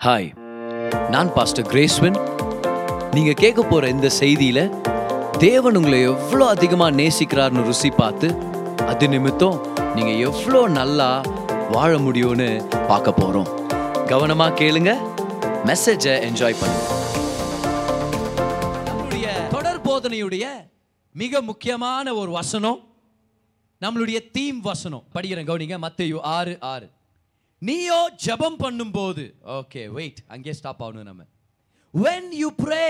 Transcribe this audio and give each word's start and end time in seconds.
Hi 0.00 0.28
நான் 1.12 1.30
pastor 1.36 1.66
கிரேஸ்வன் 1.70 2.18
நீங்கள் 3.14 3.38
கேட்க 3.40 3.60
போகிற 3.62 3.88
இந்த 3.88 4.08
செய்தியில் 4.18 4.62
தேவன் 5.38 5.76
உங்களை 5.76 5.98
எவ்வளோ 6.02 6.44
அதிகமாக 6.46 6.96
நேசிக்கிறார்னு 7.00 7.64
ருசி 7.66 7.90
பார்த்து 7.90 8.28
அது 8.86 9.08
நிமித்தம் 9.08 9.58
நீங்கள் 9.96 10.20
எவ்வளோ 10.28 10.60
நல்லா 10.78 11.08
வாழ 11.74 11.90
முடியும்னு 11.98 12.48
பார்க்க 12.88 13.12
போகிறோம் 13.12 13.50
கவனமாக 14.08 14.56
கேளுங்க 14.60 14.92
மெசேஜை 15.68 16.14
என்ஜாய் 16.28 16.58
பண்ணுங்க. 16.60 16.86
நம்மளுடைய 18.86 19.26
தொடர் 19.48 19.82
போதனையுடைய 19.88 20.46
மிக 21.14 21.42
முக்கியமான 21.42 22.14
ஒரு 22.14 22.30
வசனம் 22.30 22.80
நம்மளுடைய 23.80 24.30
தீம் 24.32 24.60
வசனம். 24.60 25.04
படிக்கிறேன் 25.14 25.50
கவனிங்க 25.50 25.78
மத்தையோ 25.86 26.18
ஆறு 26.36 26.56
ஆறு. 26.72 26.88
நீயோ 27.68 27.98
ஜெபம் 28.24 28.58
பண்ணும்போது 28.62 29.24
ஓகே 29.56 29.80
வெயிட் 29.96 30.20
அங்கே 30.34 30.52
ஸ்டாப் 30.58 30.82
ஆகணும் 30.84 31.08
நம்ம. 31.10 31.22
வென் 31.94 32.30
யூ 32.42 32.48
ப்ரே 32.62 32.84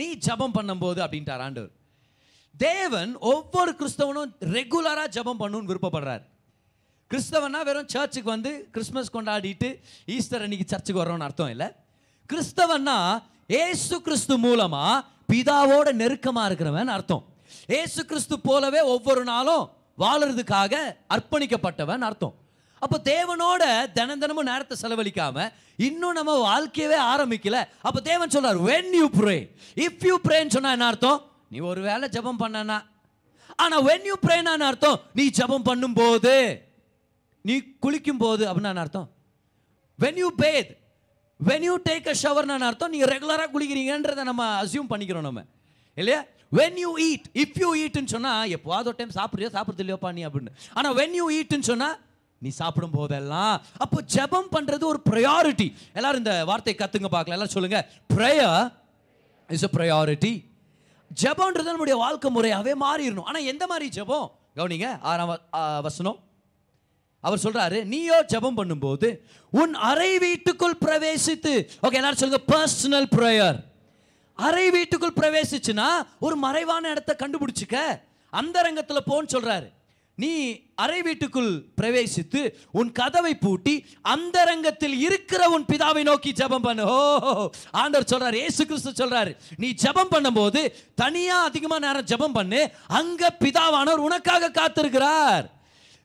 நீ 0.00 0.06
ஜெபம் 0.26 0.54
பண்ணும்போது 0.56 1.00
அப்படின்ட்டார் 1.04 1.42
ஆண்டவர். 1.46 1.72
தேவன் 2.54 3.12
ஒவ்வொரு 3.32 3.72
கிறிஸ்தவனும் 3.80 4.32
ரெகுலராக 4.56 5.06
ஜெபம் 5.16 5.40
பண்ணணும்னு 5.42 5.70
விருப்பப்படுறார். 5.72 6.24
கிறிஸ்தவனா 7.10 7.60
வெறும் 7.68 7.88
சர்ச்சுக்கு 7.94 8.30
வந்து 8.34 8.52
கிறிஸ்மஸ் 8.74 9.14
கொண்டாடிட்டு 9.16 9.70
ஈஸ்டர் 10.16 10.44
அன்னைக்கு 10.46 10.66
சர்ச்சுக்கு 10.72 11.02
வரோம்னு 11.02 11.26
அர்த்தம் 11.28 11.52
இல்லை. 11.54 11.68
கிறிஸ்தவன்னா 12.30 12.98
ஏசு 13.64 13.96
கிறிஸ்து 14.06 14.34
மூலமா 14.46 14.84
பிதாவோட 15.30 15.88
நெருக்கமாக 16.02 16.48
இருக்கிறவன் 16.48 16.94
அர்த்தம். 16.96 17.24
ஏசு 17.80 18.00
கிறிஸ்து 18.10 18.36
போலவே 18.48 18.80
ஒவ்வொரு 18.94 19.24
நாளும் 19.32 19.64
வாழறதுக்காக 20.02 20.74
அர்ப்பணிக்கப்பட்டவன் 21.14 22.04
அர்த்தம். 22.10 22.36
அப்போ 22.84 22.96
தேவனோட 23.12 23.64
தினம் 23.96 24.22
தினமும் 24.22 24.48
நேரத்தை 24.50 24.76
செலவழிக்காம 24.82 25.44
இன்னும் 25.88 26.16
நம்ம 26.18 26.32
வாழ்க்கையவே 26.48 26.98
ஆரம்பிக்கல. 27.12 27.58
அப்போ 27.86 28.00
தேவன் 28.08 28.32
சொல்றார் 28.34 28.58
when 28.70 28.92
you 29.00 29.06
pray 29.18 29.36
if 29.84 30.04
you 30.08 30.16
ப்ரேன்னு 30.26 30.54
சொன்னால் 30.56 30.56
சொன்னா 30.56 30.72
என்ன 30.76 30.88
அர்த்தம்? 30.92 31.20
நீ 31.52 31.58
ஒரு 31.70 31.80
வேளை 31.88 32.08
ஜெபம் 32.16 32.42
பண்ணனா. 32.42 32.78
ஆனால் 33.62 33.84
வென் 33.88 34.06
யூ 34.10 34.16
ப்ரேனா 34.26 34.52
என்ன 34.58 34.68
அர்த்தம்? 34.72 34.98
நீ 35.18 35.24
ஜெபம் 35.38 35.66
பண்ணும்போது 35.70 36.34
நீ 37.48 37.54
குளிக்கும் 37.84 38.22
போது 38.24 38.42
அப்படின்னா 38.48 38.84
அர்த்தம்? 38.86 39.08
When 39.98 40.20
you 40.22 40.28
bathe 40.42 40.70
when 41.48 41.64
you 41.68 41.74
take 41.88 42.06
a 42.12 42.16
ஷவர்னு 42.22 42.54
அர்த்தம்? 42.70 42.92
நீங்கள் 42.94 43.12
ரெகுலராக 43.14 43.48
குளிக்கிறீங்கன்றதை 43.54 44.24
நம்ம 44.30 44.44
அசியூம் 44.62 44.92
பண்ணிக்கிறோம் 44.92 45.26
நம்ம. 45.28 45.42
இல்லையா? 46.00 46.20
When 46.58 46.78
you 46.84 46.90
eat 47.08 47.26
if 47.42 47.58
you 47.62 47.68
ஈட்டுன்னு 47.82 48.12
சொன்னால் 48.14 48.42
சொன்னா 48.54 48.88
ஒரு 48.90 48.98
டைம் 49.00 49.18
சாப்பிட்றியோ 49.18 49.50
சாப்பிட்றது 49.56 49.84
இல்லையோப்பா 49.84 50.10
நீ? 50.18 50.22
அப்படின்னு. 50.28 50.52
ஆனால் 50.78 50.94
வென் 51.00 51.16
யூ 51.20 51.26
ஈட்டுன்னு 51.38 51.68
சொன்னால் 51.72 51.96
நீ 52.44 52.50
சாப்பிடும் 52.60 52.96
போதெல்லாம் 52.98 53.54
அப்போ 53.84 53.98
ஜெபம் 54.14 54.48
பண்ணுறது 54.54 54.84
ஒரு 54.92 55.00
ப்ரையாரிட்டி 55.10 55.68
எல்லாரும் 55.98 56.22
இந்த 56.22 56.34
வார்த்தை 56.50 56.74
கற்றுங்க 56.80 57.08
பார்க்கலாம். 57.14 57.36
எல்லாரும் 57.38 57.56
சொல்லுங்க. 57.56 57.80
ப்ரேயர் 58.14 58.60
இஸ் 59.56 59.66
அ 59.68 59.70
ப்ரையாரிட்டி 59.76 60.32
ஜெபம்ன்றது 61.22 61.72
நம்முடைய 61.72 61.96
வாழ்க்கை 62.04 62.28
முறையாகவே 62.36 62.74
மாறிடணும். 62.84 63.26
ஆனால் 63.30 63.48
எந்த 63.52 63.64
மாதிரி 63.72 63.86
ஜெபம்? 63.96 64.28
கவனிங்க 64.58 64.88
ஆறாம் 65.10 65.32
வசனம். 65.88 66.18
அவர் 67.26 67.42
சொல்றாரு 67.42 67.78
நீயோ 67.90 68.16
ஜெபம் 68.32 68.56
பண்ணும்போது 68.60 69.08
உன் 69.60 69.74
அறை 69.90 70.12
வீட்டுக்குள் 70.24 70.80
பிரவேசித்து 70.84 71.52
ஓகே 71.84 71.98
எல்லாரும் 72.00 72.20
சொல்லுங்க 72.22 72.40
பர்சனல் 72.54 73.08
ப்ரேயர் 73.16 73.58
அறை 74.46 74.64
வீட்டுக்குள் 74.76 75.18
பிரவேசிச்சுன்னா 75.20 75.88
ஒரு 76.26 76.36
மறைவான 76.46 76.90
இடத்த 76.94 77.12
கண்டுபிடிச்சிக்க. 77.22 77.76
அந்த 78.32 78.56
ரங்கத்தில் 78.66 79.08
போன்னு 79.10 79.32
சொல்றாரு. 79.34 79.68
நீ 80.18 80.32
அறை 80.74 80.98
வீட்டுக்குள் 81.02 81.50
பிரவேசித்து 81.80 82.40
உன் 82.70 82.90
கதவை 82.92 83.32
பூட்டி 83.36 83.74
அந்த 84.14 84.36
ரங்கத்தில் 84.44 84.96
இருக்கிற 84.98 85.42
உன் 85.50 85.66
பிதாவை 85.70 86.02
நோக்கி 86.02 86.30
ஜெபம் 86.32 86.66
பண்ணு 86.66 86.84
ஓ 86.86 86.98
ஆண்டவர் 87.82 88.10
சொல்றாரு 88.12 88.38
ஏசு 88.48 88.62
கிறிஸ்து 88.66 88.92
சொல்றாரு 89.02 89.32
நீ 89.56 89.70
ஜெபம் 89.84 90.12
பண்ணும்போது 90.14 90.62
தனியா 90.94 91.38
அதிகமா 91.42 91.78
நேரம் 91.78 92.08
ஜெபம் 92.12 92.36
பண்ணு 92.38 92.60
அங்க 93.00 93.32
பிதாவானவர் 93.44 94.06
உனக்காக 94.08 94.52
காத்திருக்கிறார் 94.60 95.48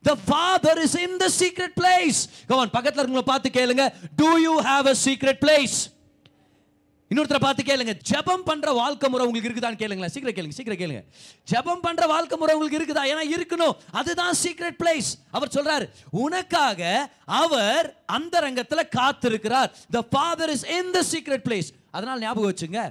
The 0.03 0.16
Father 0.25 0.74
is 0.79 0.95
in 0.95 1.18
the 1.18 1.29
secret 1.31 1.75
place. 1.75 2.19
Come 2.47 2.59
on, 2.59 2.69
பக்கத்தில் 2.69 3.01
இருக்கவங்கள 3.01 3.25
பார்த்து 3.25 3.50
கேளுங்க 3.50 3.85
Do 4.16 4.29
you 4.39 4.56
have 4.62 4.85
a 4.88 4.95
secret 4.97 5.38
place? 5.41 5.78
இன்னொருத்தரை 7.12 7.40
பார்த்து 7.44 7.63
கேளுங்க. 7.68 7.94
ஜெபம் 8.09 8.44
பண்ற 8.47 8.69
வாழ்க்கை 8.79 9.07
முறை 9.12 9.25
உங்களுக்கு 9.28 9.50
இருக்குதான்னு 9.50 9.79
கேளுங்களேன். 9.81 10.13
சீக்கிரம் 10.13 10.35
கேளுங்க 10.38 10.56
சீக்கிரம் 10.57 10.79
கேளுங்க. 10.81 11.01
ஜெபம் 11.51 11.84
பண்ற 11.85 12.06
வாழ்க்கை 12.13 12.38
முறை 12.41 12.53
உங்களுக்கு 12.56 12.79
இருக்குதா? 12.79 13.03
ஏன்னா 13.12 13.23
இருக்கணும். 13.35 13.75
அதுதான் 14.00 14.35
சீக்ரெட் 14.44 14.78
பிளேஸ் 14.81 15.09
அவர் 15.38 15.53
சொல்றாரு 15.57 15.85
உனக்காக 16.23 16.81
அவர் 17.41 17.88
அந்த 18.18 18.41
ரங்கத்தில் 18.47 18.84
காத்திருக்கிறார். 18.97 19.69
The 19.97 20.01
father 20.12 20.53
is 20.56 20.66
in 20.78 20.91
the 20.97 21.01
secret 21.12 21.45
place 21.47 21.72
அதனால் 21.97 22.23
ஞாபகம் 22.25 22.51
வச்சுங்க 22.51 22.81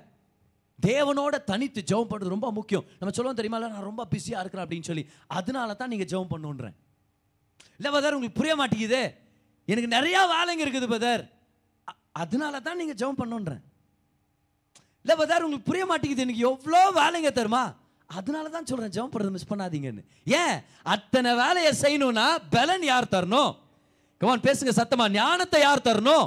தேவனோட 0.79 1.35
தனித்து 1.51 1.81
ஜெபம் 1.91 2.11
பண்ணுறது 2.11 2.35
ரொம்ப 2.37 2.49
முக்கியம். 2.57 2.85
நம்ம 2.99 3.13
சொல்லுவோம் 3.17 3.39
தெரியுமா 3.39 3.61
நான் 3.63 3.87
ரொம்ப 3.91 4.03
பிஸியாக 4.15 4.43
இருக்கிறேன் 4.43 4.67
அப்படின்னு 4.67 4.89
சொல்லி. 4.91 5.05
அதனால 5.39 5.79
தான் 5.81 5.91
நீங்கள் 5.93 6.11
ஜெபம் 6.11 6.33
பண்ணுன்றேன். 6.35 6.77
இல்லை 7.79 7.91
பதர் 7.95 8.15
உங்களுக்கு 8.17 8.41
புரிய 8.41 8.53
மாட்டேங்குது. 8.63 9.05
எனக்கு 9.73 9.89
நிறையா 9.99 10.21
வேலைங்க 10.35 10.63
இருக்குது 10.65 10.93
பதர் 10.97 11.23
அதனால 12.25 12.61
தான் 12.67 12.79
நீங்கள் 12.81 12.99
ஜெபம் 13.01 13.23
பண்ணுன்றேன். 13.23 13.63
இல்லை 15.07 15.17
பதர் 15.19 15.45
உங்களுக்கு 15.47 15.69
புரிய 15.71 15.85
மாட்டேங்குது. 15.91 16.25
எனக்கு 16.25 16.47
எவ்வளோ 16.49 16.81
வேலைங்க 17.01 17.31
தருமா 17.41 17.65
அதனால 18.19 18.49
தான் 18.55 18.67
சொல்கிறேன் 18.71 18.93
ஜெபம் 18.95 19.13
பண்ணுறது 19.13 19.35
மிஸ் 19.35 19.51
பண்ணாதீங்கன்னு. 19.51 20.03
ஏன்? 20.41 20.57
அத்தனை 20.95 21.31
வேலையை 21.43 21.71
செய்யணும்னா 21.83 22.27
பலன் 22.55 22.85
யார் 22.89 23.07
தரணும்? 23.15 23.53
கமான் 24.21 24.45
பேசுங்க 24.47 24.73
சத்தமாக 24.81 25.15
ஞானத்தை 25.19 25.61
யார் 25.67 25.87
தரணும்? 25.89 26.27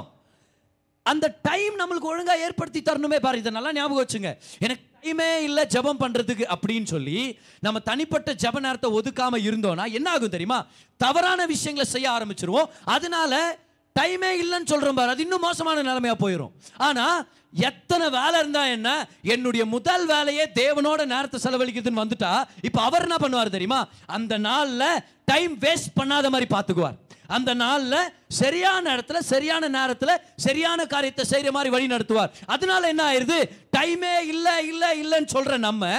அந்த 1.12 1.26
டைம் 1.48 1.74
நம்மளுக்கு 1.80 2.10
ஒழுங்காக 2.12 2.44
ஏற்படுத்தி 2.46 2.80
தரணுமே 2.88 3.18
பாரு. 3.26 3.38
இதை 3.42 3.52
நல்லா 3.56 3.72
ஞாபகம் 3.78 4.02
வச்சுங்க. 4.02 4.32
எனக்கு 4.66 4.84
டைமே 5.04 5.30
இல்லை 5.48 5.64
ஜெபம் 5.74 6.02
பண்ணுறதுக்கு 6.04 6.46
அப்படின்னு 6.54 6.88
சொல்லி 6.94 7.18
நம்ம 7.66 7.78
தனிப்பட்ட 7.90 8.32
ஜெப 8.44 8.60
நேரத்தை 8.66 8.90
ஒதுக்காமல் 8.98 9.46
இருந்தோம்னா 9.48 9.86
என்ன 9.98 10.10
ஆகும் 10.16 10.36
தெரியுமா? 10.36 10.60
தவறான 11.04 11.46
விஷயங்களை 11.54 11.88
செய்ய 11.94 12.08
ஆரம்பிச்சிருவோம். 12.16 12.70
அதனால 12.96 13.42
டைமே 13.98 14.30
இல்லைன்னு 14.42 14.70
சொல்கிறோம் 14.72 14.98
பாரு. 14.98 15.10
அது 15.10 15.22
இன்னும் 15.22 15.46
மோசமான 15.48 15.82
நிலைமையாக 15.82 16.18
போயிடும் 16.24 16.52
ஆனால் 16.88 17.20
எத்தனை 17.68 18.06
வேலை 18.10 18.36
இருந்தா 18.38 18.62
என்ன? 18.66 18.88
என்னுடைய 19.34 19.62
முதல் 19.66 20.06
வேலையே 20.06 20.44
தேவனோட 20.54 21.04
நேரத்தை 21.12 21.38
செலவழிக்குதுன்னு 21.44 22.02
வந்துட்டா 22.02 22.32
இப்போ 22.62 22.80
அவர் 22.80 23.06
என்ன 23.06 23.16
பண்ணுவார் 23.16 23.56
தெரியுமா? 23.56 23.80
அந்த 24.06 24.38
நாளில் 24.38 25.02
டைம் 25.24 25.54
வேஸ்ட் 25.58 25.96
பண்ணாத 26.00 26.28
மாதிரி 26.34 26.48
பார்த்துக்குவார். 26.54 26.98
அந்த 27.36 27.50
நாளில் 27.62 28.10
சரியான 28.40 28.84
இடத்துல 28.96 29.18
சரியான 29.30 29.68
நேரத்தில் 29.76 30.20
சரியான 30.44 30.86
காரியத்தை 30.92 31.24
செய்கிற 31.30 31.50
மாதிரி 31.56 31.70
வழி 31.74 31.86
நடத்துவார். 31.92 32.30
அதனால 32.54 32.88
என்ன 32.92 33.02
ஆயிடுது 33.10 33.38
டைமே 33.76 34.14
இல்லை 34.32 34.54
இல்லை 34.70 34.90
இல்லைன்னு 35.02 35.32
சொல்கிற 35.34 35.56
நம்ம 35.66 35.90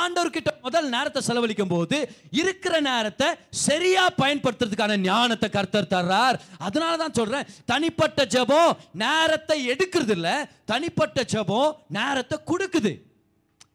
ஆண்டவர்கிட்ட 0.00 0.52
முதல் 0.66 0.88
நேரத்தை 0.94 1.22
செலவழிக்கும் 1.28 1.72
போது 1.74 1.98
இருக்கிற 2.42 2.74
நேரத்தை 2.90 3.28
சரியாக 3.66 4.16
பயன்படுத்துறதுக்கான 4.22 4.98
ஞானத்தை 5.08 5.50
கர்த்தர் 5.58 5.92
தர்றார். 5.94 6.38
அதனால 6.68 6.96
தான் 7.02 7.16
சொல்கிறேன் 7.20 7.48
தனிப்பட்ட 7.72 8.26
ஜெபம் 8.36 8.76
நேரத்தை 9.04 9.58
எடுக்கிறது 9.74 10.14
இல்லை 10.18 10.36
தனிப்பட்ட 10.72 11.24
ஜெபம் 11.34 11.76
நேரத்தை 11.98 12.38
கொடுக்குது. 12.52 12.94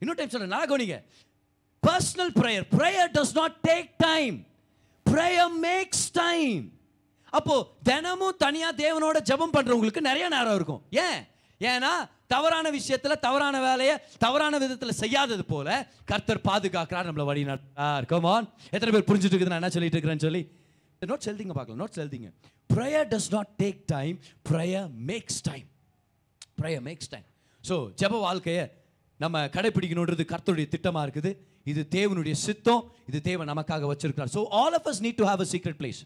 இன்னொரு 0.01 0.19
டைம் 0.19 0.33
சொல்கிறேன் 0.33 0.53
நல்லா 0.55 0.69
கவனிங்க. 0.71 0.99
Personal 1.83 2.33
prayer 2.41 2.67
prayer 2.77 3.11
does 3.17 3.35
not 3.39 3.57
take 3.69 3.91
time 4.07 4.37
prayer 5.05 5.53
makes 5.65 6.07
time 6.23 6.63
அப்போ 7.37 7.55
தினமும் 7.89 8.37
தனியா 8.43 8.69
தேவனோட 8.83 9.17
ஜெபம் 9.29 9.55
பண்றவங்களுக்கு 9.55 10.01
நிறைய 10.09 10.25
நேரம் 10.35 10.57
இருக்கும். 10.59 10.81
ஏன்? 11.05 11.19
ஏன்னா 11.61 11.91
தவறான 12.33 12.65
விஷயத்துல 12.77 13.13
தவறான 13.25 13.55
வேலையை 13.65 13.95
தவறான 14.23 14.57
விதத்துல 14.63 14.93
செய்யாதது 15.01 15.43
போல 15.51 15.67
கர்த்தர் 16.11 16.45
பாதுகாக்கிறார் 16.47 17.07
நம்மள 17.07 17.25
வழி 17.29 17.43
நடத்தார் 17.49 18.05
கமான் 18.11 18.47
எத்தனை 18.75 18.91
பேர் 18.95 19.07
புரிஞ்சுட்டு 19.09 19.35
இருக்குது 19.35 19.53
நான் 19.53 19.61
என்ன 19.61 19.71
சொல்லிட்டு 19.75 19.97
இருக்கிறேன்னு 19.97 20.25
சொல்லி 20.27 20.43
நோட் 21.11 21.27
எழுதிங்க 21.29 21.55
பார்க்கலாம். 21.57 21.79
நோட் 21.81 21.99
எழுதிங்க. 22.03 22.29
Prayer 22.73 23.07
does 23.13 23.29
not 23.35 23.51
take 23.61 23.81
time 23.93 24.15
prayer 24.49 24.87
makes 25.09 25.39
time 25.49 25.67
prayer 26.61 26.83
makes 26.87 27.11
time 27.13 27.27
so 27.63 27.75
ஜெப 28.01 28.19
வாழ்க்கையை 28.27 28.63
நம்ம 29.19 29.41
கடைப்பிடிக்கணுன்றது 29.55 30.23
கர்த்தருடைய 30.31 30.67
திட்டமாக 30.73 31.03
இருக்குது. 31.07 31.31
இது 31.71 31.81
தேவனுடைய 31.97 32.35
சித்தம். 32.45 32.83
இது 33.09 33.19
தேவன் 33.29 33.49
நமக்காக 33.51 33.87
வச்சிருக்கிறார். 33.91 34.31
So 34.37 34.41
all 34.61 34.75
of 34.79 34.87
us 34.91 35.01
need 35.05 35.19
to 35.21 35.27
have 35.31 35.43
a 35.45 35.47
secret 35.53 35.79
place 35.81 36.01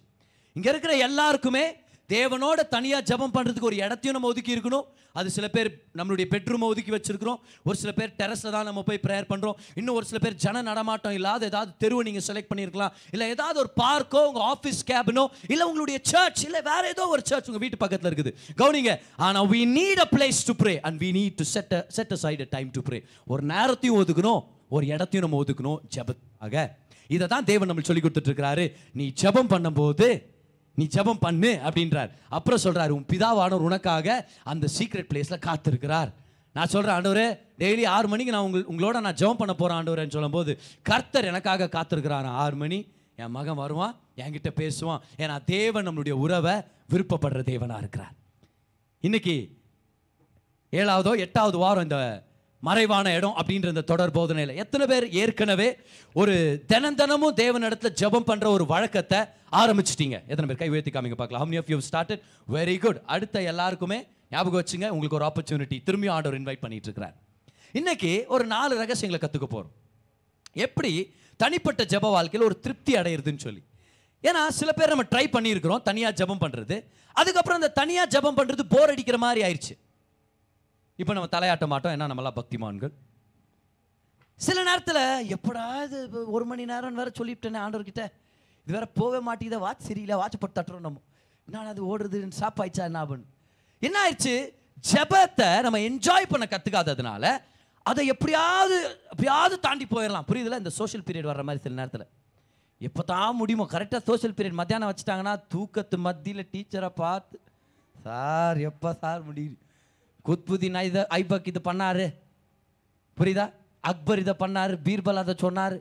இங்கே 0.60 0.72
இருக்கிற 0.76 0.94
எல்லாருக்குமே 1.10 1.68
தேவனோட 2.10 2.60
தனியாக 2.74 3.02
ஜெபம் 3.10 3.34
பண்ணுறதுக்கு 3.34 3.68
ஒரு 3.70 3.78
இடத்தையும் 3.86 4.16
நம்ம 4.16 4.30
ஒதுக்கி 4.32 4.52
இருக்கணும். 4.54 4.86
அது 5.20 5.28
சில 5.36 5.48
பேர் 5.54 5.68
நம்மளுடைய 6.00 6.26
பெட்ரூமை 6.32 6.68
ஒதுக்கி 6.72 6.92
வச்சிருக்கிறோம். 6.96 7.40
ஒரு 7.68 7.78
சில 7.82 7.92
பேர் 7.98 8.12
டெரஸில் 8.22 8.54
தான் 8.56 8.68
நம்ம 8.70 8.82
போய் 8.88 9.00
ப்ரேயர் 9.04 9.28
பண்ணுறோம் 9.32 9.58
இன்னும் 9.80 9.98
ஒரு 10.00 10.06
சில 10.10 10.20
பேர் 10.24 10.36
ஜன 10.44 10.64
நடமாட்டம் 10.70 11.16
இல்லாத 11.18 11.46
ஏதாவது 11.52 11.72
தெருவை 11.84 12.02
நீங்கள் 12.08 12.26
செலக்ட் 12.30 12.50
பண்ணியிருக்கலாம். 12.52 12.96
இல்லை 13.14 13.28
ஏதாவது 13.36 13.58
ஒரு 13.64 13.72
பார்க்கோ 13.84 14.22
உங்கள் 14.30 14.48
ஆஃபீஸ் 14.54 14.82
கேபினோ 14.90 15.26
இல்லை 15.54 15.68
உங்களுடைய 15.70 16.00
சர்ச் 16.12 16.42
இல்லை 16.48 16.62
வேற 16.70 16.84
ஏதோ 16.94 17.06
ஒரு 17.16 17.24
சர்ச் 17.30 17.50
உங்கள் 17.52 17.64
வீட்டு 17.66 17.80
பக்கத்தில் 17.84 18.10
இருக்குது. 18.12 18.34
கவுனிங்க 18.62 18.94
ஆனால் 19.28 19.48
we 19.54 19.62
need 19.78 20.02
place 20.16 20.42
to 20.50 20.56
pray 20.64 20.76
and 20.90 21.06
and 21.08 21.16
need 21.20 21.38
to 21.42 21.46
to 21.46 21.52
set 21.54 21.76
set 22.00 22.12
set 22.14 22.18
aside 22.18 22.42
a 22.48 22.50
time 22.56 22.72
ஒரு 23.34 23.46
நேரத்தையும் 23.54 24.00
ஒதுக்கணும் 24.02 24.42
ஒரு 24.78 24.86
இடத்தையும் 24.96 25.26
நம்ம 25.28 25.40
ஒதுக்கணும் 25.46 25.80
ஜெபத்துக்காக 25.98 26.66
இதை 27.16 27.26
தான் 27.36 27.48
தேவன் 27.52 27.72
நம்ம 27.74 27.88
சொல்லி 27.92 28.04
கொடுத்துட்ருக்கிறாரு 28.04 28.68
நீ 29.00 29.08
ஜெபம் 29.22 29.54
பண்ணும்போது 29.54 30.10
நீ 30.80 30.86
ஜெபம் 30.96 31.24
பண்ணு 31.26 31.52
அப்படின்றார். 31.68 32.12
அப்புறம் 32.38 32.64
சொல்கிறார் 32.66 32.96
உன் 32.98 33.10
பிதாவானவர் 33.12 33.68
உனக்காக 33.68 34.18
அந்த 34.54 34.66
சீக்ரெட் 34.78 35.10
பிளேஸில் 35.12 35.46
காத்திருக்கிறார். 35.48 36.12
நான் 36.58 36.72
சொல்கிறேன் 36.74 36.96
ஆண்டவரே 36.98 37.28
டெய்லி 37.62 37.84
ஆறு 37.96 38.08
மணிக்கு 38.12 38.34
நான் 38.36 38.46
உங்கள் 38.48 38.68
உங்களோட 38.74 39.00
நான் 39.06 39.20
ஜெபம் 39.22 39.42
பண்ண 39.42 39.54
போகிறேன் 39.54 39.80
ஆண்டவரேன்னு 39.80 40.16
சொல்லும்போது 40.16 40.52
கர்த்தர் 40.90 41.30
எனக்காக 41.32 41.70
காத்திருக்கிறான் 41.76 42.30
ஆறு 42.44 42.58
மணி 42.62 42.80
என் 43.24 43.36
மகன் 43.38 43.62
வருவான் 43.62 43.96
என்கிட்ட 44.24 44.50
பேசுவான். 44.62 45.02
ஏன்னா 45.22 45.36
தேவன் 45.56 45.88
நம்மளுடைய 45.88 46.16
உறவை 46.26 46.56
விருப்பப்படுற 46.94 47.42
தேவனாக 47.52 47.84
இருக்கிறார். 47.84 48.16
இன்னைக்கு 49.08 49.36
ஏழாவதோ 50.80 51.12
எட்டாவது 51.26 51.58
வாரம் 51.64 51.86
இந்த 51.88 52.00
மறைவான 52.60 53.14
இடம் 53.18 53.36
அப்படின்ற 53.40 53.68
இந்த 53.74 53.82
தொடர் 53.82 54.12
போதனையில். 54.12 54.56
எத்தனை 54.56 54.86
பேர் 54.88 55.12
ஏற்கனவே 55.12 55.80
ஒரு 56.14 56.64
தினம் 56.68 56.96
தினமும் 56.96 57.34
தேவன் 57.34 57.64
இடத்துல 57.64 57.92
ஜெபம் 58.02 58.50
ஒரு 58.56 58.66
வழக்கத்தை 58.66 59.20
ஆரம்பிச்சிட்டீங்க. 59.52 60.18
எத்தனை 60.32 60.48
பேர்? 60.50 60.62
கை 60.64 60.70
உயர்த்தி 60.70 60.92
காமிங்க 60.92 61.18
பார்க்கலாம். 61.22 61.44
How 61.44 61.58
of 61.58 61.70
you 61.70 61.80
started 61.92 62.22
very 62.52 62.78
good 62.80 63.02
அடுத்த 63.06 63.42
எல்லாருக்குமே 63.42 64.00
ஞாபகம் 64.30 64.64
வச்சுங்க 64.64 64.88
உங்களுக்கு 64.90 65.20
ஒரு 65.20 65.28
ஆப்பர்ச்சுனிட்டி 65.30 65.80
திரும்பியும் 65.86 66.12
ஆர்டர் 66.12 66.38
இன்வைட் 66.40 66.64
பண்ணிட்டு 66.66 66.88
இருக்கிறார். 66.90 67.16
இன்னைக்கு 67.72 68.26
ஒரு 68.28 68.46
நாலு 68.46 68.76
ரகசியங்களை 68.82 69.20
கற்றுக்க 69.24 69.48
போகிறோம் 69.56 69.74
எப்படி 70.54 71.14
தனிப்பட்ட 71.38 71.84
ஜெப 71.84 72.10
வாழ்க்கையில் 72.18 72.48
ஒரு 72.50 72.60
திருப்தி 72.60 72.94
அடையிறதுன்னு 72.96 73.44
சொல்லி. 73.48 73.64
ஏன்னா 74.24 74.48
சில 74.48 74.72
பேர் 74.72 74.94
நம்ம 74.94 75.06
ட்ரை 75.12 75.26
பண்ணியிருக்கிறோம் 75.36 75.82
தனியாக 75.90 76.14
ஜெபம் 76.20 76.42
பண்ணுறது 76.44 76.78
அதுக்கப்புறம் 77.14 77.60
அந்த 77.62 77.72
தனியாக 77.82 78.08
ஜெபம் 78.16 78.38
பண்ணுறது 78.40 78.64
போர் 78.70 78.90
அடிக்கிற 78.90 79.18
மாதிரி 79.18 79.42
ஆயிடுச்சு 79.48 79.76
இப்போ 81.02 81.14
நம்ம 81.16 81.30
தலையாட்ட 81.34 81.66
மாட்டோம். 81.72 81.94
ஏன்னா 81.96 82.08
நம்மளாம் 82.12 82.38
பக்திமான்கள்? 82.40 82.92
சில 84.46 84.58
நேரத்தில் 84.70 85.04
எப்படா 85.36 85.66
இது 85.86 86.00
ஒரு 86.36 86.46
மணி 86.50 86.64
நேரம் 86.72 86.98
வேற 87.02 87.10
சொல்லிவிட்டேனே 87.20 87.60
ஆண்டவர்கிட்ட. 87.66 88.04
இது 88.64 88.76
வேற 88.78 88.88
போக 89.00 89.22
மாட்டேங்குதா 89.28 89.60
வாட்ச் 89.66 89.88
சரியில்லை 89.90 90.16
வாட்ச் 90.22 90.38
போட்டு 90.42 90.58
தட்டுறோம் 90.58 90.86
நம்ம. 90.88 91.00
என்ன 91.48 91.70
அது 91.74 91.84
ஓடுறது 91.92 92.20
ஸ்டாப் 92.40 92.60
ஆயிடுச்சா 92.64 92.88
என்ன 92.90 93.00
ஆகுன்னு 93.04 93.28
என்ன 93.88 93.98
ஆயிடுச்சு? 94.06 94.36
ஜெபத்தை 94.90 95.48
நம்ம 95.66 95.80
என்ஜாய் 95.90 96.32
பண்ண 96.34 96.46
கற்றுக்காததுனால 96.54 97.32
அதை 97.86 98.04
எப்படியாவது 98.14 98.78
எப்படியாவது 99.14 99.56
தாண்டி 99.66 99.86
போயிடலாம். 99.94 100.28
புரியுதுல? 100.30 100.60
இந்த 100.64 100.74
சோஷியல் 100.80 101.06
பீரியட் 101.08 101.32
வர்ற 101.32 101.44
மாதிரி 101.48 101.64
சில 101.66 101.78
நேரத்தில். 101.82 102.08
எப்போ 102.88 103.02
தான் 103.14 103.40
முடியுமோ 103.40 103.68
கரெக்டாக 103.76 104.04
சோஷியல் 104.10 104.36
பீரியட் 104.38 104.60
மத்தியானம் 104.62 104.92
வச்சுட்டாங்கன்னா 104.92 105.36
தூக்கத்து 105.54 105.98
மத்தியில் 106.08 106.50
டீச்சரை 106.54 106.92
பார்த்து 107.02 107.38
சார் 108.06 108.60
எப்போ 108.72 108.90
சார் 109.02 109.24
முடியுது? 109.30 109.58
குத்புதீன் 110.30 110.80
இதை 110.90 111.04
ஐபக் 111.20 111.52
இது 111.52 111.62
பண்ணார். 111.70 112.06
புரியுதா? 113.18 113.46
அக்பர் 113.92 114.24
இதை 114.24 114.36
பண்ணாரு 114.42 114.74
பீர்பல் 114.88 115.22
அதை 115.22 115.36
சொன்னார். 115.46 115.78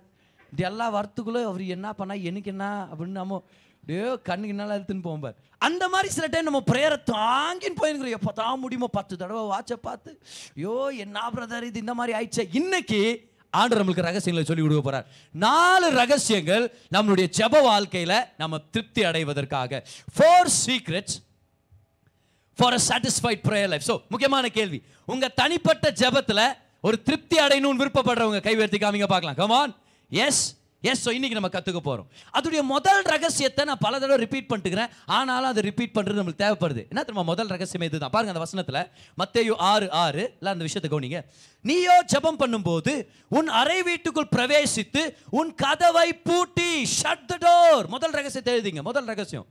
இது 0.53 0.62
எல்லாம் 0.69 0.95
வரத்துக்குள்ளே 0.99 1.41
அவர் 1.49 1.65
என்ன 1.77 1.89
பண்ணா 2.00 2.15
எனக்கு 2.29 2.50
என்ன 2.53 2.67
அப்படின்னு 2.91 3.21
நம்ம 3.23 3.41
அப்படியே 3.81 4.06
கண்ணுக்கு 4.29 4.55
என்னால் 4.55 4.75
எடுத்துன்னு 4.77 5.05
போகும்பார் 5.06 5.37
அந்த 5.67 5.85
மாதிரி 5.93 6.09
சில 6.15 6.27
டைம் 6.33 6.49
நம்ம 6.49 6.61
ப்ரேயரை 6.71 6.97
தாங்கின்னு 7.11 7.79
போயிருக்கிறோம். 7.81 8.17
எப்போ 8.19 8.33
தான் 8.41 8.61
முடியுமோ 8.62 8.89
பத்து 8.97 9.15
தடவை 9.21 9.43
வாட்சை 9.53 9.77
பார்த்து 9.87 10.11
ஐயோ 10.59 10.75
என்ன 11.05 11.27
பிரதர் 11.37 11.69
இது 11.69 11.83
இந்த 11.85 11.95
மாதிரி 11.99 12.17
ஆயிடுச்சு. 12.19 12.45
இன்னைக்கு 12.61 13.00
ஆண்டு 13.61 13.79
நம்மளுக்கு 13.81 14.06
ரகசியங்களை 14.09 14.45
சொல்லி 14.49 14.65
கொடுக்க 14.65 14.83
போறார். 14.89 15.06
நாலு 15.45 15.87
ரகசியங்கள் 16.00 16.65
நம்மளுடைய 16.97 17.29
ஜப 17.39 17.62
வாழ்க்கையில 17.71 18.15
நம்ம 18.43 18.59
திருப்தி 18.75 19.05
அடைவதற்காக. 19.11 19.81
Four 20.17 20.50
secrets 20.65 21.17
for 22.58 22.76
a 22.78 22.81
satisfied 22.90 23.43
prayer 23.49 23.72
life 23.72 23.88
so 23.90 23.96
முக்கியமான 24.12 24.49
கேள்வி. 24.58 24.78
உங்கள் 25.14 25.34
தனிப்பட்ட 25.40 25.93
ஜபத்தில் 26.02 26.46
ஒரு 26.88 26.96
திருப்தி 27.08 27.37
அடையணும்னு 27.46 27.82
விருப்பப்படுறவங்க 27.82 28.40
கைவேர்த்தி 28.46 28.78
காமிங்க 28.84 29.08
பார்க்கலாம். 29.12 29.40
கமான் 29.43 29.75
எஸ் 30.10 30.44
எஸ் 30.88 31.00
ஸோ 31.05 31.10
இன்றைக்கி 31.16 31.37
நம்ம 31.37 31.49
கற்றுக்க 31.55 31.81
போகிறோம் 31.87 32.08
அதோடைய 32.37 32.60
முதல் 32.72 33.00
ரகசியத்தை 33.12 33.62
நான் 33.69 33.81
பல 33.84 33.94
தடவை 34.02 34.19
ரிப்பீட் 34.25 34.46
பண்ணிட்டுக்கிறேன். 34.50 34.90
ஆனாலும் 35.16 35.49
அதை 35.52 35.62
ரிப்பீட் 35.69 35.94
பண்ணுறது 35.96 36.20
நம்மளுக்கு 36.20 36.43
தேவைப்படுது. 36.44 36.82
என்ன 36.93 37.02
திரும்ப 37.06 37.25
முதல் 37.31 37.50
ரகசியம் 37.55 37.84
இதுதான். 37.88 38.12
பாருங்க 38.14 38.32
அந்த 38.34 38.43
வசனத்தில். 38.44 38.81
மத்தேயு 39.20 39.56
ஆறு 39.70 39.87
ஆறு. 40.02 40.25
இல்லை 40.38 40.52
அந்த 40.54 40.64
விஷயத்தை 40.69 40.90
கவனிங்க. 40.93 41.20
நீயோ 41.64 41.96
ஜெபம் 42.12 42.40
பண்ணும்போது 42.43 42.94
உன் 43.38 43.50
அறை 43.61 43.78
வீட்டுக்குள் 43.90 44.31
பிரவேசித்து 44.37 45.02
உன் 45.40 45.52
கதவை 45.64 46.08
பூட்டி 46.28 46.70
ஷட் 46.99 47.28
த 47.32 47.40
டோர் 47.46 47.88
முதல் 47.96 48.16
ரகசியத்தை 48.19 48.54
எழுதிங்க. 48.56 48.84
முதல் 48.90 49.11
ரகசியம். 49.12 49.46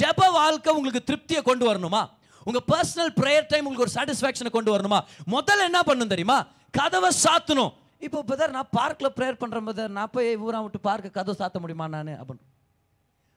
ஜெப 0.00 0.30
வாழ்க்கை 0.40 0.70
உங்களுக்கு 0.78 1.02
திருப்தியை 1.10 1.42
கொண்டு 1.50 1.66
வரணுமா? 1.70 2.04
உங்க 2.44 2.60
பர்சனல் 2.72 3.12
ப்ரேயர் 3.20 3.50
டைம் 3.52 3.66
உங்களுக்கு 3.66 3.86
ஒரு 3.86 3.94
சாட்டிஸ்ஃபேக்ஷனை 3.96 4.50
கொண்டு 4.56 4.72
வரணுமா? 4.74 5.00
முதல்ல 5.34 5.68
என்ன 5.70 5.82
பண்ணும் 5.90 6.12
தெரியுமா? 6.14 6.38
கதவை 6.78 7.10
சாத்தணும். 7.24 7.72
இப்போ 8.06 8.20
பதர் 8.30 8.56
நான் 8.56 8.72
பார்க்கில் 8.78 9.14
ப்ரேயர் 9.18 9.40
பண்ணுறேன் 9.42 9.68
பதர் 9.70 9.94
நான் 9.98 10.12
போய் 10.16 10.30
ஊரா 10.46 10.58
விட்டு 10.64 10.80
பார்க்க 10.88 11.16
கதவை 11.18 11.36
சாத்த 11.40 11.60
முடியுமா 11.60 11.86
நான்? 11.94 12.12
அப்படின்னு 12.20 12.52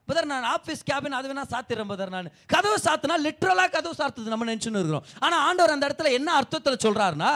பதர் 0.09 0.27
நான் 0.31 0.45
ஆஃபீஸ் 0.55 0.81
கேபின் 0.89 1.15
அது 1.19 1.29
வேணா 1.29 1.43
சாத்திடுறேன் 1.53 1.89
பதர் 1.91 2.11
நான். 2.15 2.27
கதவை 2.53 2.77
சாத்தினா 2.83 3.15
லிட்ரலாக 3.25 3.69
கதவு 3.69 3.95
சாத்துது 4.01 4.33
நம்ம 4.33 4.45
நினச்சுன்னு 4.49 4.79
இருக்கிறோம். 4.81 5.05
ஆனால் 5.19 5.41
ஆண்டவர் 5.47 5.73
அந்த 5.75 5.87
இடத்துல 5.87 6.11
என்ன 6.19 6.29
அர்த்தத்தில் 6.33 6.83
சொல்கிறாருன்னா 6.85 7.31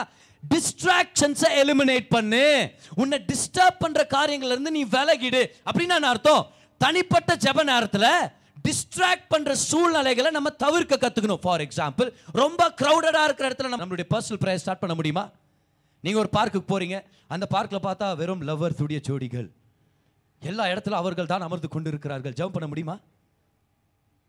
டிஸ்ட்ராக்ஷன்ஸை 0.53 1.49
எலிமினேட் 1.63 2.07
பண்ணு. 2.09 2.45
உன்னை 2.95 3.17
டிஸ்டர்ப் 3.31 3.81
பண்ணுற 3.83 4.03
காரியங்கள்லேருந்து 4.15 4.75
நீ 4.77 4.83
விலகிடு. 4.95 5.41
அப்படின்னு 5.65 5.93
நான் 5.95 6.11
அர்த்தம்? 6.13 6.45
தனிப்பட்ட 6.77 7.31
ஜப 7.35 7.63
நேரத்தில் 7.63 8.11
டிஸ்ட்ராக்ட் 8.65 9.27
பண்ற 9.27 9.55
சூழ்நிலைகளை 9.55 10.31
நம்ம 10.31 10.49
தவிர்க்க 10.63 10.97
கத்துக்கணும். 11.03 11.41
ஃபார் 11.45 11.61
எக்ஸாம்பிள் 11.61 12.09
ரொம்ப 12.41 12.73
க்ரௌடடாக 12.81 13.23
இருக்கிற 13.23 13.49
இடத்துல 13.49 13.69
நம்ம 13.69 13.85
நம்மளுடைய 13.85 14.07
பர்சனல் 14.13 14.41
ப்ரேயர் 14.43 14.63
ஸ்டார்ட் 14.63 14.79
பண்ண 14.79 14.95
முடியுமா? 14.95 15.29
நீங்க 16.03 16.19
ஒரு 16.19 16.29
பார்க்குக்கு 16.37 16.69
போறீங்க. 16.73 16.97
அந்த 17.27 17.45
பார்க்கில் 17.45 17.85
பார்த்தா 17.87 18.15
வெறும் 18.15 18.41
லவ்வர்ஸ் 18.49 18.81
உடைய 18.81 19.01
ஜோடிகள். 19.07 19.49
எல்லா 20.39 20.63
இடத்துல 20.65 20.99
அவர்கள் 21.01 21.31
தான் 21.31 21.41
அமர்ந்து 21.41 21.67
கொண்டு 21.67 21.89
இருக்கிறார்கள் 21.89 22.33
ஜம்ப் 22.39 22.55
பண்ண 22.57 22.67
முடியுமா? 22.67 22.95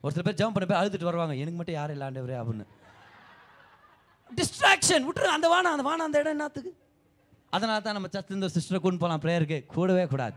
ஒரு 0.01 0.13
சில 0.15 0.25
பேர் 0.27 0.39
ஜம்ப் 0.41 0.55
பண்ண 0.57 0.67
போய் 0.71 0.81
அழுதுட்டு 0.81 1.09
வருவாங்க. 1.11 1.35
எனக்கு 1.35 1.59
மட்டும் 1.59 1.79
யாரும் 1.79 1.97
இல்லாண்டவரே 1.97 2.39
அப்படின்னு. 2.43 2.67
டிஸ்ட்ராக்ஷன் 4.39 5.05
விட்டுரு 5.09 5.31
அந்த 5.37 5.49
வானம் 5.49 5.73
அந்த 5.73 5.85
வானம் 5.89 6.07
அந்த 6.07 6.19
இடம் 6.19 6.35
என்னத்துக்கு? 6.37 6.73
அதனால 7.51 7.81
தான் 7.81 7.93
நம்ம 7.93 8.09
சத்து 8.13 8.35
இந்த 8.35 8.49
சிஸ்டரை 8.55 8.81
கொண்டு 8.81 9.01
போகலாம் 9.03 9.23
ப்ரேயருக்கு 9.25 9.67
கூடவே 9.67 10.07
கூடாது. 10.07 10.37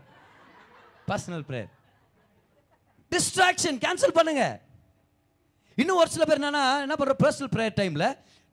பர்சனல் 1.10 1.46
ப்ரேயர் 1.50 1.72
டிஸ்ட்ராக்ஷன் 3.14 3.78
கேன்சல் 3.84 4.16
பண்ணுங்க. 4.18 4.44
இன்னும் 5.82 6.00
ஒரு 6.02 6.10
சில 6.14 6.24
பேர் 6.24 6.40
என்னன்னா 6.40 6.64
என்ன 6.86 6.94
பண்ற 7.00 7.14
பர்சனல் 7.24 7.52
ப்ரேயர் 7.54 7.78
டைம்ல 7.80 8.06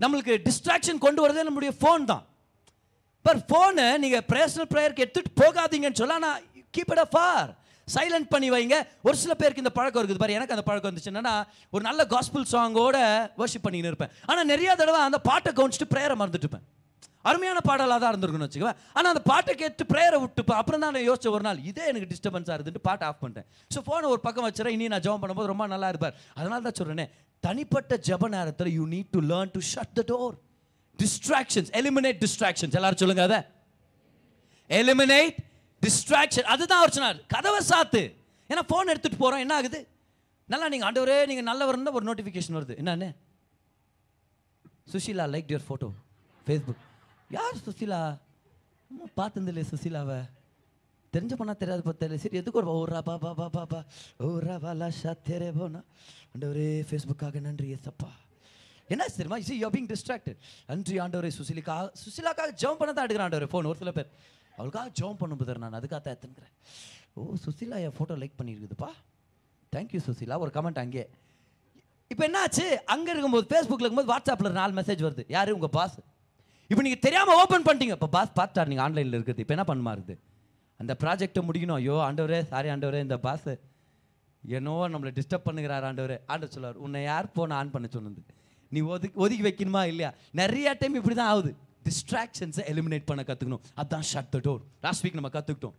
நம்மளுக்கு 0.03 0.33
டிஸ்ட்ராக்ஷன் 0.47 1.03
கொண்டு 1.05 1.19
வரதே 1.25 1.43
நம்முடைய 1.47 1.73
ஃபோன் 1.81 2.05
தான். 2.11 2.23
பர் 3.25 3.41
ஃபோனை 3.49 3.87
நீங்க 4.03 4.17
பர்சனல் 4.31 4.71
ப்ரேயருக்கு 4.73 5.03
எடுத்துட்டு 5.05 5.31
போகாதீங்கன்னு 5.41 5.99
சொல்ல 6.01 6.17
ஆனால் 6.19 6.39
கீப் 6.77 6.93
இட் 6.95 7.11
ஃபார் 7.15 7.49
சைலண்ட் 7.95 8.27
பண்ணி 8.33 8.49
வைங்க. 8.51 8.75
ஒரு 9.07 9.15
சில 9.21 9.33
பேருக்கு 9.39 9.63
இந்த 9.63 9.73
பழக்கம் 9.77 10.01
இருக்குது. 10.01 10.21
பாரு 10.23 10.37
எனக்கு 10.37 10.55
அந்த 10.55 10.65
பழக்கம் 10.67 10.89
வந்துச்சு. 10.91 11.11
என்னன்னா 11.11 11.33
ஒரு 11.73 11.83
நல்ல 11.87 12.01
காஸ்பிள் 12.13 12.45
சாங்கோட 12.51 12.97
வர்ஷிப் 13.41 13.65
பண்ணிக்கின்னு 13.65 13.91
இருப்பேன். 13.93 14.13
ஆனால் 14.25 14.49
நிறைய 14.51 14.75
தடவை 14.81 15.01
அந்த 15.07 15.19
பாட்டை 15.29 15.51
கவனிச்சுட்டு 15.57 15.91
ப்ரேயரை 15.93 16.15
மறந்துட்டு 16.21 16.47
இருப்பேன். 16.47 16.65
அருமையான 17.29 17.59
பாடலாக 17.69 17.99
தான் 18.03 18.11
இருந்திருக்குன்னு 18.13 18.47
வச்சுக்கவேன். 18.47 18.79
ஆனால் 18.97 19.11
அந்த 19.13 19.23
பாட்டை 19.31 19.53
கேட்டு 19.61 19.83
ப்ரேயரை 19.91 20.17
விட்டுப்பேன் 20.23 20.59
அப்புறம் 20.61 20.81
தான் 20.83 20.93
நான் 20.95 21.07
யோசிச்ச 21.09 21.27
ஒரு 21.35 21.43
நாள் 21.47 21.59
இதே 21.69 21.83
எனக்கு 21.91 22.09
டிஸ்டர்பன்ஸாக 22.13 22.55
இருந்துட்டு 22.57 22.81
பாட்டை 22.87 23.05
ஆஃப் 23.09 23.21
பண்ணிட்டேன். 23.23 23.47
ஸோ 23.73 23.81
ஃபோனை 23.87 24.09
ஒரு 24.13 24.21
பக்கம் 24.25 24.47
வச்சுறேன் 24.47 24.75
இனி 24.77 24.87
நான் 24.93 25.05
ஜெபம் 25.05 25.21
பண்ணும்போது 25.23 25.51
ரொம்ப 25.53 25.67
நல்லா 25.73 25.89
இருப்பார். 25.93 26.15
அதனால 26.39 26.59
தான் 26.67 26.77
சொல்கிறேனே 26.79 27.05
தனிப்பட்ட 27.43 27.93
ஜெப 28.09 28.29
நேரத்தில் 28.35 28.71
you 28.77 28.83
need 28.95 29.11
to 29.15 29.21
learn 29.31 29.53
to 29.55 29.61
shut 29.71 29.95
the 29.99 30.03
door 30.11 30.35
distractions 30.99 31.71
eliminate 31.81 32.19
distractions 32.25 32.77
எல்லாரும் 32.79 33.01
சொல்லுங்க 33.03 33.23
அதை. 33.29 33.39
எலிமினேட் 34.69 35.39
டிஸ்ட்ராக்ஷன் 35.81 36.47
அதுதான் 36.53 36.81
அவர் 36.81 36.95
சொன்னார். 36.97 37.19
கதவை 37.35 37.61
சாத்து. 37.71 38.03
ஏன்னா 38.51 38.63
ஃபோன் 38.69 38.91
எடுத்துகிட்டு 38.93 39.23
போகிறோம் 39.23 39.43
என்ன 39.45 39.53
ஆகுது? 39.59 39.79
நல்லா 40.49 40.67
நீங்கள் 40.71 40.87
ஆண்டவரே 40.87 41.17
நீங்கள் 41.29 41.47
நல்லவர்னு 41.49 41.97
ஒரு 41.99 42.07
நோட்டிஃபிகேஷன் 42.09 42.57
வருது. 42.57 42.75
என்னன்னு? 42.81 43.09
Sushila 44.93 45.25
like 45.35 45.51
your 45.53 45.67
photo 45.67 45.89
Facebook 46.47 46.81
யார் 47.35 47.61
சுசிலா? 47.65 47.99
அம்மா 48.91 49.05
பார்த்ததில்லையே 49.19 49.67
சுசிலாவை. 49.73 50.17
தெரிஞ்ச 51.13 51.33
பண்ணா 51.39 51.53
தெரியாது 51.61 51.81
பார்த்தல 51.85 52.17
சரி 52.23 52.37
எதுக்கு 52.41 52.59
ஒரு 52.61 52.69
ஓ 52.73 52.77
ரா 52.91 53.01
பா 53.07 53.15
பா 53.23 53.31
பா 53.39 53.47
பா 53.55 53.63
பா. 53.71 53.79
ஓ 54.23 54.27
ரா 54.45 54.55
வாலா 54.63 54.87
ஷா 54.99 55.11
தேரே 55.27 55.49
போனா. 55.57 55.81
ஆண்டவரே 56.33 56.67
ஃபேஸ்புக்காக 56.89 57.41
நன்றி 57.47 57.67
எஸ்அப்பா 57.75 58.09
என்ன 58.93 59.07
தெரியுமா 59.17 59.37
சி 59.49 59.55
யூ 59.63 59.69
பீங் 59.75 59.89
டிஸ்ட்ராக்டட் 59.91 60.39
நன்றி 60.69 60.95
ஆண்டவரே 61.03 61.31
சுசிலிக்கா. 61.39 61.75
சுசிலாக்காக 62.03 62.51
ஜெபம் 62.61 62.79
பண்ண 62.81 62.91
தான் 62.93 63.05
எடுக்கிறேன் 63.05 63.27
ஆண்டவரே 63.27 63.49
ஃபோன் 63.53 63.69
ஒரு 63.71 63.79
சில 63.81 63.91
பேர். 63.97 64.09
அவளுக்காக 64.57 64.87
ஜெபம் 64.99 65.19
பண்ணும் 65.21 65.41
புதர் 65.41 65.61
நான். 65.63 65.77
அதுக்காக 65.79 66.01
தான் 66.07 66.15
எத்தனுக்கிறேன் 66.17 66.53
ஓ 67.17 67.35
சுசிலா 67.45 67.77
என் 67.85 67.95
photo 67.97 68.15
like 68.23 68.39
பண்ணியிருக்குதுப்பா. 68.39 68.89
Thank you 69.73 70.01
Sushila. 70.07 70.37
ஒரு 70.45 70.51
கமெண்ட் 70.57 70.81
அங்கே. 70.85 71.05
இப்போ 72.11 72.23
என்னாச்சு? 72.29 72.65
அங்கே 72.93 73.11
இருக்கும்போது 73.13 73.47
ஃபேஸ்புக்கில் 73.51 73.87
இருக்கும்போது 73.87 74.11
வாட்ஸ்அப்பில் 74.13 74.57
நாலு 74.61 74.73
மெசேஜ் 74.79 75.05
வருது. 75.07 75.23
யார்? 75.35 75.55
உங்கள் 75.57 75.75
பாஸ் 75.79 75.97
இப்போ 76.69 76.81
நீங்கள் 76.85 77.03
தெரியாமல் 77.05 77.39
ஓப்பன் 77.41 77.65
பண்ணிட்டீங்க. 77.67 77.95
இப்போ 77.97 78.09
பாஸ் 78.17 78.37
பார்த்தார் 78.39 78.69
நீங்கள் 78.71 78.85
ஆன்லைனில் 78.85 79.17
இருக்குது 79.17 79.41
இப்போ 79.43 79.55
என்ன 79.55 79.65
பண்ணுமா 79.71 79.91
இருக்குது? 79.97 80.19
அந்த 80.81 80.93
ப்ராஜெக்ட்டை 81.03 81.41
முடிக்கணும். 81.47 81.77
ஐயோ 81.81 81.97
ஆண்டவரே 82.07 82.39
சாரி 82.51 82.69
ஆண்டவரே 82.75 83.01
இந்த 83.07 83.17
பாஸ் 83.25 83.51
என்னவோ 84.43 84.85
நம்மளை 84.93 85.11
டிஸ்டர்ப் 85.19 85.47
பண்ணுகிறார் 85.49 85.85
ஆண்டவரே. 85.89 86.17
ஆண்டவர் 86.31 86.53
சொல்லுவார் 86.55 86.79
உன்னை 86.85 87.01
யார் 87.11 87.27
போன 87.37 87.55
ஆன் 87.59 87.73
பண்ண 87.75 87.87
சொன்னது? 87.97 88.21
நீ 88.71 88.79
ஒதுக்கி 88.93 89.17
ஒதுக்கி 89.23 89.43
வைக்கணுமா 89.47 89.81
இல்லையா? 89.91 90.09
நிறைய 90.41 90.67
டைம் 90.81 90.97
இப்படி 91.01 91.15
தான் 91.19 91.31
ஆகுது. 91.33 91.51
டிஸ்ட்ராக்ஷன்ஸை 91.87 92.63
எலிமினேட் 92.71 93.07
பண்ண 93.09 93.21
கற்றுக்கணும் 93.29 93.63
அதுதான் 93.81 94.05
shut 94.09 94.29
the 94.33 94.39
door 94.45 94.61
last 94.83 95.03
week 95.05 95.17
நம்ம 95.19 95.31
கற்றுக்கிட்டோம் 95.35 95.75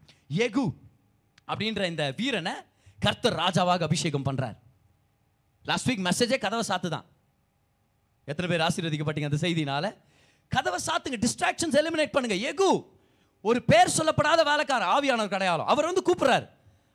எகு 0.47 0.65
அப்படின்ற 1.51 1.83
இந்த 1.93 2.05
வீரனை 2.19 2.55
கர்த்தர் 3.05 3.37
ராஜாவாக 3.43 3.85
அபிஷேகம் 3.89 4.27
பண்ணுறார் 4.27 4.57
லாஸ்ட் 5.67 5.89
வீக் 5.91 6.03
மெசேஜே 6.09 6.39
கதவை 6.45 6.65
சாத்து 6.71 6.89
தான் 6.97 7.07
எத்தனை 8.29 8.49
பேர் 8.51 8.65
ஆசீர்வதிக்கப்பட்டீங்க 8.67 9.31
அந்த 9.31 9.41
செய்தினால 9.47 9.85
கதவை 10.49 10.81
சாத்துங்க 10.87 11.23
டிஸ்ட்ராக்ஷன்ஸ் 11.27 11.79
எலிமினேட் 11.83 12.15
பண்ணுங்க. 12.17 12.51
எகு 12.51 12.85
ஒரு 13.41 13.63
பேர் 13.63 13.97
சொல்லப்படாத 13.99 14.43
வேலைக்காரர் 14.45 14.93
ஆவியானவர் 14.97 15.29
கடையாளம். 15.29 15.67
அவர் 15.67 15.85
வந்து 15.85 16.03
கூப்பிடுறாரு. 16.11 16.47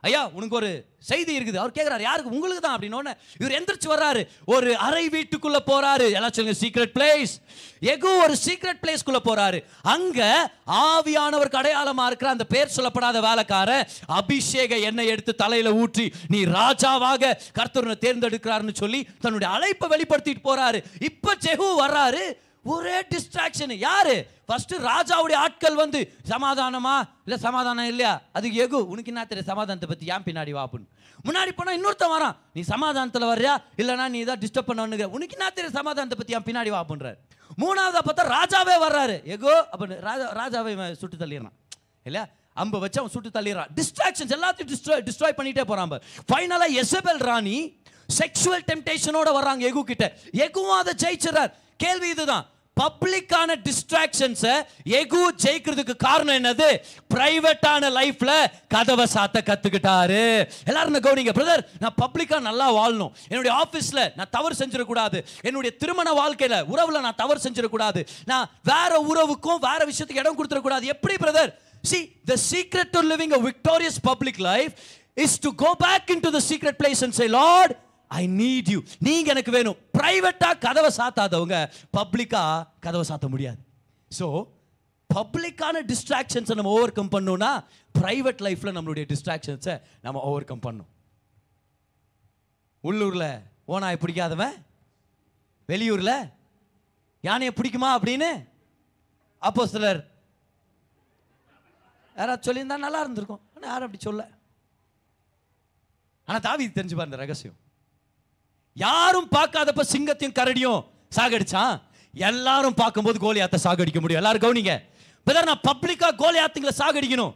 ஐயா 0.01 0.29
உனக்கு 0.33 0.55
ஒரு 0.55 0.85
செய்தி 0.99 1.39
இருக்குது. 1.39 1.55
அவர் 1.55 1.71
கேட்குறாரு 1.71 2.01
யாருக்கு? 2.01 2.31
உங்களுக்கு 2.31 2.61
தான் 2.61 2.79
அப்படின்னு 2.79 3.15
இவர் 3.39 3.55
எந்திரிச்சு 3.57 3.87
வர்றாரு. 3.93 4.27
ஒரு 4.45 4.77
அறை 4.77 5.09
வீட்டுக்குள்ள 5.09 5.57
போறாரு. 5.65 6.11
எல்லாம் 6.11 6.31
சொல்லுங்க 6.31 6.59
சீக்ரெட் 6.61 6.93
பிளேஸ் 6.97 7.33
எகு 7.79 8.09
ஒரு 8.23 8.35
சீக்ரெட் 8.45 8.81
பிளேஸ்க்குள்ள 8.83 9.19
போறாரு. 9.25 9.59
அங்க 9.81 10.51
ஆவியானவர் 10.65 11.53
அடையாளமா 11.61 12.05
இருக்கிற 12.05 12.31
அந்த 12.31 12.43
பேர் 12.43 12.75
சொல்லப்படாத 12.75 13.19
வேலைக்காரன் 13.21 13.87
அபிஷேக 14.05 14.75
எண்ணெய் 14.75 15.07
எடுத்து 15.07 15.35
தலையில 15.35 15.73
ஊற்றி 15.73 16.13
நீ 16.27 16.43
ராஜாவாக 16.43 17.37
கர்த்தரனை 17.59 17.97
தேர்ந்தெடுக்கிறாருன்னு 18.05 18.73
சொல்லி 18.73 19.07
தன்னுடைய 19.21 19.53
அழைப்பை 19.53 19.89
வெளிப்படுத்திட்டு 19.89 20.47
போறாரு. 20.51 20.81
இப்ப 20.99 21.35
செகு 21.45 21.67
வர்றாரு. 21.85 22.23
ஒரே 22.63 22.99
டிஸ்ட்ராக்ஷன் 22.99 23.73
யாரு? 23.73 24.27
ஃபர்ஸ்ட் 24.45 24.73
ராஜாவுடைய 24.73 25.33
ஆட்கள் 25.33 25.75
வந்து 25.75 26.13
சமாதானமா? 26.29 27.09
இல்ல 27.25 27.39
சமாதானம் 27.39 27.87
இல்லையா? 27.87 28.21
அதுக்கு 28.33 28.67
எகு 28.67 28.71
உனக்கு 28.71 29.11
என்ன 29.11 29.25
தெரியும் 29.25 29.49
சமாதானத்தை 29.49 29.89
பத்தி. 29.89 30.05
ஏன் 30.05 30.35
பின்னாடி 30.35 30.51
வா? 30.51 30.69
முன்னாடி 31.25 31.51
போனா 31.55 31.71
இன்னொருத்தன் 31.73 32.21
வரான். 32.21 32.35
நீ 32.53 32.61
சமாதானத்துல 32.61 33.27
வர்றியா? 33.33 33.57
இல்லைன்னா 33.77 34.07
நீ 34.07 34.23
தான் 34.23 34.39
டிஸ்டர்ப் 34.39 34.65
பண்ண 34.65 34.83
உனக்கு 34.83 35.37
என்ன 35.37 35.49
தெரியும் 35.49 35.75
சமாதானத்தை 35.75 36.17
பத்தி. 36.17 36.33
ஏன் 36.33 36.55
பின்னாடி 36.55 36.69
வா? 36.69 36.85
அப்படின்றாரு. 36.85 37.15
மூணாவதா 37.57 37.99
பார்த்தா 38.05 38.35
ராஜாவே 38.35 38.87
வர்றாரு. 38.87 39.23
எகோ? 39.23 39.63
அப்படின்னு. 39.77 39.99
ராஜா 39.99 40.33
ராஜாவை 40.33 40.91
சுட்டு 40.91 41.15
தள்ளிடுறான். 41.15 41.57
இல்லையா? 42.03 42.27
அம்ப 42.53 42.79
வச்சு 42.79 42.99
அவன் 42.99 43.11
சுட்டு 43.11 43.29
தள்ளிடுறான். 43.29 43.67
டிஸ்ட்ராக்ஷன்ஸ் 43.75 44.37
எல்லாத்தையும் 44.37 44.73
டிஸ்ட்ராய் 44.73 45.09
டிஸ்ட்ராய் 45.09 45.37
பண்ணிட்டே 45.37 45.61
போறான் 45.61 45.89
ஃபைனலா 46.33 46.67
எசபெல் 46.73 47.17
ராணி 47.17 47.81
செக்ஷுவல் 48.17 48.61
டெம்டேஷனோட 48.73 49.29
வர்றாங்க 49.29 49.71
எகு 49.71 49.83
கிட்ட 49.83 50.17
எகுவும் 50.33 50.77
அதை 50.77 50.93
ஜெயிச்சிடறார். 50.97 51.53
கேள்வி 51.83 52.09
இதுதான். 52.15 52.47
பப்ளிக்கான 52.79 53.55
டிஸ்ட்ராக்ஷன்ஸை 53.65 54.53
எகு 54.97 55.21
ஜெயிக்கிறதுக்கு 55.43 55.95
காரணம் 56.03 56.37
என்னது? 56.39 56.67
பிரைவேட்டான 57.13 57.89
லைஃப்ல 57.97 58.31
கதவை 58.73 59.05
சாத்த 59.13 59.39
கத்துக்கிட்டாரு. 59.47 60.21
எல்லாரும் 60.69 60.93
இந்த 60.93 61.01
கவனிங்க. 61.07 61.33
பிரதர் 61.39 61.63
நான் 61.83 61.97
பப்ளிக்காக 62.03 62.39
நல்லா 62.49 62.67
வாழணும். 62.77 63.11
என்னுடைய 63.31 63.53
ஆஃபீஸில் 63.63 64.03
நான் 64.19 64.33
தவறு 64.35 64.55
செஞ்சிடக்கூடாது. 64.61 65.19
என்னுடைய 65.41 65.71
திருமண 65.81 66.13
வாழ்க்கையில் 66.21 66.65
உறவில் 66.73 67.05
நான் 67.07 67.19
தவறு 67.23 67.41
செஞ்சிடக்கூடாது. 67.47 68.03
நான் 68.31 68.47
வேற 68.71 68.91
உறவுக்கும் 69.11 69.63
வேற 69.67 69.81
விஷயத்துக்கு 69.91 70.23
இடம் 70.23 70.39
கொடுத்துடக்கூடாது. 70.39 70.87
எப்படி 70.95 71.17
brother 71.25 71.51
see 71.91 71.99
the 72.31 72.37
secret 72.51 72.93
to 72.95 73.03
living 73.11 73.35
a 73.39 73.41
victorious 73.49 74.01
public 74.09 74.41
life 74.51 74.73
is 75.25 75.37
to 75.45 75.51
go 75.65 75.75
back 75.85 76.09
into 76.27 76.31
the 76.37 76.41
secret 76.49 76.81
place 76.83 77.03
and 77.07 77.17
say 77.21 77.27
Lord 77.39 77.75
I 78.19 78.21
need 78.41 78.69
you 78.73 78.79
நீங்க 79.07 79.27
எனக்கு 79.33 79.51
வேணும். 79.57 79.79
பிரைவேட்டா 79.97 80.49
கதவை 80.65 80.91
சாத்தாதவங்க 80.99 81.57
பப்ளிக்கா 81.97 82.43
கதவை 82.85 83.03
சாத்த 83.09 83.27
முடியாது. 83.33 83.59
ஸோ 84.19 84.27
பப்ளிக்கான 85.09 85.83
டிஸ்ட்ராக்ஷன்ஸை 85.91 86.55
நம்ம 86.59 86.71
ஓவர் 86.77 86.95
கம் 86.97 87.13
பண்ணோம்னா 87.15 87.51
பிரைவேட் 87.99 88.41
லைஃப்பில் 88.47 88.75
நம்மளுடைய 88.77 89.05
டிஸ்ட்ராக்ஷன்ஸை 89.11 89.75
நம்ம 90.07 90.23
ஓவர் 90.31 90.49
கம் 90.51 90.65
பண்ணும். 90.65 90.89
உள்ளூரில் 92.89 93.31
ஓனாய் 93.73 94.01
பிடிக்காதவன் 94.03 94.57
வெளியூரில் 95.71 96.15
யானையை 97.27 97.53
பிடிக்குமா 97.55 97.89
அப்படின்னு? 97.97 98.31
அப்போ 99.47 99.63
சிலர் 99.73 100.01
யாராவது 102.19 102.45
சொல்லியிருந்தா 102.47 102.77
நல்லா 102.85 103.01
இருந்திருக்கும். 103.03 103.43
ஆனால் 103.55 103.71
யாரும் 103.71 103.87
அப்படி 103.87 104.03
சொல்ல 104.09 104.23
ஆனால் 106.27 106.45
தாவி 106.47 106.65
தெரிஞ்சு 106.77 106.97
இந்த 107.09 107.19
ரகசியம். 107.25 107.58
யாரும் 108.75 109.29
பார்க்காதப்ப 109.35 109.83
சிங்கத்தையும் 109.93 110.37
கரடியும் 110.39 110.81
சாகடிச்சான் 111.17 111.75
எல்லாரும் 112.13 112.77
பார்க்கும்போது 112.81 113.17
கோலியாத்தை 113.25 113.59
சாகடிக்க 113.65 113.99
முடியும். 114.01 114.21
எல்லாரும் 114.21 114.43
கவனிங்க. 114.45 114.73
பிரதர் 115.27 115.49
நான் 115.51 115.65
பப்ளிக்காக 115.69 116.17
கோலியாத்துங்களை 116.23 116.73
சாகடிக்கணும். 116.81 117.33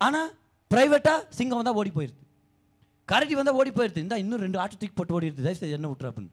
ஆனால் 0.00 0.30
ப்ரைவேட்டாக 0.70 1.18
சிங்கம் 1.38 1.58
வந்தால் 1.60 1.78
ஓடி 1.80 1.90
போயிருது. 1.96 2.18
கரடி 3.08 3.34
வந்தால் 3.38 3.58
ஓடி 3.60 3.70
போயிருது. 3.70 4.02
இந்த 4.04 4.18
இன்னும் 4.22 4.42
ரெண்டு 4.46 4.58
ஆட்டு 4.62 4.76
தூக்கி 4.80 4.94
போட்டு 4.98 5.14
ஓடி 5.16 5.26
இருக்குது 5.28 5.46
தயவுசெய்து 5.46 5.76
என்ன 5.78 5.88
விட்டுரு 5.90 6.10
அப்படின்னு. 6.10 6.32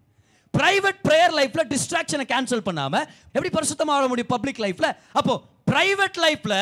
ப்ரைவேட் 0.54 1.00
ப்ரேயர் 1.08 1.34
லைஃப்பில் 1.40 1.68
டிஸ்ட்ராக்ஷனை 1.74 2.25
கேன்சல் 2.32 2.66
பண்ணாமல் 2.68 3.06
எப்படி 3.36 3.52
பரிசுத்தமாக 3.58 4.08
முடியும் 4.12 4.32
பப்ளிக் 4.34 4.62
லைஃப்பில் 4.66 4.92
அப்போது 5.20 5.42
ப்ரைவேட் 5.72 6.20
லைஃப்பில் 6.25 6.60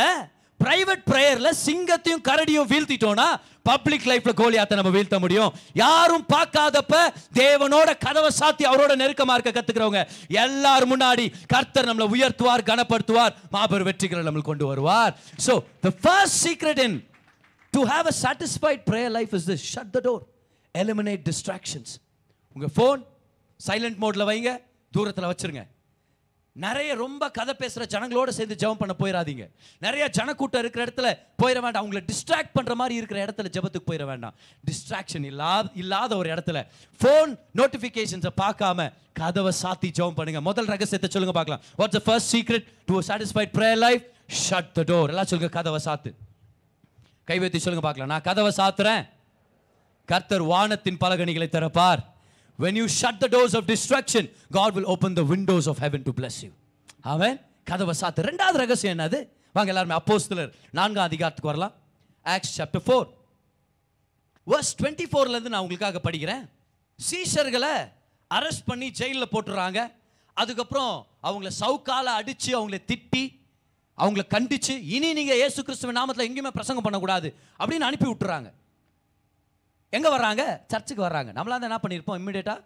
பிரைவேட் 0.61 1.07
ப்ரேயர்ல 1.11 1.49
சிங்கத்தையும் 1.67 2.23
கரடியும் 2.29 2.69
வீழ்த்திட்டோம்னா 2.71 3.27
பப்ளிக் 3.69 4.07
லைஃப்ல 4.11 4.31
கோலியாத்தை 4.39 4.75
நம்ம 4.77 4.91
வீழ்த்த 4.95 5.17
முடியும். 5.23 5.51
யாரும் 5.81 6.25
பார்க்காதப்ப 6.33 6.95
தேவனோட 7.39 7.89
கதவை 8.05 8.29
சாத்தி 8.39 8.63
அவரோட 8.69 8.93
நெருக்கமா 9.01 9.33
இருக்க 9.37 9.51
கத்துக்கிறவங்க. 9.57 10.01
எல்லாரும் 10.43 10.91
முன்னாடி 10.93 11.25
கர்த்தர் 11.53 11.89
நம்மளை 11.89 12.07
உயர்த்துவார் 12.15 12.67
கனப்படுத்துவார் 12.69 13.35
மாபெரும் 13.55 13.89
வெற்றிகளை 13.89 14.23
நம்மளுக்கு 14.27 14.51
கொண்டு 14.51 14.67
வருவார். 14.71 15.13
So 15.45 15.55
the 15.85 15.91
first 16.01 16.39
secret 16.45 16.81
in 16.87 16.97
to 17.73 17.83
have 17.93 18.07
a 18.13 18.15
satisfied 18.23 18.81
prayer 18.89 19.13
life 19.17 19.35
is 19.39 19.47
this 19.51 19.65
shut 19.73 19.93
the 19.97 20.01
door 20.07 20.23
eliminate 20.75 21.23
distractions 21.29 21.93
உங்க 22.55 22.69
ஃபோன் 22.77 23.01
சைலண்ட் 23.59 23.99
மோட்ல 24.05 24.25
வைங்க. 24.31 24.51
தூரத்தில் 24.93 25.29
வச்சிருங்க. 25.31 25.63
நிறைய 26.55 26.95
ரொம்ப 27.01 27.23
கதை 27.35 27.53
பேசுகிற 27.59 27.83
ஜனங்களோட 27.93 28.29
சேர்ந்து 28.37 28.55
ஜெபம் 28.61 28.79
பண்ண 28.79 28.93
போயிடாதீங்க 29.01 29.43
நிறைய 29.85 30.09
ஜனக்கூட்டம் 30.17 30.61
இருக்கிற 30.63 30.81
இடத்துல 30.85 31.09
போயிட 31.41 31.59
வேண்டாம். 31.65 31.83
அவங்கள 31.83 32.01
டிஸ்ட்ராக்ட் 32.09 32.51
பண்ணுற 32.57 32.73
மாதிரி 32.81 32.95
இருக்கிற 32.99 33.19
இடத்துல 33.25 33.51
ஜெபத்துக்கு 33.55 33.89
போயிட 33.89 34.05
வேண்டாம். 34.09 34.35
டிஸ்ட்ராக்ஷன் 34.69 35.25
இல்லாத 35.29 35.69
இல்லாத 35.83 36.17
ஒரு 36.21 36.29
இடத்துல 36.33 36.65
ஃபோன் 37.01 37.31
நோட்டிஃபிகேஷன்ஸை 37.61 38.33
பார்க்காம 38.43 38.89
கதவை 39.13 39.53
சாத்தி 39.61 39.91
ஜெபம் 39.99 40.17
பண்ணுங்க. 40.19 40.41
முதல் 40.49 40.69
ரகசியத்தை 40.73 41.09
சொல்லுங்க 41.15 41.35
பார்க்கலாம். 41.39 41.63
What's 41.79 41.97
the 41.99 42.03
first 42.09 42.31
secret 42.35 42.67
to 42.91 42.99
satisfied 43.09 43.55
prayer 43.57 43.81
life 43.85 44.05
shut 44.49 44.71
the 44.79 44.85
door 44.91 45.13
எல்லாம் 45.15 45.31
சொல்லுங்க 45.31 45.53
கதவை 45.57 45.81
சாத்து. 45.87 46.11
கைவேத்தி 47.31 47.59
சொல்லுங்க 47.65 47.85
பார்க்கலாம். 47.87 48.11
நான் 48.13 48.27
கதவை 48.29 48.53
சாத்துறேன். 48.61 49.03
கர்த்தர் 50.05 50.43
வானத்தின் 50.53 51.01
பலகணிகளை 51.05 51.49
திறப்பார். 51.51 52.01
When 52.63 52.75
you 52.79 52.87
shut 52.99 53.15
the 53.23 53.29
doors 53.35 53.53
of 53.57 53.63
distraction 53.71 54.27
god 54.57 54.71
will 54.77 54.87
open 54.93 55.11
the 55.19 55.25
windows 55.33 55.65
of 55.71 55.77
heaven 55.85 56.01
to 56.07 56.11
bless 56.19 56.35
you. 56.45 56.51
அவன் 57.13 57.37
கதவை 57.69 57.93
சாத்து. 58.01 58.25
ரெண்டாவது 58.29 58.57
ரகசியம் 58.63 58.93
என்னது? 58.97 59.19
வாங்க 59.55 59.71
எல்லாருமே 59.73 59.95
அப்போஸ்தலர் 60.01 60.51
நான்காம் 60.79 61.07
அதிகாரத்துக்கு 61.09 61.51
வரலாம். 61.51 61.73
Acts 62.33 62.53
chapter 62.59 62.85
four 62.87 63.07
verse 64.51 64.71
twenty 64.79 65.05
ஃபோர்லேருந்து 65.11 65.53
நான் 65.53 65.63
உங்களுக்காக 65.65 66.01
படிக்கிறேன். 66.05 66.43
சீஷர்களை 67.07 67.73
அரெஸ்ட் 68.37 68.67
பண்ணி 68.69 68.87
ஜெயிலில் 68.99 69.31
போட்டுறாங்க. 69.33 69.79
அதுக்கப்புறம் 70.41 70.93
அவங்கள 71.27 71.49
சவுக்கால 71.59 72.07
அடித்து 72.19 72.51
அவங்கள 72.59 72.77
திட்டி 72.91 73.23
அவங்கள 74.01 74.23
கண்டித்து 74.35 74.73
இனி 74.95 75.09
நீங்கள் 75.17 75.39
இயேசு 75.41 75.59
கிறிஸ்துவ 75.63 75.93
நாமத்தில் 75.97 76.27
எங்கேயுமே 76.27 76.51
பிரசங்கம் 76.57 76.85
பண்ணக்கூடாது 76.85 77.29
அப்படின்னு 77.59 77.87
அனுப்பி 77.89 78.07
விட்டுறாங்க. 78.11 78.49
எங்கே 79.95 80.09
வர்றாங்க? 80.15 80.43
சர்ச்சுக்கு 80.71 81.05
வர்றாங்க. 81.07 81.31
நம்மளாம் 81.37 81.67
என்ன 81.69 81.79
பண்ணியிருப்போம் 81.83 82.19
இம்மிடியேட்டாக 82.19 82.59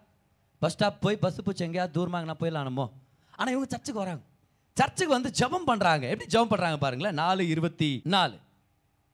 பஸ் 0.62 0.74
ஸ்டாப் 0.74 1.00
போய் 1.04 1.20
பஸ் 1.24 1.44
பிடிச்சி 1.46 1.64
எங்கேயா 1.66 1.86
தூரமாக 1.96 2.34
போயிடலாம் 2.40 2.68
நம்ம 2.68 2.88
ஆனால் 3.38 3.52
இவங்க 3.54 3.68
சர்ச்சுக்கு 3.74 4.02
வராங்க. 4.02 4.22
சர்ச்சுக்கு 4.76 5.12
வந்து 5.16 5.30
ஜெபம் 5.38 5.68
பண்ணுறாங்க 5.70 6.04
எப்படி 6.12 6.28
ஜெபம் 6.34 6.52
பண்ணுறாங்க 6.52 6.78
பாருங்களேன். 6.84 7.18
நாலு 7.22 7.42
இருபத்தி 7.54 7.90
நாலு. 8.14 8.36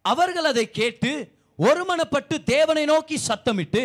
அவர்கள் 0.04 0.50
அதை 0.50 0.64
கேட்டு 0.80 1.12
ஒருமனப்பட்டு 1.58 2.36
தேவனை 2.44 2.84
நோக்கி 2.90 3.16
சத்தமிட்டு 3.28 3.82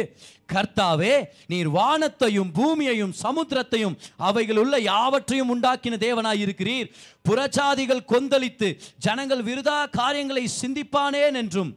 கர்த்தாவே 0.54 1.14
நீர் 1.52 1.70
வானத்தையும் 1.70 2.52
பூமியையும் 2.58 3.14
சமுத்திரத்தையும் 3.24 3.98
அவைகள் 4.28 4.60
உள்ள 4.62 4.76
யாவற்றையும் 4.92 5.52
உண்டாக்கின 5.56 5.98
தேவனாய் 6.06 6.44
இருக்கிறீர் 6.46 6.88
புறஜாதிகள் 7.30 8.08
கொந்தளித்து 8.14 8.70
ஜனங்கள் 9.06 9.44
விருதா 9.50 9.78
காரியங்களை 10.00 10.46
சிந்திப்பானேன் 10.62 11.38
என்றும் 11.44 11.72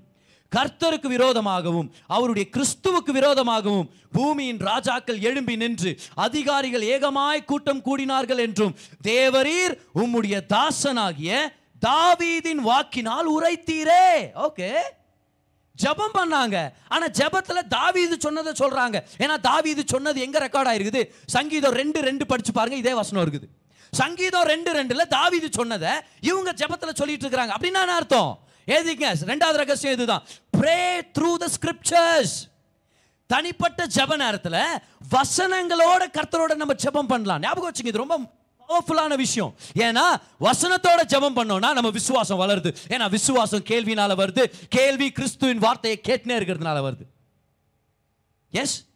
கர்த்தருக்கு 0.56 1.06
விரோதமாகவும் 1.06 1.92
அவருடைய 2.06 2.48
கிறிஸ்துவுக்கு 2.56 3.10
விரோதமாகவும் 3.12 3.90
பூமியின் 4.12 4.58
ராஜாக்கள் 4.58 5.20
எழும்பி 5.20 5.56
நின்று 5.56 5.98
அதிகாரிகள் 6.14 6.82
ஏகமாய் 6.82 7.44
கூட்டம் 7.44 7.82
கூடினார்கள் 7.84 8.38
என்றும் 8.38 8.76
தேவரீர் 9.02 9.74
உம்முடைய 9.94 10.40
தாசனாகிய 10.46 11.58
தாவீதின் 11.86 12.62
வாக்கினால் 12.70 13.26
உரைத்தீரே. 13.26 14.30
ஓகே. 14.34 14.70
ஜெபம் 15.82 16.14
பண்ணாங்க. 16.14 16.72
ஆனா 16.88 17.06
ஜபத்துல 17.06 17.66
தாவீது 17.68 18.20
சொன்னதை 18.20 18.52
சொல்றாங்க. 18.58 19.02
ஏன்னா 19.18 19.40
தாவீது 19.40 19.82
சொன்னது 19.86 20.20
எங்க 20.20 20.38
ரெக்கார்ட் 20.46 20.70
ஆயிருக்குது? 20.72 21.10
சங்கீதம் 21.26 21.72
ரெண்டு 21.72 22.00
ரெண்டு 22.00 22.26
படிச்சு 22.26 22.52
பாருங்க 22.52 22.76
இதே 22.76 22.94
வசனம் 22.94 23.24
இருக்குது. 23.24 23.48
சங்கீதம் 23.92 24.42
ரெண்டு 24.42 24.72
ரெண்டுல 24.72 25.06
தாவீது 25.06 25.48
சொன்னதை 25.52 25.88
இவங்க 26.20 26.52
ஜபத்துல 26.52 26.92
சொல்லிட்டு 26.94 27.28
இருக்கிறாங்க. 27.28 27.52
அப்படின்னா 27.58 27.82
அர்த்தம்? 28.00 28.48
ஏதிங்க 28.66 29.12
ரெண்டாவது 29.30 29.60
ரகசியம் 29.62 29.94
இதுதான். 29.94 30.22
ப்ரே 30.56 31.00
த்ரூ 31.18 31.34
த 31.34 31.48
ஸ்கிரிப்சர்ஸ் 31.56 32.48
தனிப்பட்ட 33.26 33.86
ஜெப 33.86 34.16
நேரத்துல 34.16 34.64
வசனங்களோட 35.10 36.02
கர்த்தரோட 36.18 36.54
நம்ம 36.54 36.74
ஜெபம் 36.74 37.08
பண்ணலாம். 37.08 37.40
ஞாபகம் 37.40 37.72
வச்சுங்க 37.72 37.86
இது 37.86 38.04
ரொம்ப 38.04 38.18
பவர்ஃபுல்லான 38.68 39.16
விஷயம். 39.16 39.54
ஏன்னா 39.74 40.04
வசனத்தோட 40.40 41.00
ஜெபம் 41.12 41.36
பண்ணோம்னா 41.38 41.72
நம்ம 41.72 41.90
விசுவாசம் 41.90 42.40
வளருது. 42.40 42.76
ஏன்னா 42.88 43.10
விசுவாசம் 43.10 43.62
கேள்வினால 43.62 44.14
வருது. 44.22 44.52
கேள்வி 44.68 45.10
கிறிஸ்துவின் 45.10 45.58
வார்த்தையை 45.58 46.00
கேட்டுனே 46.08 46.36
இருக்கிறதுனால 46.40 46.78
வருது. 46.88 47.06
எஸ் 48.50 48.86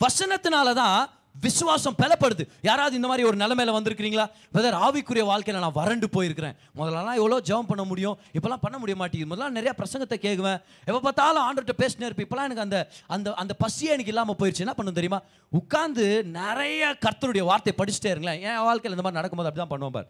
வசனத்தினால 0.00 0.74
தான் 0.74 1.10
விசுவாசம் 1.44 1.96
பலப்படுது. 2.00 2.44
யாராவது 2.68 2.94
இந்த 2.98 3.08
மாதிரி 3.10 3.24
ஒரு 3.28 3.36
நிலைமையில 3.42 3.74
வந்திருக்கிறீங்களா? 3.76 4.26
வெதர் 4.56 4.76
ஆவிக்குரிய 4.86 5.24
வாழ்க்கையில 5.30 5.62
நான் 5.64 5.76
வறண்டு 5.78 6.06
போயிருக்கிறேன். 6.16 6.54
முதல்லலாம் 6.78 7.18
எவ்வளோ 7.20 7.38
ஜெபம் 7.48 7.70
பண்ண 7.70 7.84
முடியும்? 7.90 8.16
இப்போலாம் 8.36 8.62
பண்ண 8.64 8.78
முடிய 8.82 8.96
மாட்டேங்குது. 9.00 9.30
முதல்ல 9.32 9.50
நிறைய 9.58 9.72
பிரசங்கத்தை 9.80 10.18
கேட்குவேன் 10.26 10.58
எப்போ 10.88 11.00
பார்த்தாலும் 11.06 11.44
ஆண்டர்கிட்ட 11.46 11.76
பேசினே 11.82 12.06
இருப்பேன். 12.08 12.28
இப்போலாம் 12.28 12.48
எனக்கு 12.48 12.64
அந்த 12.66 12.78
அந்த 13.16 13.34
அந்த 13.44 13.56
பசியே 13.64 13.92
எனக்கு 13.96 14.14
இல்லாமல் 14.14 14.38
போயிடுச்சு 14.42 14.64
என்ன 14.66 14.74
பண்ணும் 14.78 14.98
தெரியுமா? 15.00 15.20
உட்காந்து 15.60 16.06
நிறைய 16.40 16.94
கர்த்தருடைய 17.06 17.44
வார்த்தை 17.50 17.74
படிச்சுட்டே 17.82 18.12
இருங்களேன். 18.14 18.40
என் 18.48 18.64
வாழ்க்கையில் 18.68 18.96
இந்த 18.96 19.04
மாதிரி 19.06 19.20
நடக்கும்போது 19.20 19.50
அப்படி 19.50 19.64
தான் 19.64 19.74
பண்ணுவேன் 19.74 19.96
பார். 19.98 20.08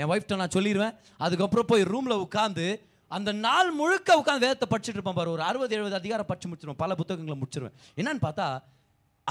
என் 0.00 0.10
ஒய்ஃப்ட்ட 0.12 0.40
நான் 0.42 0.54
சொல்லிடுவேன் 0.56 0.94
அதுக்கப்புறம் 1.24 1.70
போய் 1.72 1.88
ரூமில் 1.92 2.22
உட்காந்து 2.26 2.66
அந்த 3.10 3.30
நாள் 3.46 3.68
முழுக்க 3.80 4.10
உட்காந்து 4.20 4.44
வேதத்தை 4.44 4.66
படிச்சுட்டு 4.70 4.98
இருப்பேன் 4.98 5.18
பாரு. 5.18 5.30
ஒரு 5.36 5.42
அறுபது 5.48 5.74
எழுபது 5.76 5.96
அதிகாரம் 6.00 6.28
படிச்சு 6.30 6.48
முடிச்சிருவேன். 6.50 6.82
பல 6.84 6.94
புத்தகங்களை 7.00 7.36
முடிச்சிருவேன். 7.42 7.74
என்னன்னு 8.00 8.22
பார்த்தா 8.26 8.46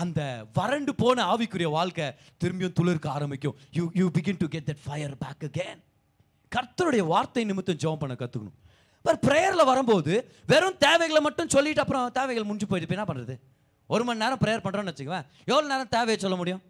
அந்த 0.01 0.19
வறண்டு 0.57 0.91
போன 1.01 1.23
ஆவிக்குரிய 1.31 1.69
வாழ்க்கை 1.77 2.05
திரும்பியும் 2.41 2.75
துளிர்க்க 2.79 3.07
ஆரம்பிக்கும். 3.17 3.55
You 3.77 3.83
you 3.99 4.05
begin 4.17 4.39
to 4.43 4.47
get 4.53 4.67
that 4.69 4.83
fire 4.85 5.15
back 5.23 5.43
again 5.47 5.79
கர்த்தருடைய 6.51 7.03
வார்த்தை 7.13 7.43
நிமித்தம் 7.49 7.79
ஜெபம் 7.83 8.01
பண்ண 8.03 8.15
கற்றுக்கணும் 8.21 8.57
பர் 9.05 9.19
ப்ரேயரில் 9.27 9.69
வரும்போது 9.71 10.13
வெறும் 10.51 10.77
தேவைகளை 10.85 11.21
மட்டும் 11.27 11.51
சொல்லிட்டு 11.55 11.81
அப்புறம் 11.83 12.11
தேவைகள் 12.17 12.47
முடிஞ்சு 12.49 12.67
போயிட்டு 12.71 12.95
என்ன 12.97 13.07
பண்ணுறது 13.09 13.35
ஒரு 13.89 14.03
மணி 14.07 14.21
நேரம் 14.23 14.41
ப்ரேயர் 14.43 14.63
பண்ணுறோன்னு 14.65 14.91
வச்சுக்குவேன் 14.91 15.25
எவ்வளோ 15.49 15.65
நேரம் 15.71 15.91
தேவையை 15.95 16.17
சொல்ல 16.23 16.35
முடியும்? 16.41 16.61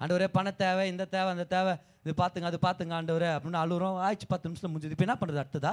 ஆண்டவரே 0.00 0.28
பண 0.36 0.50
தேவை 0.62 0.84
இந்த 0.92 1.04
தேவை 1.14 1.28
அந்த 1.34 1.44
தேவை. 1.56 1.74
இது 2.04 2.12
பார்த்துங்க 2.20 2.48
அது 2.50 2.58
பார்த்துங்க 2.66 2.94
ஆண்டவரே 3.00 3.28
அப்படின்னு 3.34 3.60
அழுகிறோம் 3.64 3.98
ஆயிடுச்சு 4.06 4.28
பத்து 4.32 4.48
நிமிஷத்தில் 4.48 4.72
முடிஞ்சது. 4.72 4.94
இப்போ 4.94 5.06
என்ன 5.06 5.16
பண்ணுறது 5.20 5.42
அடுத்ததா? 5.42 5.72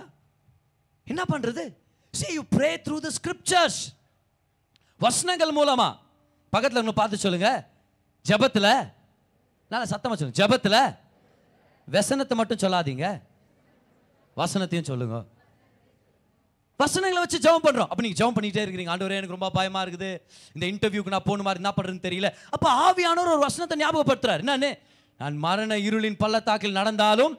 என்ன 1.07 1.21
பண்ணுறது 1.31 1.63
see 2.13 2.27
you 2.37 2.43
pray 2.55 2.69
through 2.85 2.97
the 3.07 3.11
scriptures 3.17 3.79
வசனங்கள் 4.99 5.53
மூலமாக 5.59 5.93
பக்கத்தில் 6.53 6.81
இன்னும் 6.81 6.99
பார்த்து 7.01 7.23
சொல்லுங்க. 7.25 7.49
ஜபத்தில் 8.29 8.71
நல்லா 9.71 9.85
சத்தமாக 9.91 10.15
சொல்லுங்க. 10.19 10.39
ஜபத்தில் 10.41 10.81
வசனத்தை 11.97 12.35
மட்டும் 12.39 12.61
சொல்லாதீங்க. 12.63 13.05
வசனத்தையும் 14.41 14.89
சொல்லுங்க. 14.89 15.17
வசனங்களை 16.81 17.21
வச்சு 17.23 17.39
ஜெபம் 17.45 17.65
பண்ணுறோம் 17.65 17.89
அப்போ 17.91 18.01
நீங்கள் 18.03 18.19
ஜெபம் 18.19 18.35
பண்ணிகிட்டே 18.37 18.61
இருக்கிறீங்க. 18.63 18.91
ஆண்டவரே 18.93 19.17
எனக்கு 19.19 19.37
ரொம்ப 19.37 19.49
பயமாக 19.57 19.83
இருக்குது. 19.85 20.11
இந்த 20.55 20.65
இன்டர்வியூக்கு 20.71 21.13
நான் 21.15 21.27
போகணுமா 21.29 21.47
மாதிரி 21.47 21.61
என்ன 21.63 21.73
பண்ணுறதுன்னு 21.77 22.05
தெரியல. 22.07 22.29
அப்போ 22.55 22.67
ஆவியானவர் 22.85 23.33
ஒரு 23.35 23.43
வசனத்தை 23.47 23.75
ஞாபகப்படுத்துறாரு. 23.83 24.43
என்னன்னு? 24.43 24.71
நான் 25.21 25.35
மரண 25.47 25.77
இருளின் 25.87 26.21
பள்ளத்தாக்கில் 26.23 26.77
நடந்தாலும் 26.79 27.33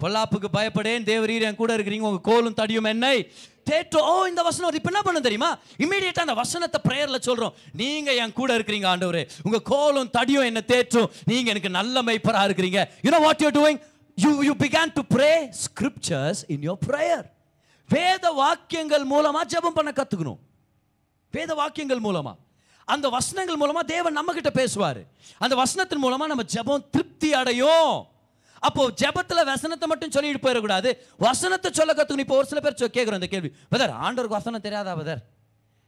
பொல்லாப்புக்கு 0.00 0.48
பயப்படேன். 0.52 1.04
தேவரீர் 1.10 1.40
என் 1.40 1.54
கூட 1.54 1.76
இருக்கிறீங்க. 1.76 2.00
உங்க 2.00 2.20
கோலும் 2.30 2.54
தடியும் 2.54 2.84
என்னை. 2.84 3.30
தேற்றோ 3.70 3.96
ஓ 3.96 4.24
இந்த 4.24 4.42
வசனம் 4.42 4.74
இப்போ 4.74 4.90
என்ன 4.92 5.02
பண்ண 5.02 5.20
தெரியுமா? 5.20 5.58
இமீடியட்டா 5.78 6.22
அந்த 6.26 6.34
வசனத்தை 6.34 6.80
பிரேயர்ல 6.88 7.18
சொல்றோம். 7.26 7.52
நீங்க 7.72 8.14
என் 8.14 8.32
கூட 8.32 8.58
இருக்கிறீங்க 8.58 8.86
ஆண்டவரே. 8.92 9.28
உங்க 9.42 9.60
கோலும் 9.60 10.10
தடியும் 10.18 10.44
என்ன 10.44 10.62
தேற்றும். 10.66 11.10
நீங்க 11.24 11.50
எனக்கு 11.50 11.70
நல்ல 11.70 12.02
மைப்பராக 12.02 12.48
இருக்கிறீங்க. 12.48 12.84
You 13.02 13.10
know 13.10 13.18
what 13.18 13.40
you 13.40 13.48
doing 13.48 13.80
you 14.14 14.42
you 14.42 14.54
begin 14.54 14.92
to 14.92 15.02
pray 15.14 15.52
scriptures 15.64 16.42
in 16.46 16.60
your 16.60 16.78
prayer 16.86 17.24
வேத 17.88 18.30
வாக்கியங்கள் 18.30 19.06
மூலமா 19.06 19.40
ஜெபம் 19.48 19.76
பண்ண 19.78 19.92
கத்துக்கணும். 19.94 20.38
வேத 21.30 21.54
வாக்கியங்கள் 21.54 22.00
மூலமா. 22.00 22.34
அந்த 22.84 23.08
வசனங்கள் 23.08 23.56
மூலமா 23.56 23.78
தேவன் 23.78 24.12
நம்ம 24.12 24.32
கிட்ட 24.32 24.50
பேசுவாரு. 24.54 25.02
அந்த 25.38 25.54
வசனத்தின் 25.54 26.02
மூலமா 26.02 26.26
நம்ம 26.32 26.42
ஜெபம் 26.54 26.84
திருப்தி 26.90 27.34
அடையும். 27.34 28.06
அப்போ 28.62 28.90
ஜெபத்தில் 29.00 29.44
வசனத்தை 29.44 29.88
மட்டும் 29.88 30.10
சொல்லிட்டு 30.10 30.42
போயிடக்கூடாது. 30.44 30.90
வசனத்தை 31.18 31.72
சொல்ல 31.72 31.92
கற்றுக்கணும் 31.92 32.18
இப்போ 32.18 32.36
ஒரு 32.36 32.46
சில 32.46 32.60
பேர் 32.60 32.78
சொ- 32.80 32.94
கேட்குறோம் 32.96 33.14
இந்த 33.14 33.26
கேள்வி. 33.26 33.56
பதர் 33.68 33.90
ஆண்டவருக்கு 33.90 34.38
வசனம் 34.38 34.60
தெரியாதா 34.60 34.94
பதர் 34.94 35.22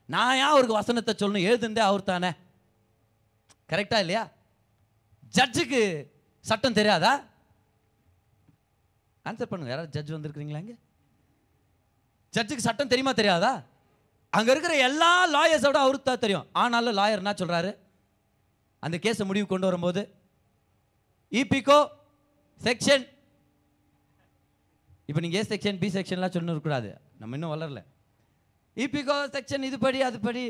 நான் 0.09 0.35
ஏன் 0.35 0.43
அவருக்கு 0.43 0.73
வசனத்தை 0.73 1.13
சொல்லணும்? 1.13 1.45
எழுதுந்தே 1.45 1.79
அவர் 1.81 2.03
தானே. 2.03 2.31
கரெக்டா 3.69 3.99
இல்லையா? 3.99 4.23
ஜட்ஜுக்கு 5.33 5.81
சட்டம் 6.45 6.73
தெரியாதா? 6.73 7.13
ஆன்சர் 9.25 9.51
பண்ணுங்க. 9.51 9.71
யாராவது 9.73 9.91
ஜட்ஜ் 9.91 10.13
வந்திருக்கிறீங்களா 10.13 10.59
இங்கே? 10.59 10.75
ஜட்ஜுக்கு 12.33 12.65
சட்டம் 12.67 12.87
தெரியுமா 12.87 13.11
தெரியாதா? 13.11 13.53
அங்கே 14.33 14.51
இருக்கிற 14.51 14.77
எல்லா 14.77 15.11
லாயர்ஸோட 15.27 15.77
அவருக்கு 15.77 16.09
தான் 16.09 16.19
தெரியும். 16.19 16.47
ஆனாலும் 16.53 16.97
லாயர் 16.97 17.21
என்ன 17.23 17.31
சொல்கிறாரு 17.31 17.71
அந்த 18.83 18.97
கேஸை 19.01 19.25
முடிவு 19.25 19.47
கொண்டு 19.47 19.65
வரும்போது 19.65 20.01
இபிகோ 21.31 21.79
செக்ஷன் 22.63 23.03
இப்போ 25.09 25.19
நீங்கள் 25.23 25.39
ஏ 25.39 25.43
செக்ஷன் 25.49 25.79
பி 25.81 25.87
செக்ஷன்லாம் 25.95 26.33
சொல்லணும் 26.35 26.53
இருக்கக்கூடாது. 26.53 26.89
நம்ம 27.21 27.35
இன்னும் 27.37 27.53
வளரல. 27.53 27.81
இபிகோ 28.83 29.17
செக்ஷன் 29.35 29.65
இது 29.67 29.77
படி 29.83 29.99
அது 30.07 30.17
படி 30.27 30.43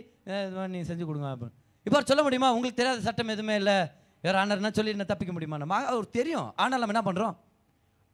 நீங்கள் 0.74 0.88
செஞ்சு 0.92 1.06
கொடுங்க. 1.10 1.30
அப்படின்னு 1.34 1.58
இப்போ 1.88 2.00
சொல்ல 2.12 2.22
முடியுமா? 2.28 2.50
உங்களுக்கு 2.56 2.80
தெரியாத 2.82 3.04
சட்டம் 3.08 3.34
எதுவுமே 3.34 3.56
இல்லை. 3.62 3.78
வேறு 4.26 4.40
ஆனர்னா 4.44 4.72
சொல்லி 4.78 4.94
என்ன 4.96 5.08
தப்பிக்க 5.10 5.34
முடியுமா? 5.36 5.58
நம்ம 5.64 5.82
அவர் 5.92 6.08
தெரியும். 6.20 6.48
ஆனால் 6.64 6.82
நம்ம 6.84 6.94
என்ன 6.96 7.04
பண்ணுறோம் 7.10 7.36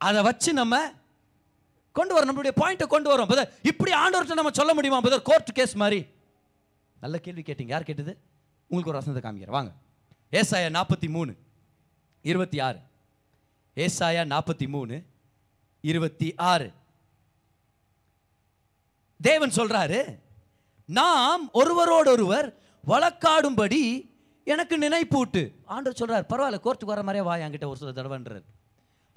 அதை 0.07 0.19
வச்சு 0.29 0.51
நம்ம 0.61 0.75
கொண்டு 1.97 2.13
வரோம். 2.15 2.29
நம்மளுடைய 2.29 2.53
பாயிண்ட்டை 2.61 2.87
கொண்டு 2.95 3.09
வரோம். 3.11 3.29
பதர் 3.31 3.49
இப்படி 3.71 3.91
ஆண்டவர்கிட்ட 4.01 4.39
நம்ம 4.39 4.55
சொல்ல 4.59 4.73
முடியுமா 4.77 4.99
பதர் 5.07 5.27
கோர்ட் 5.29 5.57
கேஸ் 5.59 5.75
மாதிரி. 5.83 6.01
நல்ல 7.03 7.17
கேள்வி 7.25 7.43
கேட்டீங்க. 7.47 7.73
யார் 7.75 7.89
கேட்டது? 7.89 8.13
உங்களுக்கு 8.67 8.91
ஒரு 8.93 8.99
வசனத்தை 8.99 9.23
காமிக்கிறேன். 9.25 9.57
வாங்க. 9.59 9.71
ஏசாய 10.39 10.69
நாற்பத்தி 10.77 11.09
மூணு 11.17 11.31
இருபத்தி 12.31 12.59
ஆறு. 12.67 12.79
ஏசாயா 13.75 14.23
நாற்பத்தி 14.33 14.67
மூணு 14.67 15.01
இருபத்தி 15.81 16.35
ஆறு. 16.35 16.71
தேவன் 19.21 19.49
சொல்றாரு 19.49 20.19
நாம் 20.85 21.49
ஒருவரோடொருவர் 21.53 22.57
வழக்காடும்படி 22.87 24.09
எனக்கு 24.43 24.77
நினைப்பூட்டு. 24.77 25.53
ஆண்டவர் 25.65 25.99
சொல்றாரு 26.01 26.25
பரவாயில்ல 26.31 26.59
கோர்ட்டுக்கு 26.63 26.93
வர 26.93 27.03
மாதிரியே 27.03 27.25
வா 27.25 27.35
என்கிட்ட 27.35 27.65
ஒரு 27.65 27.77
சில 27.77 27.91
தடவைன்றார். 27.91 28.43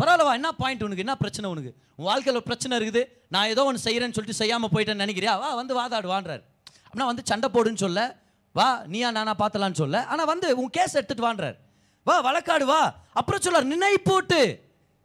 பரவாயில்ல 0.03 0.25
வா 0.25 0.33
என்ன 0.33 0.53
பாயிண்ட் 0.53 0.83
உனக்கு? 0.83 1.05
என்ன 1.07 1.17
பிரச்சனை 1.17 1.51
உனக்கு? 1.51 1.75
உன் 1.97 2.05
வாழ்க்கையில் 2.05 2.35
ஒரு 2.35 2.49
பிரச்சனை 2.51 2.79
இருக்குது. 2.79 3.05
நான் 3.29 3.49
ஏதோ 3.49 3.65
ஒன்று 3.65 3.85
செய்கிறேன்னு 3.85 4.17
சொல்லிட்டு 4.17 4.41
செய்யாமல் 4.43 4.71
போயிட்டேன்னு 4.71 5.05
நினைக்கிறியா? 5.05 5.39
வா 5.39 5.55
வந்து 5.55 5.81
வாதாடுவான்றார். 5.81 6.43
அப்படின்னா 6.89 7.05
வந்து 7.05 7.23
சண்டை 7.25 7.51
போடுன்னு 7.53 7.75
சொல்ல 7.75 8.23
வா 8.53 8.83
நீயா 8.87 9.11
நானா 9.11 9.35
பார்த்தலான்னு 9.35 9.73
சொல்ல 9.73 10.07
ஆனால் 10.07 10.27
வந்து 10.27 10.57
உன் 10.57 10.71
கேஸ் 10.71 10.97
எடுத்துகிட்டு 10.99 11.29
வான்றார். 11.29 11.57
வா 12.05 12.17
வழக்காடு 12.25 12.65
வா. 12.65 12.95
அப்புறம் 13.13 13.43
சொல்றாரு 13.43 13.75
நினைப்பூட்டு. 13.75 14.59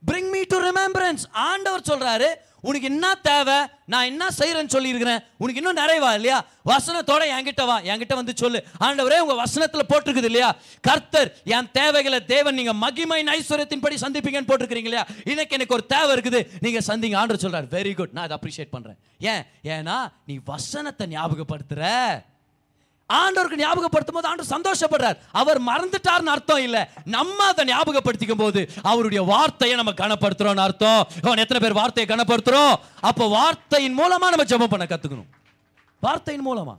பிரிங் 0.08 0.30
மீ 0.32 0.42
டு 0.48 0.72
ரிமெம்பரன்ஸ் 0.72 1.24
ஆண்டவர் 1.32 1.88
சொல்றாரு 1.90 2.48
உனக்கு 2.62 2.88
என்ன 2.88 3.16
தேவை? 3.16 3.56
நான் 3.86 4.06
என்ன 4.06 4.28
செய்யறேன்னு 4.28 4.68
சொல்லியிருக்கிறேன். 4.68 5.24
உனக்கு 5.38 5.62
இன்னும் 5.62 5.86
நிறைவா 5.86 6.14
இல்லையா? 6.14 6.46
வசனத்தோட 6.66 7.24
என்கிட்ட 7.36 7.66
வா. 7.66 7.80
என்கிட்ட 7.80 8.16
வந்து 8.16 8.34
சொல்லு. 8.36 8.64
ஆண்டவரே 8.80 9.20
உங்க 9.20 9.44
வசனத்துல 9.44 9.80
போட்டிருக்குது 9.90 10.24
இல்லையா? 10.24 10.56
கர்த்தர் 10.82 11.38
என் 11.44 11.70
தேவைகளை 11.72 12.26
தேவன் 12.26 12.56
நீங்க 12.56 12.74
மகிமை 12.74 13.24
ஐஸ்வர்யத்தின்படி 13.24 13.96
சந்திப்பீங்கன்னு 14.02 14.50
போட்டிருக்கிறீங்க 14.50 14.90
இல்லையா? 14.90 15.06
இன்னைக்கு 15.24 15.56
எனக்கு 15.56 15.74
ஒரு 15.74 15.86
தேவை 15.86 16.16
இருக்குது. 16.16 16.50
நீங்க 16.60 16.80
சந்திங்க. 16.80 17.22
ஆண்டர் 17.22 17.46
சொல்றாரு 17.46 17.68
வெரி 17.70 17.94
குட் 17.96 18.10
நான் 18.12 18.30
அதை 18.30 18.38
அப்ரிஷியேட் 18.38 18.72
பண்றேன். 18.72 18.98
ஏன்? 19.20 19.44
ஏன்னா 19.64 20.12
நீ 20.26 20.40
வசனத்தை 20.46 21.08
ஞாபகப்படுத்துற. 21.08 21.88
ஆண்டவருக்கு 23.18 23.62
ஞாபகப்படுத்தும் 23.64 24.18
போது 24.18 24.30
ஆண்டவர் 24.30 24.54
சந்தோஷப்படுறார். 24.56 25.18
அவர் 25.42 25.60
மறந்துட்டார்னு 25.70 26.34
அர்த்தம் 26.34 26.64
இல்லை. 26.68 26.82
நம்ம 27.16 27.38
அதை 27.52 27.64
ஞாபகப்படுத்திக்கும் 27.72 28.42
போது 28.44 28.62
அவருடைய 28.92 29.22
வார்த்தையை 29.32 29.76
நம்ம 29.80 29.94
கனப்படுத்துறோம்னு 30.02 30.66
அர்த்தம். 30.68 31.02
அவன் 31.26 31.42
எத்தனை 31.44 31.62
பேர் 31.64 31.80
வார்த்தையை 31.82 32.08
கனப்படுத்துறோம்? 32.12 32.76
அப்போ 33.10 33.28
வார்த்தையின் 33.38 33.98
மூலமா 34.02 34.30
நம்ம 34.34 34.48
ஜபம் 34.54 34.74
பண்ண 34.74 34.88
கத்துக்கணும். 34.92 35.30
வார்த்தையின் 36.08 36.46
மூலமா. 36.50 36.76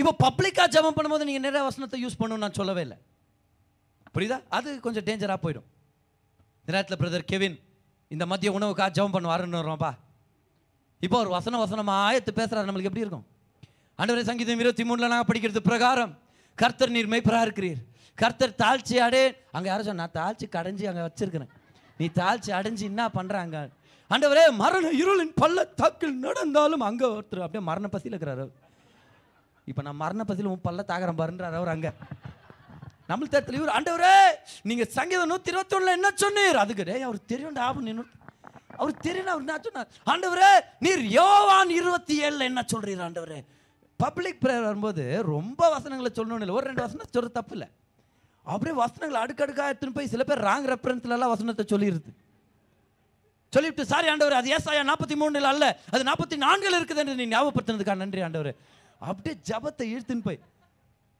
இப்போ 0.00 0.12
பப்ளிக்காக 0.24 0.68
ஜபம் 0.74 0.96
பண்ணும்போது 0.98 1.26
நீங்கள் 1.28 1.46
நிறைய 1.46 1.62
வசனத்தை 1.68 1.98
யூஸ் 2.04 2.18
பண்ணணும்னு 2.18 2.44
நான் 2.46 2.58
சொல்லவே 2.60 2.82
இல்லை. 2.86 2.98
புரியுதா? 4.14 4.38
அது 4.56 4.68
கொஞ்சம் 4.84 5.06
டேஞ்சராக 5.08 5.38
போயிடும். 5.44 5.66
இந்த 6.60 6.70
நேரத்தில் 6.74 7.00
பிரதர் 7.00 7.26
கெவின் 7.32 7.56
இந்த 8.14 8.24
மதிய 8.30 8.50
உணவுக்காக 8.58 8.90
ஜெபம் 8.98 9.16
பண்ணுவாருன்னு 9.16 9.60
வரோம்ப்பா 9.62 9.90
இப்போ 11.06 11.16
ஒரு 11.24 11.30
வசன 11.34 11.58
வசனமாக 11.64 12.04
ஆயத்து 12.06 12.30
பேசுகிறாரு 12.38 12.68
நம்மளுக்கு 12.68 12.90
எப்படி 12.90 13.04
இருக்கும்? 13.04 13.26
ஆண்டவரை 14.00 14.22
சங்கீதம் 14.30 14.60
இருபத்தி 14.62 14.84
மூணுல 14.88 15.06
நான் 15.12 15.28
படிக்கிறது 15.28 15.60
பிரகாரம். 15.68 16.12
கர்த்தர் 16.58 16.92
நீர் 16.96 17.10
மெய்ப்பராக 17.12 17.46
இருக்கிறீர். 17.46 17.80
கர்த்தர் 18.18 18.52
தாழ்ச்சி 18.62 18.96
அடே 19.06 19.24
அங்கே 19.56 19.68
யாரும் 19.70 19.88
சொன்னா 19.88 20.04
நான் 20.04 20.16
தாழ்ச்சி 20.20 20.46
கடைஞ்சி 20.56 20.84
அங்கே 20.90 21.02
வச்சிருக்கிறேன். 21.06 21.50
நீ 22.00 22.06
தாழ்ச்சி 22.20 22.50
அடைஞ்சு 22.58 22.84
என்ன 22.92 23.02
பண்ணுறாங்க 23.18 23.56
ஆண்டவரே 24.14 24.44
மரண 24.62 24.90
இருளின் 25.02 25.34
பள்ளத்தாக்கில் 25.42 26.14
நடந்தாலும் 26.26 26.84
அங்கே 26.88 27.06
ஒருத்தர் 27.16 27.44
அப்படியே 27.46 27.64
மரண 27.70 27.86
பசியில் 27.94 28.16
அவர். 28.34 28.52
இப்போ 29.70 29.82
நான் 29.86 30.00
மரண 30.04 30.22
பசியில் 30.28 30.52
உன் 30.52 30.64
பல்ல 30.68 30.84
தாகரம் 30.92 31.18
பாருன்றார் 31.20 31.58
அவர் 31.58 31.74
அங்கே. 31.74 31.90
நம்மளுக்கு 33.10 33.34
தேர்தல் 33.34 33.58
இவர் 33.58 33.74
ஆண்டவரே 33.76 34.14
நீங்கள் 34.68 34.90
சங்கீதம் 34.98 35.30
நூற்றி 35.32 35.52
இருபத்தொன்னில் 35.52 35.96
என்ன 35.98 36.08
சொன்னீர்? 36.22 36.58
அதுக்கு 36.62 36.88
ரே 36.90 36.96
அவர் 37.08 37.20
தெரியும் 37.32 37.60
அப்படின்னு 37.66 37.90
நின்று 37.90 38.06
அவர் 38.80 38.96
தெரியும் 39.06 39.30
அவர் 39.34 39.44
என்ன 39.44 39.60
சொன்னார்? 39.66 39.92
ஆண்டவரே 40.12 40.50
நீர் 40.86 41.04
யோவான் 41.18 41.72
இருபத்தி 41.80 42.16
ஏழில் 42.26 42.48
என்ன 42.50 42.62
சொல்கிறீர் 42.72 43.06
ஆண்டவரே? 43.06 43.38
பப்ளிக் 44.02 44.40
ப்ரேயர் 44.44 44.66
வரும்போது 44.68 45.04
ரொம்ப 45.34 45.60
வசனங்களை 45.74 46.10
சொல்லணும்னு 46.18 46.44
இல்லை. 46.44 46.56
ஒரு 46.58 46.66
ரெண்டு 46.70 46.84
வசனம் 46.86 47.12
சொல்ற 47.16 47.30
தப்பு 47.38 47.54
இல்லை 47.56 47.68
அப்படியே 48.52 48.74
வசனங்களை 48.82 49.18
அடுக்கடுக்காக 49.24 49.70
எடுத்துன்னு 49.70 49.96
போய் 49.98 50.12
சில 50.14 50.24
பேர் 50.28 50.42
ராங் 50.48 50.68
ரெஃபரன்ஸ்லலாம் 50.72 51.32
வசனத்தை 51.34 51.64
சொல்லிடுது. 51.72 52.12
சொல்லிவிட்டு 53.54 53.84
சாரி 53.90 54.08
ஆண்டவர் 54.12 54.38
அது 54.38 54.48
ஏசாயா 54.56 54.82
நாற்பத்தி 54.90 55.16
மூணுல 55.20 55.50
அல்ல. 55.54 55.66
அது 55.94 56.02
நாற்பத்தி 56.10 56.36
நான்குல 56.46 56.78
இருக்குது 56.78 57.00
என்று 57.02 57.18
நீ 57.20 57.26
ஞாபகப்படுத்துனதுக்காக 57.34 57.98
நன்றி 58.04 58.22
ஆண்டவர். 58.26 58.52
அப்படியே 59.10 59.34
ஜபத்தை 59.50 59.86
இழுத்துன்னு 59.94 60.26
போய் 60.28 60.40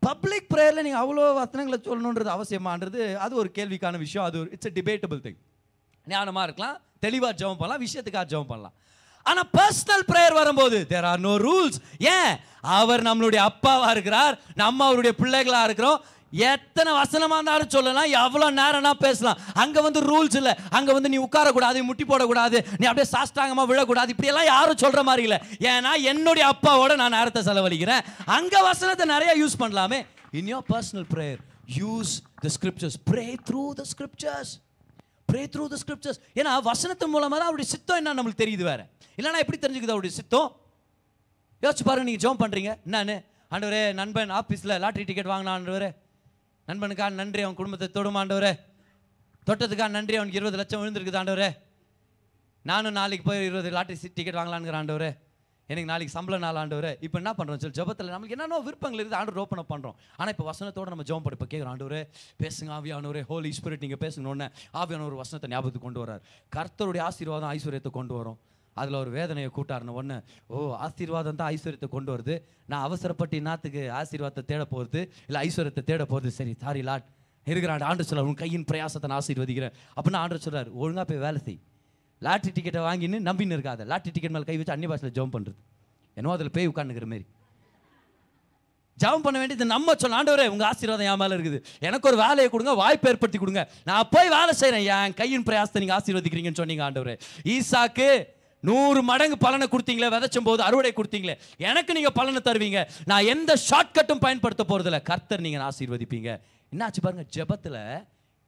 பப்ளிக் 0.02 0.48
ப்ரேயரில் 0.52 0.84
நீங்கள் 0.86 1.02
அவ்வளோ 1.02 1.22
வசனங்களை 1.42 1.78
சொல்லணுன்றது 1.86 2.30
அவசியமானது 2.36 3.00
அது 3.24 3.34
ஒரு 3.42 3.50
கேள்விக்கான 3.58 3.98
விஷயம். 4.04 4.26
அது 4.28 4.36
ஒரு 4.42 4.50
இட்ஸ் 4.56 4.70
a 4.70 4.72
டிபேட்டபிள் 4.78 5.20
திங் 5.26 5.38
ஞானமாக 6.06 6.46
இருக்கலாம் 6.48 6.76
தெளிவாக 7.04 7.32
ஜெபம் 7.40 7.60
பண்ணலாம் 7.62 7.82
விஷயத்துக்காக 7.86 8.26
ஜெபம் 8.32 8.50
பண்ணலாம். 8.52 8.76
ஆனால் 9.30 9.50
பர்சனல் 9.58 10.04
ப்ரேயர் 10.10 10.38
வரும்போது 10.40 10.78
தேர் 10.92 11.08
ஆர் 11.12 11.24
நோ 11.28 11.34
ரூல்ஸ் 11.46 11.80
ஏன்? 12.18 12.32
அவர் 12.78 13.02
நம்மளுடைய 13.08 13.40
அப்பாவா 13.50 13.88
இருக்கிறார் 13.96 14.36
நம்ம 14.62 14.86
அவருடைய 14.90 15.14
பிள்ளைகளா 15.22 15.62
இருக்கிறோம். 15.68 16.00
எத்தனை 16.52 16.90
வசனமாக 16.98 17.36
இருந்தாலும் 17.38 17.70
சொல்லலாம் 17.74 18.10
எவ்வளோ 18.22 18.46
நேரம்னா 18.58 18.90
பேசலாம். 19.04 19.38
அங்கே 19.62 19.80
வந்து 19.86 20.00
ரூல்ஸ் 20.08 20.36
இல்லை. 20.40 20.52
அங்கே 20.78 20.92
வந்து 20.96 21.10
நீ 21.12 21.18
உட்காரக்கூடாது 21.26 21.84
முட்டி 21.88 22.04
போடக்கூடாது 22.10 22.58
நீ 22.80 22.84
அப்படியே 22.88 23.08
சாஸ்தாங்கமாக 23.14 23.70
விழக்கூடாது. 23.70 24.12
இப்படியெல்லாம் 24.14 24.50
யாரும் 24.54 24.82
சொல்கிற 24.82 25.02
மாதிரி 25.08 25.24
இல்லை. 25.28 25.38
ஏன்னா 25.72 25.92
என்னுடைய 26.12 26.46
அப்பாவோட 26.52 26.94
நான் 27.02 27.16
நேரத்தை 27.18 27.42
செலவழிக்கிறேன். 27.48 28.06
அங்கே 28.38 28.60
வசனத்தை 28.70 29.06
நிறையா 29.14 29.34
யூஸ் 29.42 29.60
பண்ணலாமே. 29.64 30.00
In 30.40 30.50
your 30.52 30.66
personal 30.74 31.08
prayer 31.14 31.42
use 31.80 32.14
the 32.44 32.50
scriptures 32.56 32.98
pray 33.10 33.26
through 33.48 33.62
the 33.80 33.84
scriptures 33.92 34.52
pray 35.30 35.42
through 35.54 35.64
the 35.72 35.76
scriptures 35.82 36.20
ஏன்னா 36.40 36.52
வசனத்தின் 36.70 37.12
மூலமாக 37.14 37.38
தான் 37.40 37.50
அவருடைய 37.50 37.68
சித்தம் 37.74 37.98
என்ன 38.00 38.14
நம்மளுக்கு 38.18 38.42
தெரியுது 38.44 38.64
வேற. 38.70 38.80
இல்லைன்னா 39.18 39.40
எப்படி 39.44 39.58
தெரிஞ்சுக்குது 39.64 39.94
அவருடைய 39.94 40.14
சித்தம்? 40.20 40.48
யோசிச்சு 41.62 41.84
பாருங்க 41.88 42.06
நீங்கள் 42.10 42.24
ஜோம் 42.24 42.40
பண்ணுறீங்க 42.42 42.70
என்னன்னு? 42.86 43.16
ஆண்டவரே 43.52 43.82
நண்பன் 44.00 44.32
ஆஃபீஸில் 44.40 44.74
லாட்ரி 44.84 45.04
டிக்கெட் 45.08 45.30
வாங்கினா 45.32 45.52
ஆண்டவரே 45.58 45.90
நண்பனுக்கா 46.68 47.06
நன்றி 47.20 47.42
அவன் 47.42 47.58
குடும்பத்தை 47.60 47.86
தொடும் 47.96 48.18
ஆண்டவரே 48.22 48.52
தொட்டதுக்கா 49.48 49.86
நன்றி 49.96 50.16
அவனுக்கு 50.16 50.40
இருபது 50.40 50.58
லட்சம் 50.60 50.80
விழுந்திருக்குது 50.80 51.20
ஆண்டவரே. 51.20 51.50
நானும் 52.70 52.96
நாளைக்கு 52.98 53.24
போய் 53.28 53.46
இருபது 53.46 53.70
லாட்ரி 53.76 53.96
டிக்கெட் 54.16 54.38
வாங்கலான்ங்கிற 54.40 54.76
ஆண்டவரே. 54.80 55.10
எனக்கு 55.72 55.88
நாளைக்கு 55.90 56.14
சம்பள 56.16 56.36
நாள் 56.44 56.58
ஆண்டவர். 56.62 56.90
இப்போ 57.06 57.16
என்ன 57.22 57.30
பண்ணுறோம் 57.38 57.60
சொல்லி 57.62 57.78
ஜபத்தில் 57.78 58.12
நம்மளுக்கு 58.14 58.36
என்னென்ன 58.36 58.60
விருப்பங்கள் 58.66 59.00
இருக்குது 59.00 59.18
ஆண்டு 59.20 59.40
ஓப்பன் 59.44 59.60
அப் 59.62 59.72
பண்ணுறோம் 59.72 59.96
ஆனால் 60.18 60.32
இப்போ 60.34 60.44
வசனத்தோடு 60.50 60.92
நம்ம 60.94 61.04
ஜோம் 61.10 61.24
இப்போ 61.36 61.48
கேட்குறோம் 61.52 61.72
ஆண்டவரே 61.74 62.02
பேசுங்க 62.42 62.72
ஆவியானவரே 62.78 63.22
ஹோலி 63.30 63.50
ஸ்பிரிட் 63.58 63.84
நீங்கள் 63.86 64.02
பேசுங்க 64.04 64.32
உடனே 64.34 64.48
ஆவியான 64.82 65.06
ஒரு 65.10 65.18
வசனத்தை 65.22 65.50
ஞாபகத்துக்கு 65.54 65.88
கொண்டு 65.88 66.02
வரார் 66.04 66.22
கர்த்தருடைய 66.56 67.02
ஆசீர்வாதம் 67.08 67.50
ஐஸ்வர்யத்தை 67.56 67.92
கொண்டு 67.98 68.14
வரும். 68.18 68.38
அதில் 68.76 68.96
ஒரு 69.02 69.10
வேதனையை 69.18 69.50
கூட்டாருன 69.58 69.94
ஒன்று 70.00 70.16
ஓ 70.54 70.58
ஆசீர்வாதம் 70.86 71.38
தான் 71.40 71.50
ஐஸ்வர்யத்தை 71.54 71.88
கொண்டு 71.94 72.10
வருது. 72.14 72.34
நான் 72.70 72.84
அவசரப்பட்டு 72.88 73.38
நாத்துக்கு 73.48 73.82
ஆசீர்வாதத்தை 74.00 74.44
தேட 74.50 74.64
போகிறது 74.74 75.00
இல்லை 75.28 75.40
ஐஸ்வர்யத்தை 75.46 75.82
தேட 75.90 76.02
போகிறது 76.12 76.32
சரி 76.40 76.52
சாரி 76.64 76.82
லாட் 76.88 77.08
இருக்கிறான் 77.46 77.88
ஆண்டு 77.90 78.06
சொல்கிறார் 78.08 78.28
உன் 78.30 78.38
கையின் 78.42 78.66
பிரயாசத்தை 78.70 79.08
நான் 79.10 79.20
ஆசீர்வதிக்கிறேன். 79.22 79.74
அப்படின்னு 79.96 80.20
ஆண்டு 80.22 80.44
சொல்கிறார் 80.46 80.70
ஒழுங்காக 80.82 81.06
போய் 81.10 81.24
வேலை 81.26 81.40
செய். 81.46 81.58
லாட்ரி 82.26 82.50
டிக்கெட்டை 82.56 82.82
வாங்கின்னு 82.88 83.18
நம்பின்னு 83.28 83.56
இருக்காத. 83.58 83.80
லாட்ரி 83.90 84.12
டிக்கெட் 84.14 84.34
மேலே 84.36 84.46
கை 84.50 84.56
வச்சு 84.60 84.74
அன்னி 84.76 84.86
பாஷையில் 84.92 85.16
ஜெபம் 85.18 85.34
பண்ணுறது 85.34 85.58
என்னவோ 86.16 86.36
அதில் 86.36 86.54
பேய் 86.56 86.70
உட்காந்துக்கிற 86.70 87.08
மாரி 87.12 87.26
ஜெபம் 89.02 89.24
பண்ண 89.24 89.36
வேண்டியது 89.40 89.64
நம்ம 89.72 89.94
சொல்ல 90.02 90.16
ஆண்டவரே 90.18 90.46
உங்கள் 90.52 90.68
ஆசீர்வாதம் 90.68 91.08
என் 91.10 91.20
மேலே 91.20 91.34
இருக்குது. 91.36 91.58
எனக்கு 91.88 92.08
ஒரு 92.10 92.16
வேலையை 92.22 92.48
கொடுங்க 92.54 92.72
வாய்ப்பு 92.80 93.08
ஏற்படுத்தி 93.10 93.38
கொடுங்க. 93.42 93.62
நான் 93.88 94.08
போய் 94.14 94.32
வேலை 94.36 94.52
செய்கிறேன் 94.60 94.86
என் 94.94 95.14
கையின் 95.20 95.44
பிரயாசத்தை 95.48 95.80
நீங்கள் 95.82 95.98
ஆசீர்வதிக்கிறீங்கன்னு 95.98 96.60
சொன்னீங்க 96.62 96.84
ஆண்டவரே. 96.86 97.14
ஈசாக்கு 97.54 98.08
நூறு 98.68 99.00
மடங்கு 99.10 99.36
பலனை 99.44 99.66
கொடுத்தீங்களே 99.74 100.08
விதைச்சும் 100.14 100.48
போது 100.48 100.62
அறுவடை 100.68 100.90
கொடுத்தீங்களே. 100.96 101.36
எனக்கு 101.68 101.94
நீங்கள் 101.98 102.16
பலனை 102.18 102.40
தருவீங்க. 102.48 102.80
நான் 103.10 103.28
எந்த 103.34 103.54
ஷார்ட்கட்டும் 103.68 104.22
பயன்படுத்த 104.24 104.64
போகிறதில்ல 104.70 105.00
கர்த்தர் 105.10 105.44
நீங்கள் 105.46 105.66
ஆசீர்வதிப்பீங்க? 105.68 106.32
என்னாச்சு 106.72 107.02
பாருங்கள் 107.06 107.30
ஜபத்தில் 107.36 107.80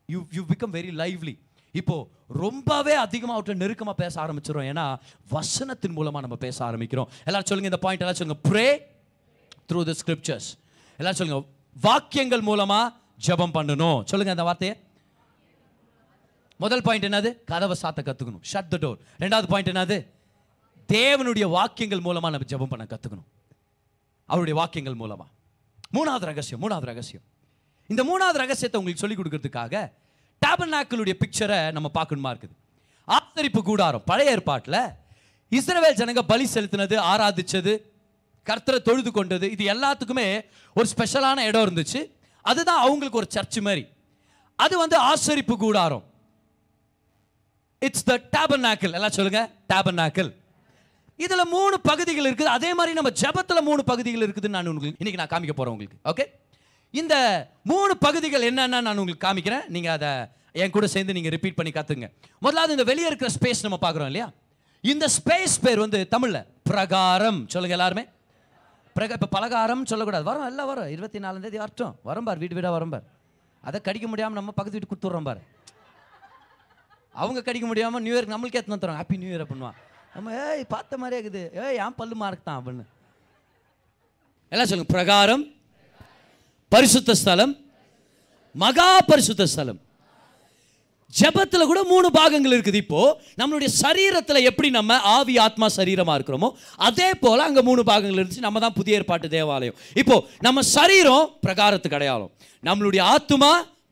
you 0.08 0.20
you 0.38 0.42
become 0.52 0.74
very 0.78 0.90
lively 1.02 1.34
இப்போ 1.78 1.96
ரொம்பவே 2.42 2.94
அதிகமாக 3.04 3.36
அவற்றை 3.36 3.54
நெருக்கமாக 3.62 3.96
பேச 4.02 4.14
ஆரம்பிச்சிடும் 4.24 4.68
ஏன்னா 4.70 4.84
வசனத்தின் 5.34 5.96
மூலமாக 5.98 6.22
நம்ம 6.26 6.36
பேச 6.46 6.56
ஆரம்பிக்கிறோம். 6.68 7.08
எல்லாரும் 7.28 7.48
சொல்லுங்க 7.50 7.70
இந்த 7.72 7.80
பாயிண்ட் 7.84 8.02
எல்லாம் 8.04 8.20
சொல்லுங்க. 8.20 8.40
ப்ரே 8.48 8.66
த்ரூ 9.68 9.82
த 9.90 9.94
ஸ்கிரிப்சர்ஸ் 10.02 10.48
எல்லாரும் 10.98 11.20
சொல்லுங்க 11.20 11.40
வாக்கியங்கள் 11.86 12.46
மூலமாக 12.50 12.86
ஜெபம் 13.26 13.54
பண்ணணும். 13.56 13.98
சொல்லுங்க 14.10 14.32
அந்த 14.36 14.46
வார்த்தையை. 14.48 14.74
முதல் 16.64 16.84
பாயிண்ட் 16.86 17.06
என்னது? 17.08 17.30
கதவை 17.50 17.76
சாத்த 17.82 18.00
கற்றுக்கணும் 18.06 18.44
ஷட் 18.52 18.72
த 18.72 18.78
டோர் 18.82 18.98
ரெண்டாவது 19.22 19.48
பாயிண்ட் 19.52 19.70
என்னது? 19.72 19.98
தேவனுடைய 20.94 21.46
வாக்கியங்கள் 21.56 22.02
மூலமாக 22.06 22.32
நம்ம 22.34 22.48
ஜெபம் 22.52 22.72
பண்ண 22.72 22.84
கற்றுக்கணும் 22.92 23.28
அவருடைய 24.28 24.54
வாக்கியங்கள் 24.60 24.98
மூலமாக 25.02 25.30
மூணாவது 25.96 26.26
ரகசியம் 26.30 26.60
மூணாவது 26.62 26.86
ரகசியம். 26.92 27.24
இந்த 27.90 28.02
மூணாவது 28.10 28.38
ரகசியத்தை 28.42 28.78
உங்களுக்கு 28.80 29.02
சொல்லிக் 29.04 29.20
கொடுக்கறதுக்காக 29.20 29.74
டேபர்நாக்கிளுடைய 30.46 31.14
பிக்சரை 31.22 31.58
நம்ம 31.76 31.88
பார்க்கணுமா 31.98 32.30
இருக்குது? 32.32 32.54
ஆத்தரிப்பு 33.16 33.60
கூடாரம் 33.68 34.04
பழைய 34.10 34.34
ஏற்பாட்டில் 34.34 34.80
இஸ்ரவேல் 35.58 35.98
ஜனங்க 36.00 36.22
பலி 36.32 36.44
செலுத்தினது 36.54 36.96
ஆராதிச்சது 37.12 37.72
கர்த்தரை 38.48 38.78
தொழுது 38.88 39.10
கொண்டது 39.12 39.46
இது 39.54 39.64
எல்லாத்துக்குமே 39.74 40.26
ஒரு 40.76 40.86
ஸ்பெஷலான 40.92 41.38
இடம் 41.48 41.64
இருந்துச்சு. 41.66 42.00
அதுதான் 42.50 42.82
அவங்களுக்கு 42.84 43.20
ஒரு 43.22 43.28
சர்ச் 43.36 43.58
மாதிரி. 43.66 43.82
அது 44.64 44.74
வந்து 44.82 44.96
ஆசரிப்பு 45.10 45.54
கூடாரம். 45.64 46.04
இட்ஸ் 47.86 48.06
த 48.10 48.14
டேபர்நாக்கிள் 48.36 48.96
எல்லாம் 48.98 49.16
சொல்லுங்க 49.16 49.42
டேபர்நாக்கிள் 49.72 50.30
இதில் 51.24 51.50
மூணு 51.56 51.76
பகுதிகள் 51.88 52.28
இருக்குது. 52.30 52.54
அதே 52.58 52.70
மாதிரி 52.74 52.94
நம்ம 52.98 53.10
ஜபத்தில் 53.22 53.66
மூணு 53.68 53.82
பகுதிகள் 53.90 54.24
இருக்குதுன்னு 54.26 54.56
நான் 54.56 54.70
உங்களுக்கு 54.72 55.00
இன்னைக்கு 55.02 55.22
நான் 55.22 55.32
காமிக்க 55.32 55.54
போகிறேன் 55.56 55.74
உங்களுக்கு. 55.76 55.98
ஓகே 56.10 56.24
இந்த 56.94 57.14
மூணு 57.70 57.92
பகுதிகள் 58.04 58.46
என்னென்ன 58.50 58.80
நான் 58.86 59.00
உங்களுக்கு 59.02 59.26
காமிக்கிறேன். 59.26 59.64
நீங்கள் 59.74 59.94
அதை 59.96 60.10
என் 60.62 60.74
கூட 60.76 60.86
சேர்ந்து 60.94 61.16
நீங்கள் 61.16 61.34
ரிப்பீட் 61.34 61.58
பண்ணி 61.58 61.72
கற்றுங்க 61.74 62.06
முதலாவது 62.44 62.74
இந்த 62.76 62.86
வெளியே 62.90 63.08
இருக்கிற 63.10 63.30
ஸ்பேஸ் 63.36 63.64
நம்ம 63.66 63.78
பார்க்குறோம் 63.84 64.10
இல்லையா? 64.10 64.28
இந்த 64.84 65.06
ஸ்பேஸ் 65.18 65.54
பேர் 65.64 65.82
வந்து 65.84 65.98
தமிழில் 66.14 66.46
பிரகாரம். 66.70 67.40
சொல்லுங்க 67.52 67.76
எல்லாருமே. 67.78 68.04
பிரக 68.96 69.16
இப்போ 69.18 69.28
பலகாரம் 69.36 69.84
சொல்லக்கூடாது. 69.90 70.24
வரும் 70.28 70.46
எல்லாம் 70.50 70.68
வரும். 70.70 70.88
இருபத்தி 70.94 71.18
நாலாம் 71.24 71.62
அர்த்தம் 71.66 71.94
வரம்பார் 72.08 72.26
பார் 72.28 72.42
வீடு 72.42 72.56
வீடாக 72.58 72.74
வரம்பார் 72.76 73.06
அதை 73.68 73.78
கடிக்க 73.86 74.06
முடியாமல் 74.10 74.38
நம்ம 74.40 74.52
பக்கத்து 74.56 74.76
வீட்டு 74.78 74.90
கொடுத்துட்றோம் 74.92 75.28
பார். 75.28 75.40
அவங்க 77.22 77.40
கடிக்க 77.46 77.66
முடியாமல் 77.70 78.02
நியூ 78.06 78.14
இயர்க்கு 78.16 78.34
நம்மளுக்கு 78.34 78.60
எத்தனை 78.60 78.78
தரோம் 78.82 78.98
ஹாப்பி 79.00 79.16
நியூ 79.22 79.30
இயர் 79.32 79.50
பண்ணுவான் 79.52 79.78
நம்ம 80.14 80.34
ஏய் 80.44 80.64
பார்த்த 80.74 80.98
மாதிரியே 81.02 81.20
இருக்குது. 81.22 81.42
ஏய் 81.62 81.78
ஏன் 81.84 81.96
பல்லு 82.00 82.14
மார்க் 82.22 82.46
தான்? 82.48 82.58
அப்படின்னு. 82.60 82.84
எல்லாம் 84.52 84.68
சொல்லுங்கள் 84.70 84.94
பிரகாரம் 84.96 85.44
பரிசுத்த 86.74 87.14
ஸ்தலம் 87.20 87.52
மகா 88.62 88.90
பரிசுத்த 89.08 89.42
ஸ்தலம். 89.52 89.78
ஜபத்தில் 91.18 91.68
கூட 91.70 91.80
மூணு 91.92 92.08
பாகங்கள் 92.16 92.54
இருக்குது 92.56 92.80
இப்போ. 92.82 93.00
நம்மளுடைய 93.40 93.70
சரீரத்தில் 93.82 94.46
எப்படி 94.50 94.68
நம்ம 94.76 94.98
ஆவி 95.16 95.34
ஆத்மா 95.46 95.66
சரீரமாக 95.76 96.16
இருக்கிறோமோ 96.18 96.48
அதே 96.88 97.08
போல் 97.22 97.44
அங்கே 97.46 97.62
மூணு 97.68 97.82
பாகங்கள் 97.90 98.20
இருந்துச்சு. 98.20 98.46
நம்ம 98.46 98.60
தான் 98.64 98.76
புதிய 98.78 98.98
ஏற்பாட்டு 99.00 99.28
தேவாலயம். 99.36 99.76
இப்போ 100.02 100.16
நம்ம 100.46 100.62
சரீரம் 100.76 101.26
பிரகாரத்துக்கு 101.46 101.98
அடையாளம். 102.00 102.32
நம்மளுடைய 102.68 103.02
ஆத்மா 103.16 103.50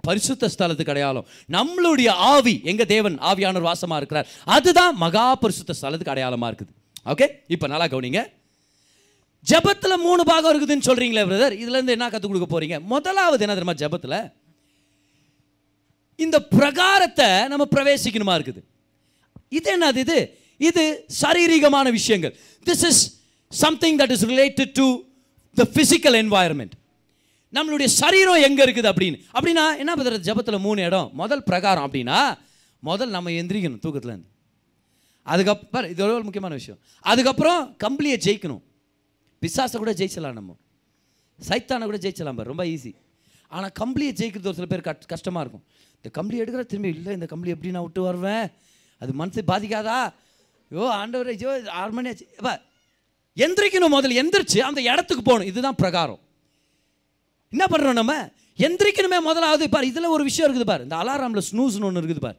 பரிசுத்த 0.09 0.51
ஸ்தலத்துக்கு 0.55 0.95
அடையாளம். 0.95 1.27
நம்மளுடைய 1.57 2.11
ஆவி 2.33 2.57
எங்க 2.73 2.85
தேவன் 2.95 3.17
ஆவியானவர் 3.31 3.69
வாசமாக 3.71 4.01
இருக்கிறார். 4.03 4.29
அதுதான் 4.57 4.95
மகா 5.05 5.29
பரிசுத்த 5.45 5.75
ஸ்தலத்துக்கு 5.81 6.15
அடையாளமாக 6.15 6.51
இருக்குது. 6.51 6.73
ஓகே 7.15 7.27
இப்போ 7.57 7.67
நல்லா 7.75 7.89
கவனிங்க. 7.95 8.23
ஜபத்தில் 9.51 10.03
மூணு 10.07 10.23
பாகம் 10.31 10.51
இருக்குதுன்னு 10.53 10.87
சொல்கிறீங்களே 10.89 11.25
பிரதர் 11.29 11.55
இதுலேருந்து 11.63 11.95
என்ன 11.97 12.07
கற்றுக் 12.13 12.31
கொடுக்க 12.31 12.49
போகிறீங்க 12.53 12.77
முதலாவது 12.93 13.45
என்ன 13.45 13.55
தெரியுமா 13.57 13.77
ஜபத்தில்? 13.83 14.19
இந்த 16.25 16.37
பிரகாரத்தை 16.57 17.29
நம்ம 17.53 17.65
பிரவேசிக்கணுமா 17.75 18.35
இருக்குது? 18.39 18.61
இது 19.59 19.69
என்னது 19.77 20.01
இது? 20.07 20.19
இது 20.69 20.85
சரீரிகமான 21.23 21.87
விஷயங்கள். 21.99 22.35
This 22.69 22.85
is 22.91 23.03
something 23.53 23.99
that 24.01 24.15
is 24.17 24.27
related 24.33 24.73
to 24.81 24.87
the 25.61 25.67
physical 25.75 26.19
environment 26.23 26.75
நம்மளுடைய 27.57 27.89
சரீரம் 28.01 28.45
எங்கே 28.49 28.63
இருக்குது 28.67 28.91
அப்படின்னு? 28.93 29.19
அப்படின்னா 29.37 29.67
என்ன 29.83 29.93
பண்ணுறது 29.99 30.27
ஜபத்தில் 30.29 30.65
மூணு 30.67 30.81
இடம். 30.89 31.09
முதல் 31.23 31.47
பிரகாரம் 31.51 31.87
அப்படின்னா 31.87 32.19
முதல் 32.91 33.15
நம்ம 33.17 33.31
எந்திரிக்கணும் 33.41 33.83
தூக்கத்துலேருந்து 33.85 34.31
அதுக்கப்புறம் 35.33 35.91
இது 35.93 36.03
ஒரு 36.05 36.25
முக்கியமான 36.27 36.55
விஷயம். 36.61 36.81
அதுக்கப்புறம் 37.11 37.61
கம்பளியை 37.85 38.19
ஜெயிக்கணும். 38.27 38.63
பிசாசை 39.43 39.77
கூட 39.83 39.93
ஜெயிச்சலாம் 40.01 40.39
நம்ம. 40.39 40.53
சைத்தானை 41.49 41.85
கூட 41.91 41.99
ஜெயிச்சலாம் 42.05 42.41
ரொம்ப 42.53 42.65
ஈஸி 42.75 42.93
ஆனால் 43.57 43.73
கம்பளியை 43.81 44.13
ஜெயிக்கிறது 44.21 44.51
ஒரு 44.51 44.59
சில 44.61 44.67
பேர் 44.73 44.87
கட் 44.89 45.05
கஷ்டமாக 45.13 45.43
இருக்கும். 45.45 45.65
இந்த 45.99 46.09
கம்பளி 46.17 46.41
எடுக்கிற 46.43 46.63
திரும்பி 46.71 46.91
இல்லை 46.97 47.13
இந்த 47.19 47.27
கம்பளி 47.33 47.53
எப்படி 47.55 47.71
நான் 47.77 47.87
விட்டு 47.87 48.03
வருவேன்? 48.09 48.47
அது 49.03 49.13
மனசு 49.21 49.43
பாதிக்காதா? 49.53 49.99
யோ 50.71 50.85
ஆண்டவர் 51.01 51.31
ஐயோ 51.35 51.53
ஆறு 51.81 51.93
மணி 51.99 52.11
ஆச்சு. 52.11 52.27
அப்பா 52.41 52.55
எந்திரிக்கணும் 53.45 53.95
முதல்ல 53.97 54.21
எந்திரிச்சு 54.23 54.59
அந்த 54.69 54.81
இடத்துக்கு 54.91 55.23
போகணும். 55.29 55.49
இதுதான் 55.53 55.79
பிரகாரம். 55.83 56.21
என்ன 57.53 57.65
பண்ணுறோம் 57.73 57.99
நம்ம? 58.01 58.15
எந்திரிக்கணுமே 58.67 59.19
முதலாவது. 59.29 59.65
பார் 59.75 59.91
இதில் 59.91 60.15
ஒரு 60.17 60.25
விஷயம் 60.29 60.47
இருக்குது 60.49 60.69
பார். 60.71 60.85
இந்த 60.87 60.97
அலாரமில் 61.03 61.47
ஸ்னூஸ்னு 61.51 61.89
ஒன்று 61.89 62.03
இருக்குது 62.03 62.25
பார். 62.27 62.39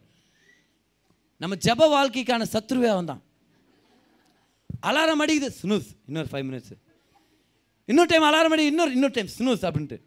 நம்ம 1.42 1.56
ஜப 1.66 1.88
வாழ்க்கைக்கான 1.96 2.48
சத்ருவே 2.54 2.90
அவன் 2.94 3.10
தான் 3.12 3.24
அலாரம் 4.90 5.22
அடிக்குது 5.24 5.50
ஸ்னூஸ் 5.62 5.88
இன்னொரு 6.08 6.30
ஃபைவ் 6.32 6.46
மினிட்ஸ் 6.48 6.74
இன்னொரு 7.90 8.10
டைம் 8.12 8.26
அலாரம் 8.30 8.54
அடி 8.56 8.66
இன்னொரு 8.66 8.92
இன்னொரு 8.92 9.14
டைம் 9.16 9.30
ஸ்னூஸ் 9.38 9.64
அப்படின்ட்டு 9.68 9.98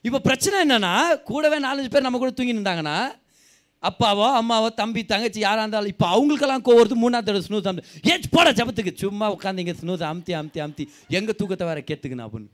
இப்போ 0.00 0.18
பிரச்சனை 0.18 0.56
என்னென்னா 0.64 0.92
கூடவே 1.22 1.58
நாலஞ்சு 1.66 1.90
பேர் 1.90 2.06
நம்ம 2.06 2.18
கூட 2.18 2.30
தூங்கி 2.30 2.54
நின்றாங்கன்னா 2.58 2.96
அப்பாவோ 3.82 4.26
அம்மாவோ 4.40 4.68
தம்பி 4.74 5.04
தங்கச்சி 5.04 5.40
யாராக 5.40 5.60
இருந்தாலும் 5.60 5.92
இப்போ 5.94 6.06
அவங்களுக்கெல்லாம் 6.06 6.64
கோவருது 6.68 6.96
மூணாவது 7.02 7.26
தடவை 7.28 7.42
ஸ்னூஸ் 7.48 7.66
அமுத்து 7.70 8.10
ஏன் 8.12 8.28
போட 8.30 8.52
ஜபத்துக்கு. 8.52 8.92
சும்மா 8.94 9.26
உட்காந்து 9.34 9.62
இங்கே 9.62 9.74
ஸ்னூஸ் 9.82 10.04
அமுத்தி 10.10 10.32
அமுத்தி 10.40 10.60
அமுத்தி. 10.64 10.84
எங்கள் 11.08 11.34
தூக்கத்தை 11.34 11.66
வேற 11.66 11.80
கேட்டுக்கணும் 11.90 12.26
அப்படின்னு. 12.26 12.50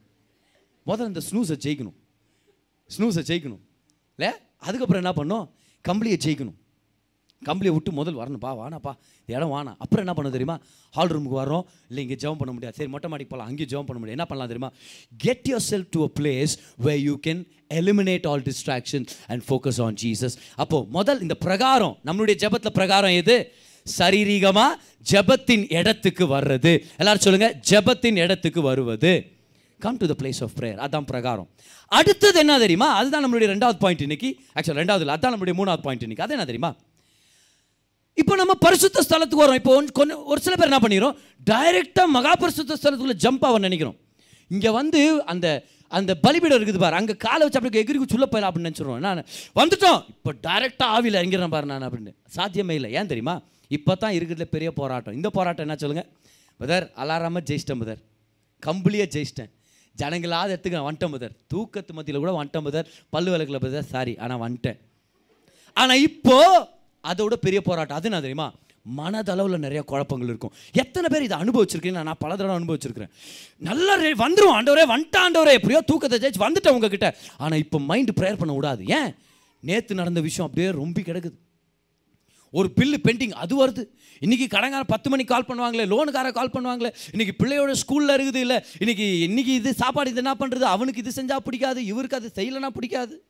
முதல்ல 0.87 1.11
இந்த 1.12 1.23
ஸ்னூஸை 1.31 1.57
ஜெயிக்கணும். 1.66 1.97
ஸ்னூஸை 2.97 3.23
ஜெயிக்கணும். 3.31 3.62
இல்லை? 4.19 4.33
அதுக்கப்புறம் 4.59 5.03
என்ன 5.03 5.12
பண்ணோம் 5.21 5.47
கம்பளியை 5.88 6.19
ஜெயிக்கணும். 6.27 6.59
கம்பளியை 7.48 7.72
விட்டு 7.74 7.92
முதல் 7.98 8.16
வரணும்ப்பா 8.20 8.50
வானாப்பா 8.61 8.92
இந்த 9.20 9.33
இடம் 9.37 9.53
வானா 9.53 9.72
அப்புறம் 9.83 10.03
என்ன 10.05 10.14
பண்ண 10.16 10.31
தெரியுமா? 10.31 10.57
ஹால் 10.94 11.12
ரூமுக்கு 11.12 11.37
வரோம் 11.42 11.64
இல்லை 11.88 12.03
இங்கே 12.05 12.16
ஜெபம் 12.22 12.40
பண்ண 12.40 12.53
முடியாது. 12.57 12.76
சரி 12.79 12.90
மொட்டை 12.94 13.11
மாடிக்கு 13.11 13.33
போகலாம் 13.33 13.50
அங்கேயும் 13.50 13.70
ஜெபம் 13.72 13.88
பண்ண 13.88 13.98
முடியாது. 14.00 14.16
என்ன 14.18 14.26
பண்ணலாம் 14.31 14.50
தெரியுமா? 14.53 14.70
Get 15.24 15.46
yourself 15.70 15.90
to 15.96 16.03
a 16.09 16.11
place 16.20 16.55
where 16.87 16.94
you 17.00 17.14
can 17.26 17.40
eliminate 17.79 18.26
all 18.31 18.44
distraction 18.48 19.07
and 19.26 19.42
focus 19.48 19.81
on 19.87 19.96
Jesus 20.03 20.37
அப்போது 20.57 20.88
முதல் 20.98 21.20
இந்த 21.20 21.35
பிரகாரம் 21.46 21.94
நம்மளுடைய 22.09 22.37
ஜெபத்தில் 22.44 22.76
பிரகாரம் 22.81 23.16
எது? 23.22 23.37
சரீரீகமாக 23.98 24.72
ஜெபத்தின் 25.11 25.64
இடத்துக்கு 25.79 26.24
வர்றது. 26.37 26.72
எல்லாரும் 26.96 27.24
சொல்லுங்கள் 27.26 27.55
ஜெபத்தின் 27.70 28.18
இடத்துக்கு 28.24 28.62
வருவது. 28.62 29.12
Come 29.85 29.96
to 29.96 30.07
the 30.12 30.14
place 30.22 30.42
of 30.44 30.55
prayer 30.59 30.81
அதான் 30.87 31.07
பிரகாரம். 31.11 31.48
அடுத்தது 31.98 32.38
என்ன 32.38 32.59
தெரியுமா? 32.59 32.88
அதுதான் 32.98 33.24
நம்மளுடைய 33.24 33.48
ரெண்டாவது 33.55 33.79
பாயிண்ட் 33.85 34.00
இன்னைக்கு. 34.00 34.31
ஆக்சுவல் 34.55 34.81
ரெண்டாவது 34.83 35.05
இல்லை 35.05 35.14
அதான் 35.16 35.35
நம்மளுடைய 35.35 35.57
மூணாவது 35.61 35.85
பாயிண்ட் 35.88 36.03
இன்னைக்கு. 36.07 36.24
அது 36.26 36.35
என்ன 36.37 36.44
தெரியுமா? 36.44 36.72
இப்போ 38.20 38.35
நம்ம 38.35 38.54
பரிசுத்த 38.54 39.02
ஸ்தலத்துக்கு 39.09 39.42
வரோம் 39.42 39.54
இப்போ 39.54 39.72
ஒன்- 39.78 39.92
கொஞ்சம் 39.92 40.24
ஒரு 40.24 40.40
சில 40.40 40.54
பேர் 40.56 40.70
என்ன 40.70 40.80
பண்ணிடுறோம் 40.85 41.16
டைரெக்டாக 41.50 42.09
மகா 42.16 42.33
பரிசுத்த 42.35 42.76
ஸ்தலத்துக்குள்ளே 42.83 43.16
ஜம்ப் 43.24 43.44
ஆக 43.48 43.59
நினைக்கிறோம். 43.59 43.96
இங்கே 44.48 44.70
வந்து 44.70 45.00
அந்த 45.24 45.46
அந்த 45.88 46.12
பலிபீடம் 46.24 46.59
இருக்குது 46.59 46.78
பாரு. 46.78 46.94
அங்கே 46.96 47.16
காலை 47.16 47.42
வச்சு 47.46 47.59
அப்படி 47.59 47.78
எகிரிக்கு 47.80 48.11
சொல்ல 48.11 48.26
போயிடலாம் 48.26 48.50
அப்படின்னு 48.50 48.70
நினச்சிடுவோம் 48.70 49.04
நான். 49.06 49.20
வந்துட்டோம். 49.54 50.00
இப்போ 50.09 50.33
டைரெக்டாக 50.46 50.90
ஆவியில் 50.96 51.18
இறங்கிறேன் 51.20 51.48
பாரு 51.48 51.66
நான் 51.66 51.87
அப்படின்னு. 51.88 52.12
சாத்தியமே 52.28 52.74
இல்லை. 52.74 52.90
ஏன் 52.92 53.06
தெரியுமா? 53.06 53.35
இப்போ 53.68 53.94
தான் 53.94 54.12
இருக்கிறதுல 54.12 54.46
பெரிய 54.54 54.72
போராட்டம். 54.72 55.14
இந்த 55.14 55.30
போராட்டம் 55.30 55.66
என்ன 55.66 55.76
சொல்லுங்கள் 55.78 56.09
புதர் 56.61 56.92
அலாராமல் 56.96 57.46
ஜெயிச்சிட்டேன் 57.48 57.83
புதர். 57.83 58.00
கம்பளியாக 58.62 59.09
ஜெயிச்சிட்டேன். 59.14 59.50
ஜனங்களாவது 59.96 60.52
எடுத்துக்க 60.54 60.78
நான் 60.78 60.88
வந்துட்டேன் 60.90 61.14
பதர். 61.16 61.35
தூக்கத்து 61.54 61.92
மத்தியில் 61.92 62.22
கூட 62.22 62.33
வந்துட்டேன் 62.42 62.66
புதர். 62.68 62.88
பல்லு 63.11 63.30
விளக்கில் 63.30 63.59
புதர். 63.59 63.85
சாரி 63.85 64.18
ஆனால் 64.18 64.40
வந்துட்டேன். 64.44 64.78
ஆனால் 65.76 66.00
இப்போ 66.02 66.38
அதோட 67.04 67.34
பெரிய 67.34 67.60
போராட்டம். 67.60 67.96
அது 67.96 68.08
என்ன 68.10 68.20
தெரியுமா? 68.20 68.48
மனதளவில் 68.98 69.62
நிறைய 69.64 69.82
குழப்பங்கள் 69.82 70.28
இருக்கும். 70.28 70.52
எத்தனை 70.72 71.08
பேர் 71.12 71.22
இதை 71.22 71.36
அனுபவிச்சிருக்கீங்க? 71.38 72.02
நான் 72.02 72.18
பல 72.18 72.36
தடவை 72.36 72.54
அனுபவிச்சிருக்கிறேன். 72.60 73.10
நல்லா 73.58 73.94
வந்துடும் 74.24 74.54
ஆண்டவரே 74.58 74.84
வந்துட்டா 74.94 75.20
ஆண்டவரே 75.26 75.52
எப்படியோ 75.58 75.80
தூக்கத்தை 75.80 76.18
ஜெயிச்சு 76.22 76.46
வந்துட்டேன் 76.46 76.76
உங்ககிட்ட. 76.76 77.16
ஆனால் 77.36 77.58
இப்போ 77.58 77.78
மைண்டு 77.90 78.14
ப்ரேயர் 78.20 78.40
பண்ண 78.42 78.54
விடாது. 78.54 78.84
ஏன்? 78.86 79.10
நேற்று 79.60 79.94
நடந்த 79.94 80.20
விஷயம் 80.20 80.46
அப்படியே 80.48 80.70
ரொம்ப 80.70 81.00
கிடக்குது. 81.00 81.38
ஒரு 82.50 82.68
பில்லு 82.76 82.96
பெண்டிங் 83.06 83.34
அது 83.42 83.66
வருது. 83.66 83.82
இன்னைக்கு 84.20 84.46
கடங்கார 84.56 84.82
பத்து 84.86 85.10
மணிக்கு 85.10 85.32
கால் 85.32 85.46
பண்ணுவாங்களே 85.48 85.84
லோனுக்கார 85.92 86.32
கால் 86.32 86.54
பண்ணுவாங்களே. 86.54 86.90
இன்னைக்கு 87.12 87.34
பிள்ளையோட 87.40 87.74
ஸ்கூலில் 87.82 88.14
இருக்குது 88.16 88.40
இல்லை. 88.46 88.58
இன்னைக்கு 88.78 89.20
இன்னைக்கு 89.20 89.52
இது 89.54 89.74
சாப்பாடு 89.74 90.10
இது 90.10 90.22
என்ன 90.24 90.34
பண்ணுறது 90.40 90.66
அவனுக்கு 90.74 91.02
இது 91.04 91.12
செஞ்சால் 91.22 91.44
பிடிக்காது 91.44 91.84
இவருக்கு 91.84 92.16
அது 92.16 92.30
செய்யலைன்னா 92.34 92.70
பிடிக்காது. 92.78 93.24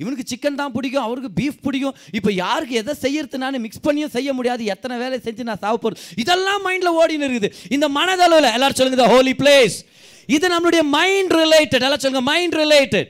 இவனுக்கு 0.00 0.24
சிக்கன் 0.32 0.58
தான் 0.60 0.74
பிடிக்கும் 0.76 1.04
அவருக்கு 1.06 1.30
பீஃப் 1.38 1.60
பிடிக்கும். 1.66 1.96
இப்போ 2.18 2.30
யாருக்கு 2.42 2.74
எதை 2.82 2.94
செய்யறது 3.04 3.42
நான் 3.44 3.62
மிக்ஸ் 3.66 3.84
பண்ணியும் 3.86 4.14
செய்ய 4.16 4.32
முடியாது. 4.38 4.64
எத்தனை 4.74 4.96
வேலை 5.04 5.18
செஞ்சு 5.26 5.48
நான் 5.50 5.62
சாப்பிட 5.64 5.82
போறது 5.84 6.00
இதெல்லாம் 6.24 6.62
மைண்டில் 6.68 6.96
ஓடின்னு 7.02 7.28
இருக்குது. 7.28 7.50
இந்த 7.76 7.88
மனதளவில் 7.98 8.54
எல்லாரும் 8.56 8.80
சொல்லுங்க 8.80 9.08
ஹோலி 9.14 9.34
பிளேஸ் 9.42 9.78
இது 10.36 10.46
நம்மளுடைய 10.54 10.82
மைண்ட் 10.98 11.32
ரிலேட்டட் 11.42 11.84
எல்லாம் 11.86 12.02
சொல்லுங்க 12.02 12.24
மைண்ட் 12.32 12.56
ரிலேட்டட் 12.62 13.08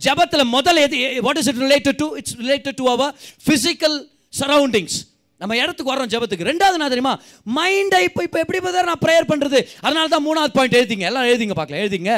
ஜபத்தில் 0.00 0.44
முதல்ல 0.56 0.82
எது 0.86 0.98
what 1.28 1.40
is 1.40 1.48
it 1.50 1.62
related 1.64 1.98
to 2.02 2.06
it's 2.20 2.36
related 2.42 2.78
to 2.82 2.84
our 2.92 3.14
physical 3.46 3.96
surroundings 4.40 4.98
நம்ம 5.40 5.56
இடத்துக்கு 5.60 5.92
வரோம் 5.92 6.10
ஜெபத்துக்கு. 6.12 6.48
ரெண்டாவது 6.50 6.80
நான் 6.80 6.92
தெரியுமா? 6.92 7.14
மைண்டை 7.56 8.00
இப்போ 8.08 8.20
இப்போ 8.26 8.38
எப்படி 8.42 8.58
பார்த்தா 8.64 8.82
நான் 8.88 9.00
ப்ரேயர் 9.04 9.26
பண்ணுறது 9.30 9.60
அதனால 9.84 10.04
தான் 10.12 10.24
மூணாவது 10.26 10.52
பாயிண்ட் 10.56 10.76
எழுதிங்க. 10.80 11.06
எல்லாம் 11.10 11.28
எழுதிங்க 11.30 11.54
பார்க்கலாம். 11.58 11.82
எழுதிங்க. 11.84 12.12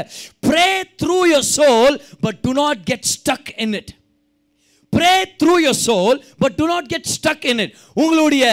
Pray 0.48 0.66
through 1.02 1.18
your 1.32 1.46
soul 1.58 1.96
but 2.24 2.40
do 2.46 2.52
not 2.62 2.82
get 2.90 3.06
stuck 3.14 3.50
in 3.64 3.74
it 3.80 3.92
pray 4.94 5.12
through 5.42 5.54
your 5.66 5.80
soul 5.88 6.18
but 6.44 6.56
do 6.60 6.66
not 6.72 6.88
get 6.94 7.10
stuck 7.16 7.46
in 7.52 7.62
it 7.64 7.76
உங்களுடைய 8.02 8.46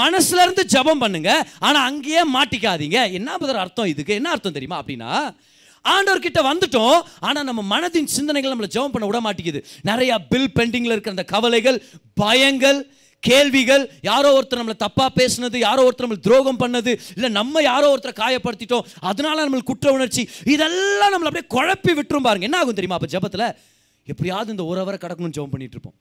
மனசுல 0.00 0.44
இருந்து 0.44 0.62
ஜெபம் 0.74 1.02
பண்ணுங்க 1.02 1.30
ஆனா 1.66 1.78
அங்கேயே 1.88 2.22
மாட்டிக்காதீங்க. 2.36 2.98
என்ன 3.18 3.36
பதர் 3.42 3.62
அர்த்தம் 3.64 3.90
இதுக்கு? 3.92 4.16
என்ன 4.20 4.30
அர்த்தம் 4.34 4.56
தெரியுமா 4.56 4.78
அப்படின்னா 4.82 5.10
ஆண்டவர் 5.84 6.24
கிட்ட 6.24 6.40
வந்துட்டோம் 6.48 6.96
ஆனால் 7.26 7.46
நம்ம 7.48 7.62
மனதின் 7.72 8.08
சிந்தனைகள் 8.14 8.52
நம்மளை 8.52 8.70
ஜெபம் 8.76 8.94
பண்ண 8.94 9.06
விட 9.08 9.18
மாட்டேங்குது. 9.26 9.60
நிறைய 9.90 10.12
பில் 10.32 10.54
பெண்டிங்கில் 10.58 10.94
இருக்கிற 10.94 11.14
அந்த 11.16 11.26
கவலைகள் 11.34 11.78
பயங்கள் 12.22 12.80
கேள்விகள் 13.22 13.84
யாரோ 14.08 14.28
ஒருத்தர் 14.38 14.60
நம்மளை 14.60 14.78
தப்பாக 14.82 15.10
பேசுனது 15.20 15.58
யாரோ 15.66 15.84
ஒருத்தர் 15.86 16.06
நம்மளை 16.06 16.24
துரோகம் 16.26 16.60
பண்ணது 16.62 16.92
இல்லை 17.16 17.30
நம்ம 17.38 17.62
யாரோ 17.70 17.86
ஒருத்தரை 17.92 18.14
காயப்படுத்திட்டோம் 18.24 18.88
அதனால 19.10 19.44
நம்மளுக்கு 19.44 19.72
குற்ற 19.72 19.92
உணர்ச்சி 19.92 20.24
இதெல்லாம் 20.54 21.14
நம்மளை 21.14 21.30
அப்படியே 21.30 21.48
குழப்பி 21.56 21.94
விட்டுரும் 22.00 22.28
பாருங்க. 22.28 22.48
என்ன 22.50 22.58
ஆகும் 22.58 22.78
தெரியுமா 22.80 22.98
அப்போ 23.00 23.10
ஜபத்தில்? 23.14 23.48
எப்படியாவது 24.12 24.54
இந்த 24.54 24.64
ஒரு 24.70 24.80
ஹவரை 24.82 24.98
கடக்கணும்னு 25.04 25.36
ஜெபம் 25.38 25.54
பண்ணிட்டு 25.54 25.76
இருப்போம் 25.78 25.96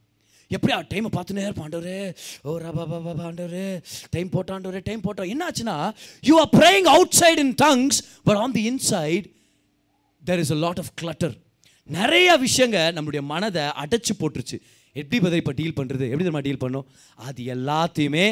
எப்படியா 0.55 0.75
டைமை 0.91 1.09
பார்த்துனே 1.15 1.43
இருப்போம். 1.47 1.67
ஆண்டவரே 1.67 1.99
ஓ 2.47 2.57
ரபா 2.65 2.83
பாபா 2.89 3.23
ஆண்டவரே 3.29 3.67
டைம் 4.15 4.29
போட்டோம் 4.35 4.55
ஆண்டவரே 4.57 4.81
டைம் 4.89 5.01
போட்டோம் 5.07 5.31
என்ன 5.33 5.49
ஆச்சுன்னா 5.49 5.77
you 6.29 6.35
are 6.43 6.51
praying 6.59 6.89
outside 7.21 7.41
in 7.45 7.55
tongues 7.63 7.99
but 8.29 8.39
on 8.43 8.55
the 8.57 8.63
inside 8.71 9.27
there 10.29 10.43
is 10.45 10.53
a 10.57 10.59
lot 10.65 10.81
of 10.83 10.93
clutter 11.01 11.35
நிறைய 11.89 12.27
விஷயங்க 12.45 12.77
நம்மளுடைய 12.95 13.21
மனதை 13.33 13.63
அடைச்சி 13.83 14.13
போட்டுருச்சு. 14.19 14.57
எப்படி 14.99 15.17
பதில் 15.23 15.41
இப்போ 15.41 15.53
டீல் 15.57 15.77
பண்ணுறது 15.77 16.05
எப்படி 16.11 16.23
தெரியுமா 16.23 16.41
டீல் 16.45 16.61
பண்ணும்? 16.63 16.85
அது 17.27 17.43
எல்லாத்தையுமே 17.55 18.25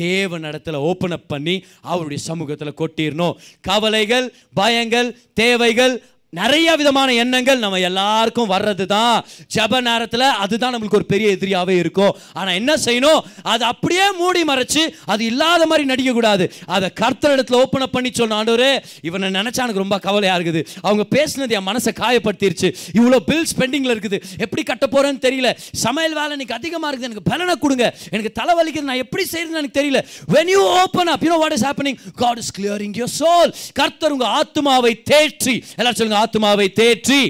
தேவன் 0.00 0.44
இடத்துல 0.50 0.80
ஓப்பன் 0.88 1.14
அப் 1.16 1.28
பண்ணி 1.32 1.54
அவருடைய 1.92 2.20
சமூகத்தில் 2.28 2.78
கொட்டிடணும். 2.80 3.36
கவலைகள் 3.68 4.26
பயங்கள் 4.60 5.08
தேவைகள் 5.42 5.94
நிறைய 6.32 6.76
விதமான 6.76 7.12
எண்ணங்கள் 7.12 7.58
நம்ம 7.58 7.78
எல்லாருக்கும் 7.78 8.50
வர்றது 8.50 8.84
தான் 8.84 9.24
ஜப 9.54 9.80
நேரத்தில் 9.80 10.20
அதுதான் 10.20 10.74
நம்மளுக்கு 10.74 10.94
ஒரு 10.94 11.04
பெரிய 11.04 11.36
எதிரியாவே 11.36 11.76
இருக்கும். 11.78 12.16
ஆனால் 12.32 12.54
என்ன 12.54 12.74
செய்யணும்? 12.74 13.20
அதை 13.42 13.68
அப்படியே 13.68 14.12
மூடி 14.12 14.42
மறைச்சு 14.42 14.94
அது 15.04 15.24
இல்லாத 15.24 15.66
மாதிரி 15.66 15.88
நடிக்கக்கூடாது. 15.94 16.50
அதை 16.66 16.92
கர்த்தர் 16.92 17.44
இடத்துல 17.44 17.52
ஓப்பன் 17.52 17.80
அப் 17.80 17.92
பண்ணி 17.92 18.10
சொன்ன 18.12 18.82
இவனை 19.02 19.28
நினைச்சா 19.28 19.60
எனக்கு 19.62 19.82
ரொம்ப 19.84 19.98
கவலையா 19.98 20.36
இருக்குது. 20.36 20.66
அவங்க 20.82 21.04
பேசுனது 21.16 21.50
என் 21.50 21.66
மனசை 21.66 21.88
காயப்படுத்திருச்சு. 22.00 22.74
இவ்வளோ 22.92 23.16
பில்ஸ் 23.26 23.56
பெண்டிங்ல 23.58 23.96
இருக்குது. 23.96 24.22
எப்படி 24.38 24.62
கட்ட 24.62 24.86
போறேன்னு 24.86 25.16
தெரியல. 25.16 25.56
சமையல் 25.72 26.12
வேலை 26.12 26.30
எனக்கு 26.30 26.54
அதிகமா 26.54 26.92
இருக்குது. 26.92 27.08
எனக்கு 27.08 27.22
பலனை 27.22 27.54
கொடுங்க. 27.54 27.96
எனக்கு 28.10 28.32
தலைவலிக்குது. 28.42 28.80
நான் 28.80 28.96
எப்படி 28.96 29.26
செய்யறதுன்னு 29.32 29.60
எனக்கு 29.62 29.82
தெரியல. 29.82 30.04
When 30.34 30.46
you 30.46 30.80
open 30.80 31.06
up 31.06 31.22
you 31.22 31.32
know 31.32 31.52
is 31.52 31.64
is 31.64 31.66
happening? 31.66 31.98
God 32.20 32.38
is 32.38 32.48
clearing 32.58 32.94
your 32.94 33.52
கர்த்தர் 33.72 34.12
உங்க 34.12 34.26
ஆத்துமாவை 34.26 34.92
தேற்றி. 35.10 35.62
எல்லாரும் 35.76 36.00
சொல்லுங்க 36.00 36.18
ஆத்துமாவை 36.20 36.68
தேற்றி 36.80 37.22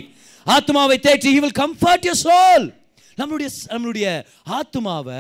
ஆத்துமாவை 0.47 0.99
தேற்றி 1.07 1.31
he 1.37 1.41
will 1.45 1.59
comfort 1.63 2.07
your 2.09 2.19
soul 2.27 2.67
நம்மளுடைய 3.21 3.49
நம்மளுடைய 3.75 4.07
ஆத்மாவை 4.59 5.19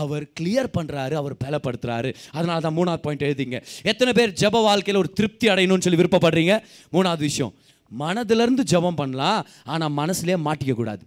அவர் 0.00 0.24
கிளியர் 0.38 0.68
பண்ணுறாரு 0.76 1.14
அவர் 1.20 1.34
பலப்படுத்துறாரு. 1.44 2.10
அதனால 2.36 2.58
தான் 2.66 2.76
மூணாவது 2.78 3.02
பாயிண்ட் 3.06 3.24
எழுதிங்க. 3.28 3.58
எத்தனை 3.90 4.12
பேர் 4.18 4.32
ஜெப 4.42 4.62
வாழ்க்கையில் 4.68 5.00
ஒரு 5.02 5.10
திருப்தி 5.18 5.46
அடையணும்னு 5.52 5.84
சொல்லி 5.86 6.00
விருப்பப்படுறீங்க? 6.02 6.54
மூணாவது 6.94 7.24
விஷயம் 7.30 7.52
மனதிலிருந்து 7.90 8.64
ஜெபம் 8.72 8.98
பண்ணலாம் 9.00 9.40
ஆனால் 9.72 9.94
மனசுலேயே 10.00 10.38
மாட்டிக்கக்கூடாது 10.46 11.02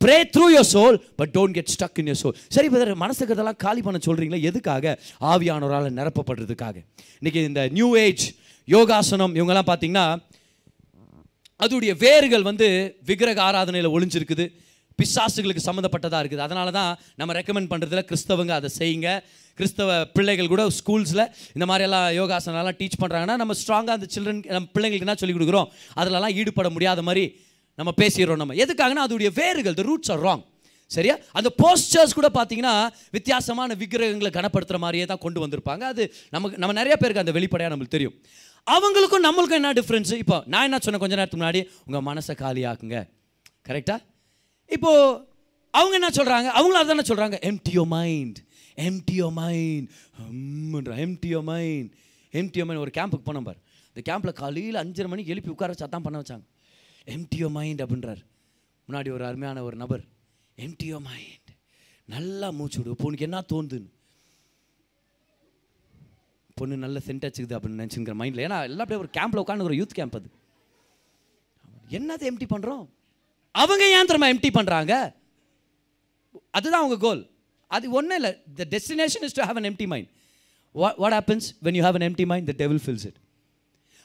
pray 0.00 0.16
through 0.34 0.46
your 0.54 0.70
soul 0.74 0.96
but 1.18 1.32
don't 1.36 1.56
get 1.56 1.72
stuck 1.74 1.98
in 2.02 2.08
your 2.10 2.20
soul 2.22 2.36
சரி 2.54 2.68
பிரதர் 2.72 3.02
மனசுக்கு 3.04 3.34
இதெல்லாம் 3.36 3.60
காலி 3.64 3.82
பண்ண 3.86 3.98
சொல்கிறீங்களா 4.06 4.40
எதுக்காக? 4.50 4.94
ஆவியானவரால் 5.32 5.96
நிரப்பப்படுறதுக்காக. 6.00 6.76
இன்றைக்கி 7.20 7.40
இந்த 7.50 7.62
நியூ 7.78 7.90
ஏஜ் 8.06 8.24
யோகாசனம் 8.68 9.34
இவங்கெல்லாம் 9.38 9.70
பார்த்தீங்கன்னா 9.70 10.06
அதோடைய 11.64 11.92
வேர்கள் 12.04 12.48
வந்து 12.50 12.68
விக்கிரக 13.08 13.40
ஆராதனையில் 13.48 13.94
ஒளிஞ்சிருக்குது. 13.96 14.46
பிசாசுகளுக்கு 14.98 15.62
சம்மந்தப்பட்டதாக 15.66 16.20
இருக்குது. 16.22 16.44
அதனால 16.46 16.70
தான் 16.78 16.90
நம்ம 17.20 17.34
ரெக்கமெண்ட் 17.38 17.70
பண்ணுறதுல 17.72 18.02
கிறிஸ்தவங்க 18.10 18.52
அதை 18.58 18.68
செய்யுங்க. 18.80 19.08
கிறிஸ்தவ 19.58 19.96
பிள்ளைகள் 20.16 20.50
கூட 20.52 20.62
ஸ்கூல்ஸில் 20.78 21.24
இந்த 21.56 21.64
மாதிரியெல்லாம் 21.70 22.06
யோகாசனம்லாம் 22.18 22.78
டீச் 22.80 23.00
பண்ணுறாங்கன்னா 23.02 23.36
நம்ம 23.42 23.54
ஸ்ட்ராங்காக 23.60 23.96
அந்த 23.98 24.08
சில்ட்ரன் 24.14 24.42
நம்ம 24.56 24.68
பிள்ளைங்களுக்கு 24.76 25.06
என்ன 25.06 25.16
சொல்லிக் 25.22 25.38
கொடுக்குறோம்? 25.38 25.68
அதிலலாம் 26.00 26.36
ஈடுபட 26.40 26.70
முடியாத 26.76 27.02
மாதிரி 27.08 27.24
நம்ம 27.78 27.90
பேசிடுறோம் 28.00 28.40
நம்ம. 28.42 28.56
எதுக்காகனா 28.64 29.04
அதோடைய 29.08 29.30
வேர்கள் 29.40 29.78
த 29.80 29.84
ரூட்ஸ் 29.90 30.12
ஆர் 30.14 30.24
ராங் 30.28 30.44
சரியா? 30.90 31.14
அந்த 31.38 31.48
போஸ்டர்ஸ் 31.62 32.16
கூட 32.18 32.28
பார்த்தீங்கன்னா 32.38 32.72
வித்தியாசமான 33.16 33.74
விக்கிரகங்களை 33.82 34.30
கனப்படுத்துகிற 34.38 34.78
மாதிரியே 34.84 35.04
தான் 35.10 35.22
கொண்டு 35.26 35.40
வந்திருப்பாங்க. 35.44 35.84
அது 35.92 36.02
நமக்கு 36.34 36.58
நம்ம 36.62 36.74
நிறைய 36.80 36.96
பேருக்கு 37.02 37.24
அந்த 37.24 37.34
வெளிப்படையாக 37.38 37.72
நம்மளுக்கு 37.74 37.96
தெரியும். 37.98 38.16
அவங்களுக்கும் 38.66 39.24
நம்மளுக்கும் 39.26 39.60
என்ன 39.60 39.72
டிஃப்ரென்ஸ் 39.72 40.14
இப்போ 40.14 40.42
நான் 40.46 40.62
என்ன 40.62 40.78
சொன்னேன் 40.78 41.00
கொஞ்ச 41.00 41.14
நேரத்துக்கு 41.14 41.46
முன்னாடி? 41.46 41.68
உங்கள் 41.86 42.14
மனசை 42.14 42.34
காலியாக்குங்க. 42.42 43.08
கரெக்டாக 43.68 43.98
இப்போது 44.66 45.30
அவங்க 45.70 45.94
என்ன 45.94 46.08
சொல்கிறாங்க 46.08 46.48
அவங்களும் 46.56 46.82
அதானே 46.82 47.04
சொல்கிறாங்க 47.10 47.38
empty your 47.50 47.86
mind 47.86 48.38
empty your 48.76 49.32
mind 49.32 49.90
ஹம்ன்ற 50.20 50.94
empty your 51.04 51.42
mind 51.42 51.92
empty your 52.32 52.64
mind 52.66 52.82
ஒரு 52.84 52.92
கேம்புக்கு 52.94 53.26
போனோம் 53.26 53.48
பார். 53.48 53.60
இந்த 53.94 54.02
கேம்பில் 54.08 54.32
காலையில் 54.32 54.74
அஞ்சரை 54.74 55.06
மணிக்கு 55.06 55.32
எழுப்பி 55.32 55.50
உட்கார 55.50 55.74
வச்சு 55.78 56.00
பண்ண 56.00 56.20
வச்சாங்க. 56.20 56.44
எம்டியோ 57.06 57.50
மைண்ட் 57.50 57.82
அப்படின்றார். 57.82 58.22
முன்னாடி 58.88 59.12
ஒரு 59.12 59.24
அருமையான 59.24 59.62
ஒரு 59.62 59.76
நபர். 59.76 60.04
எம்டியோ 60.58 61.00
மைண்ட் 61.00 61.50
நல்லா 62.04 62.50
மூச்சு 62.50 62.78
விடு. 62.78 62.90
இப்போ 62.90 63.04
உனக்கு 63.04 63.24
என்ன 63.24 63.44
தோணுதுன்னு 63.52 63.90
பொண்ணு 66.62 66.84
நல்ல 66.84 67.00
சென்ட் 67.06 67.26
அடிச்சுக்குது 67.26 67.56
அப்படின்னு 67.58 67.82
நினச்சிங்கிற 67.82 68.14
மைண்டில் 68.22 68.44
ஏன்னா 68.46 68.58
எல்லாம் 68.68 68.84
அப்படியே 68.84 69.02
ஒரு 69.04 69.10
கேம்பில் 69.18 69.42
உட்காந்து 69.44 69.66
ஒரு 69.68 69.76
யூத் 69.80 69.98
கேம்ப் 69.98 70.16
அது. 70.20 70.28
என்னது 71.98 72.24
எம்டி 72.30 72.48
பண்ணுறோம் 72.54 72.84
அவங்க 73.54 73.84
ஏன் 73.98 74.08
திரும்ப 74.10 74.26
எம்டி 74.34 74.50
பண்ணுறாங்க 74.58 74.92
அதுதான் 76.58 76.82
அவங்க 76.82 76.96
கோல் 77.06 77.22
அது 77.76 77.86
ஒன்றும் 77.98 78.18
இல்லை. 78.20 78.30
The 78.58 78.64
destination 78.74 79.24
is 79.26 79.36
to 79.38 79.42
have 79.48 79.58
an 79.60 79.68
empty 79.70 79.86
mind 79.92 80.08
what 81.02 81.16
happens 81.18 81.48
when 81.66 81.76
you 81.78 81.82
have 81.86 81.98
an 81.98 82.06
empty 82.08 82.26
mind 82.32 82.48
the 82.50 82.54
devil 82.62 82.82
fills 82.84 83.06
it 83.10 83.18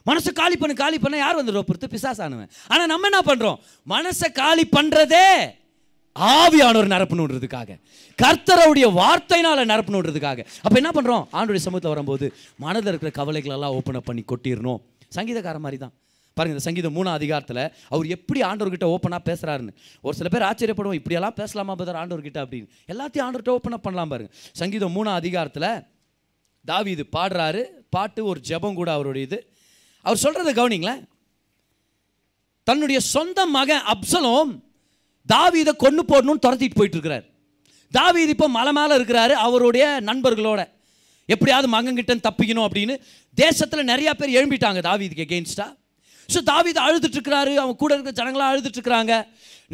மனசை 0.05 0.31
காலி 0.41 0.57
பண்ணு 0.61 0.75
காலி 0.81 0.97
பண்ண 1.03 1.15
யார் 1.21 1.39
வந்துடுவோம் 1.39 1.69
பொறுத்து 1.69 1.87
பிசாசானவன். 1.93 2.49
ஆனால் 2.71 2.89
நம்ம 2.91 3.07
என்ன 3.11 3.21
பண்ணுறோம் 3.29 3.57
மனசை 3.93 4.27
காலி 4.41 4.65
பண்ணுறதே 4.77 5.25
ஆவியானவர் 6.19 6.91
நிரப்பணுன்றதுக்காக 6.93 7.79
கர்த்தருடைய 8.21 8.85
வார்த்தையினால் 8.99 9.69
நிரப்பணுன்றதுக்காக 9.71 10.45
அப்போ 10.61 10.75
என்ன 10.75 10.89
பண்ணுறோம் 10.89 11.23
ஆண்டுடைய 11.35 11.55
சமூகத்தில் 11.55 11.93
வரும்போது 11.93 12.33
மனதில் 12.57 12.93
இருக்கிற 12.93 13.25
கவலைகளெல்லாம் 13.25 13.75
ஓப்பன் 13.77 13.95
அப் 13.95 14.05
பண்ணி 14.05 14.23
கொட்டிடணும். 14.27 14.81
சங்கீதக்கார 15.15 15.59
மாதிரி 15.59 15.77
தான் 15.77 15.93
பாருங்க 16.33 16.57
இந்த 16.57 16.59
சங்கீதம் 16.59 16.95
மூணாம் 16.95 17.19
அதிகாரத்தில் 17.19 17.73
அவர் 17.89 18.05
எப்படி 18.07 18.41
ஆண்டவர்கிட்ட 18.41 18.95
ஓப்பனாக 18.95 19.19
பேசுகிறாருன்னு 19.25 19.73
ஒரு 20.01 20.17
சில 20.17 20.29
பேர் 20.29 20.41
ஆச்சரியப்படுவோம் 20.41 20.93
இப்படியெல்லாம் 20.93 21.33
பேசலாமா 21.33 21.75
பதர் 21.75 21.95
ஆண்டவர்கிட்ட? 21.95 22.39
அப்படின்னு. 22.45 22.67
எல்லாத்தையும் 22.87 23.25
ஆண்டவர்கிட்ட 23.27 23.49
ஓப்பன் 23.49 23.71
அப் 23.71 23.83
பண்ணலாம் 23.83 24.09
பாருங்க. 24.09 24.33
சங்கீதம் 24.51 24.95
மூணாம் 24.95 25.13
அதிகாரத்தில் 25.13 25.83
தாவி 26.65 26.91
இது 26.91 27.05
பாடுறாரு. 27.11 27.65
பாட்டு 27.89 28.25
ஒரு 28.25 28.41
ஜெபம் 28.47 28.73
கூட 28.73 28.91
அவருடைய 28.91 29.27
இது. 29.27 29.51
அவர் 30.01 30.19
சொல்கிறத 30.23 30.57
கவனிங்களேன். 30.57 31.03
தன்னுடைய 32.63 32.99
சொந்த 32.99 33.45
மகன் 33.45 33.81
அப்சலோம் 33.93 34.65
தாவீதை 35.33 35.73
கொண்டு 35.85 36.03
போடணும்னு 36.11 36.43
துரத்திட்டு 36.45 36.77
போயிட்டு 36.79 36.97
இருக்கிறார். 36.97 37.25
தாவீது 37.91 38.31
இப்போ 38.35 38.47
மலை 38.57 38.71
மேலே 38.77 38.93
இருக்கிறாரு 38.99 39.33
அவருடைய 39.47 39.85
நண்பர்களோட. 40.09 40.61
எப்படியாவது 41.33 41.67
மகன்கிட்ட 41.75 42.13
தப்பிக்கணும் 42.27 42.65
அப்படின்னு 42.67 42.95
தேசத்தில் 43.37 43.89
நிறையா 43.91 44.11
பேர் 44.19 44.35
எழும்பிட்டாங்க 44.39 44.81
தாவீதுக்கு 44.89 45.25
எகெயின்ஸ்டாக 45.27 45.71
ஸோ 46.33 46.39
தாவீது 46.49 46.79
அழுதுட்டுருக்கிறாரு 46.85 47.51
அவங்க 47.51 47.63
அவன் 47.63 47.81
கூட 47.81 47.91
இருக்கிற 47.95 48.15
ஜனங்களாம் 48.19 48.49
அழுதுட்டுருக்குறாங்க 48.53 49.13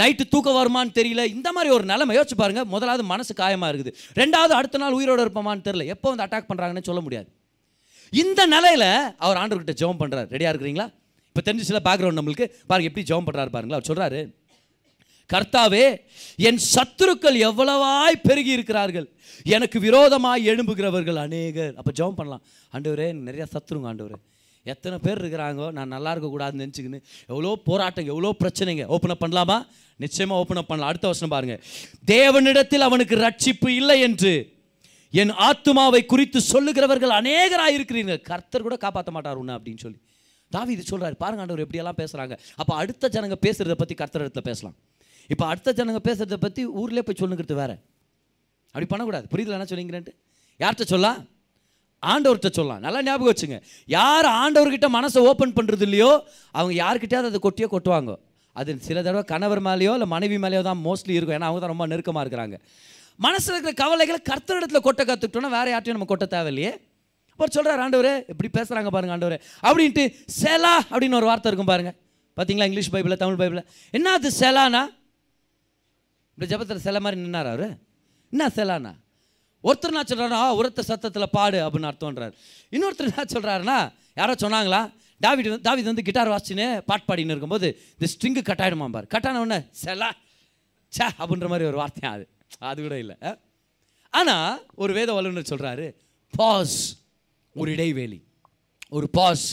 நைட்டு 0.01 0.23
தூக்கம் 0.33 0.57
வருமான்னு 0.57 0.91
தெரியல. 0.97 1.21
இந்த 1.35 1.49
மாதிரி 1.55 1.69
ஒரு 1.75 1.85
நிலைமை 1.91 2.13
யோசிச்சு 2.17 2.37
பாருங்க 2.41 2.61
முதலாவது 2.73 3.03
மனசு 3.11 3.31
காயமாக 3.39 3.71
இருக்குது. 3.73 3.91
ரெண்டாவது 4.19 4.53
அடுத்த 4.57 4.81
நாள் 4.83 4.97
உயிரோடு 4.97 5.23
இருப்போமான்னு 5.25 5.65
தெரியல. 5.67 5.85
எப்போ 5.93 6.07
வந்து 6.11 6.25
அட்டாக் 6.25 6.49
பண்ணுறாங்கன்னு 6.49 6.87
சொல்ல 6.89 7.01
முடியாது. 7.05 7.27
இந்த 8.13 8.41
நிலையில் 8.55 8.89
அவர் 9.25 9.39
ஆண்டவர்கிட்ட 9.41 9.75
ஜெபம் 9.81 10.01
பண்ணுறாரு 10.01 10.27
ரெடியாக 10.35 10.53
இருக்கிறீங்களா? 10.53 10.87
இப்போ 11.29 11.41
தெரிஞ்சு 11.47 11.67
சில 11.69 11.81
பேக்ரவுண்ட் 11.89 12.19
நம்மளுக்கு. 12.21 12.47
பாருங்க 12.69 12.89
எப்படி 12.91 13.05
ஜெபம் 13.11 13.27
பண்ணுறாரு 13.29 13.51
பாருங்களா 13.55 13.77
அவர் 13.79 13.89
சொல்கிறாரு 13.91 14.21
கர்த்தாவே 15.29 15.85
என் 16.47 16.59
சத்துருக்கள் 16.73 17.37
எவ்வளவாய் 17.47 18.23
பெருகி 18.27 18.51
இருக்கிறார்கள். 18.57 19.07
எனக்கு 19.55 19.79
விரோதமாய் 19.79 20.47
எழும்புகிறவர்கள் 20.51 21.19
அநேகர். 21.25 21.73
அப்போ 21.79 21.91
ஜெபம் 21.99 22.19
பண்ணலாம். 22.19 22.43
ஆண்டவரே 22.73 23.07
நிறையா 23.27 23.47
சத்துருங்க 23.55 23.89
ஆண்டவரே. 23.91 24.19
எத்தனை 24.65 24.97
பேர் 25.05 25.21
இருக்கிறாங்கோ 25.23 25.65
நான் 25.77 25.93
நல்லா 25.95 26.11
இருக்கக்கூடாதுன்னு 26.13 26.63
நினச்சிக்கின்னு 26.63 26.99
எவ்வளோ 27.31 27.55
போராட்டம் 27.69 28.09
எவ்வளோ 28.11 28.29
பிரச்சனைங்க. 28.43 28.83
ஓப்பன் 28.95 29.13
அப் 29.15 29.23
பண்ணலாமா? 29.23 29.57
நிச்சயமாக 29.99 30.41
ஓப்பன் 30.41 30.61
அப் 30.61 30.69
பண்ணலாம். 30.69 30.91
அடுத்த 30.91 31.07
வருஷம் 31.11 31.33
பாருங்கள் 31.33 31.61
தேவனிடத்தில் 32.13 32.87
அவனுக்கு 32.87 33.15
ரட்சிப்பு 33.25 33.69
இல்லை 33.79 33.97
என்று 34.07 34.33
என் 35.13 35.33
ஆத்துமாவை 35.47 36.01
குறித்து 36.11 36.39
சொல்லுகிறவர்கள் 36.53 37.17
அநேகராக 37.19 37.75
இருக்கிறீங்க 37.77 38.15
கர்த்தர் 38.29 38.65
கூட 38.67 38.77
காப்பாற்ற 38.83 39.11
மாட்டார் 39.15 39.41
உன்னை 39.41 39.55
அப்படின்னு 39.57 39.83
சொல்லி. 39.85 39.99
தாவி 40.51 40.71
இது 40.75 40.83
சொல்கிறாரு 40.91 41.15
பாருங்க 41.23 41.43
ஆண்டவர் 41.43 41.63
எப்படியெல்லாம் 41.65 41.99
பேசுகிறாங்க 41.99 42.33
அப்போ 42.61 42.73
அடுத்த 42.81 43.09
ஜனங்க 43.15 43.35
பேசுகிறத 43.45 43.75
பற்றி 43.81 43.95
கர்த்தர் 44.01 44.23
இடத்துல 44.25 44.43
பேசலாம். 44.49 44.75
இப்போ 45.29 45.45
அடுத்த 45.51 45.73
ஜனங்க 45.79 46.01
பேசுகிறத 46.07 46.37
பற்றி 46.45 46.61
ஊர்லேயே 46.81 47.03
போய் 47.07 47.19
சொல்லுங்கிறது 47.21 47.55
வேற. 47.61 47.71
அப்படி 48.73 48.87
பண்ணக்கூடாது. 48.91 49.25
புரியுதுல 49.33 49.57
என்ன 49.57 49.67
சொல்லிங்கிறேன்ட்டு 49.71 50.13
யார்கிட்ட 50.59 50.85
சொல்லலாம் 50.93 51.19
ஆண்டவர்கிட்ட 52.03 52.49
சொல்லலாம் 52.57 52.81
நல்லா 52.85 52.99
ஞாபகம் 53.07 53.31
வச்சுங்க. 53.31 53.57
யார் 53.97 54.27
ஆண்டவர்கிட்ட 54.43 54.87
மனசை 54.97 55.19
ஓப்பன் 55.29 55.53
பண்ணுறது 55.57 55.85
இல்லையோ 55.87 56.11
அவங்க 56.57 56.73
யார்கிட்டயாவது 56.83 57.29
அதை 57.31 57.39
கொட்டியோ 57.45 57.67
கொட்டுவாங்க. 57.73 58.13
அது 58.55 58.71
சில 58.87 58.97
தடவை 59.05 59.23
கணவர் 59.33 59.61
மேலேயோ 59.67 59.91
இல்லை 59.97 60.07
மனைவி 60.15 60.37
மேலேயோ 60.45 60.63
தான் 60.69 60.81
மோஸ்ட்லி 60.87 61.13
இருக்கும். 61.17 61.37
ஏன்னா 61.37 61.47
அவங்க 61.49 61.61
தான் 61.63 61.73
ரொம்ப 61.73 61.85
நெருக்கமாக 61.91 62.23
இருக்கிறாங்க. 62.25 62.57
மனசில் 63.25 63.53
இருக்கிற 63.55 63.73
கவலைகளை 63.83 64.19
கர்த்தரிடத்துல 64.31 64.81
கொட்ட 64.87 65.01
கற்றுக்கிட்டோன்னா 65.09 65.51
வேறு 65.57 65.71
யார்ட்டையும் 65.73 65.97
நம்ம 65.97 66.09
கொட்ட 66.11 66.27
தேவையில்லையே. 66.35 66.73
அப்புறம் 67.33 67.53
சொல்கிறார் 67.55 67.81
ஆண்டவரே 67.85 68.13
எப்படி 68.31 68.49
பேசுகிறாங்க 68.57 68.89
பாருங்க 68.95 69.13
ஆண்டவரே. 69.15 69.37
அப்படின்ட்டு 69.67 70.03
செலா 70.39 70.73
அப்படின்னு 70.91 71.19
ஒரு 71.21 71.29
வார்த்தை 71.29 71.49
இருக்கும் 71.51 71.71
பாருங்க. 71.71 71.93
பார்த்தீங்களா 72.37 72.67
இங்கிலீஷ் 72.69 72.91
பைபிளில் 72.95 73.21
தமிழ் 73.23 73.39
பைபிளில்? 73.41 73.65
என்ன 73.97 74.11
அது 74.17 74.29
செலானா? 74.41 74.83
இப்படி 76.35 76.49
ஜபத்தில் 76.51 76.85
சில 76.87 76.99
மாதிரி 76.99 77.21
நின்னார் 77.21 77.49
அவர். 77.55 77.67
என்ன 78.31 78.47
செலானா 78.57 78.93
ஒருத்தர் 79.63 79.95
நான் 79.95 80.09
சொல்கிறாரா 80.11 80.49
உரத்த 80.59 80.81
சத்தத்தில் 80.81 81.33
பாடு 81.37 81.57
அப்படின்னு 81.67 81.89
அர்த்தம்ன்றார். 81.91 82.33
இன்னொருத்தர் 82.75 83.09
என்ன 83.11 83.25
சொல்கிறாருன்னா 83.33 83.77
யாரோ 84.15 84.33
சொன்னாங்களா? 84.33 84.81
டாவிட் 85.23 85.49
வந்து 85.49 85.65
தாவித் 85.67 85.91
வந்து 85.91 86.03
கிட்டார் 86.07 86.31
வாசிச்சுன்னு 86.33 86.65
பாட்டு 86.89 87.05
பாடின்னு 87.09 87.33
இருக்கும்போது 87.33 87.67
இந்த 87.95 88.07
ஸ்ட்ரிங்கு 88.13 88.43
கட் 88.43 88.63
ஆகிடுமா 88.65 88.87
பாரு. 88.95 89.07
கட் 89.07 89.27
உடனே 89.27 89.59
செலா 89.83 90.09
சே 90.87 91.05
அப்படின்ற 91.23 91.47
மாதிரி 91.53 91.69
ஒரு 91.69 91.77
வார்த்தையா 91.81 92.11
அது. 92.17 92.25
அது 92.71 92.81
கூட 92.81 92.97
இல்லை. 93.03 93.15
ஆனால் 94.09 94.65
ஒரு 94.75 94.93
வேத 94.93 95.13
வல்லுநர் 95.13 95.51
சொல்கிறாரு 95.53 95.87
பாஸ் 96.37 96.77
ஒரு 97.53 97.71
இடைவேளி. 97.71 98.19
ஒரு 98.89 99.09
பாஸ். 99.09 99.45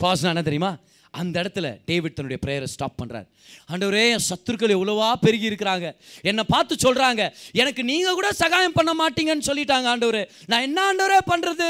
பாஸ்னா 0.00 0.32
என்ன 0.34 0.42
தெரியுமா? 0.42 0.72
அந்த 1.20 1.34
இடத்துல 1.42 1.66
டேவிட் 1.90 2.16
தன்னுடைய 2.18 2.38
ப்ரேயரை 2.44 2.68
ஸ்டாப் 2.74 2.98
பண்ணுறார் 3.00 3.26
ஆண்டவரே 3.72 4.04
என் 4.14 4.26
சத்துருக்கள் 4.28 4.74
எவ்வளவா 4.76 5.08
பெருகி 5.24 5.46
இருக்கிறாங்க. 5.50 5.88
என்னை 6.30 6.44
பார்த்து 6.54 6.74
சொல்கிறாங்க 6.84 7.22
எனக்கு 7.62 7.84
நீங்கள் 7.90 8.18
கூட 8.18 8.30
சகாயம் 8.42 8.76
பண்ண 8.78 8.92
மாட்டீங்கன்னு 9.00 9.48
சொல்லிட்டாங்க 9.50 9.88
ஆண்டவர். 9.94 10.22
நான் 10.46 10.66
என்ன 10.68 10.78
ஆண்டவரே 10.90 11.20
பண்ணுறது 11.32 11.68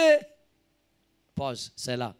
பாஸ் 1.41 1.65
செலா. 1.87 2.11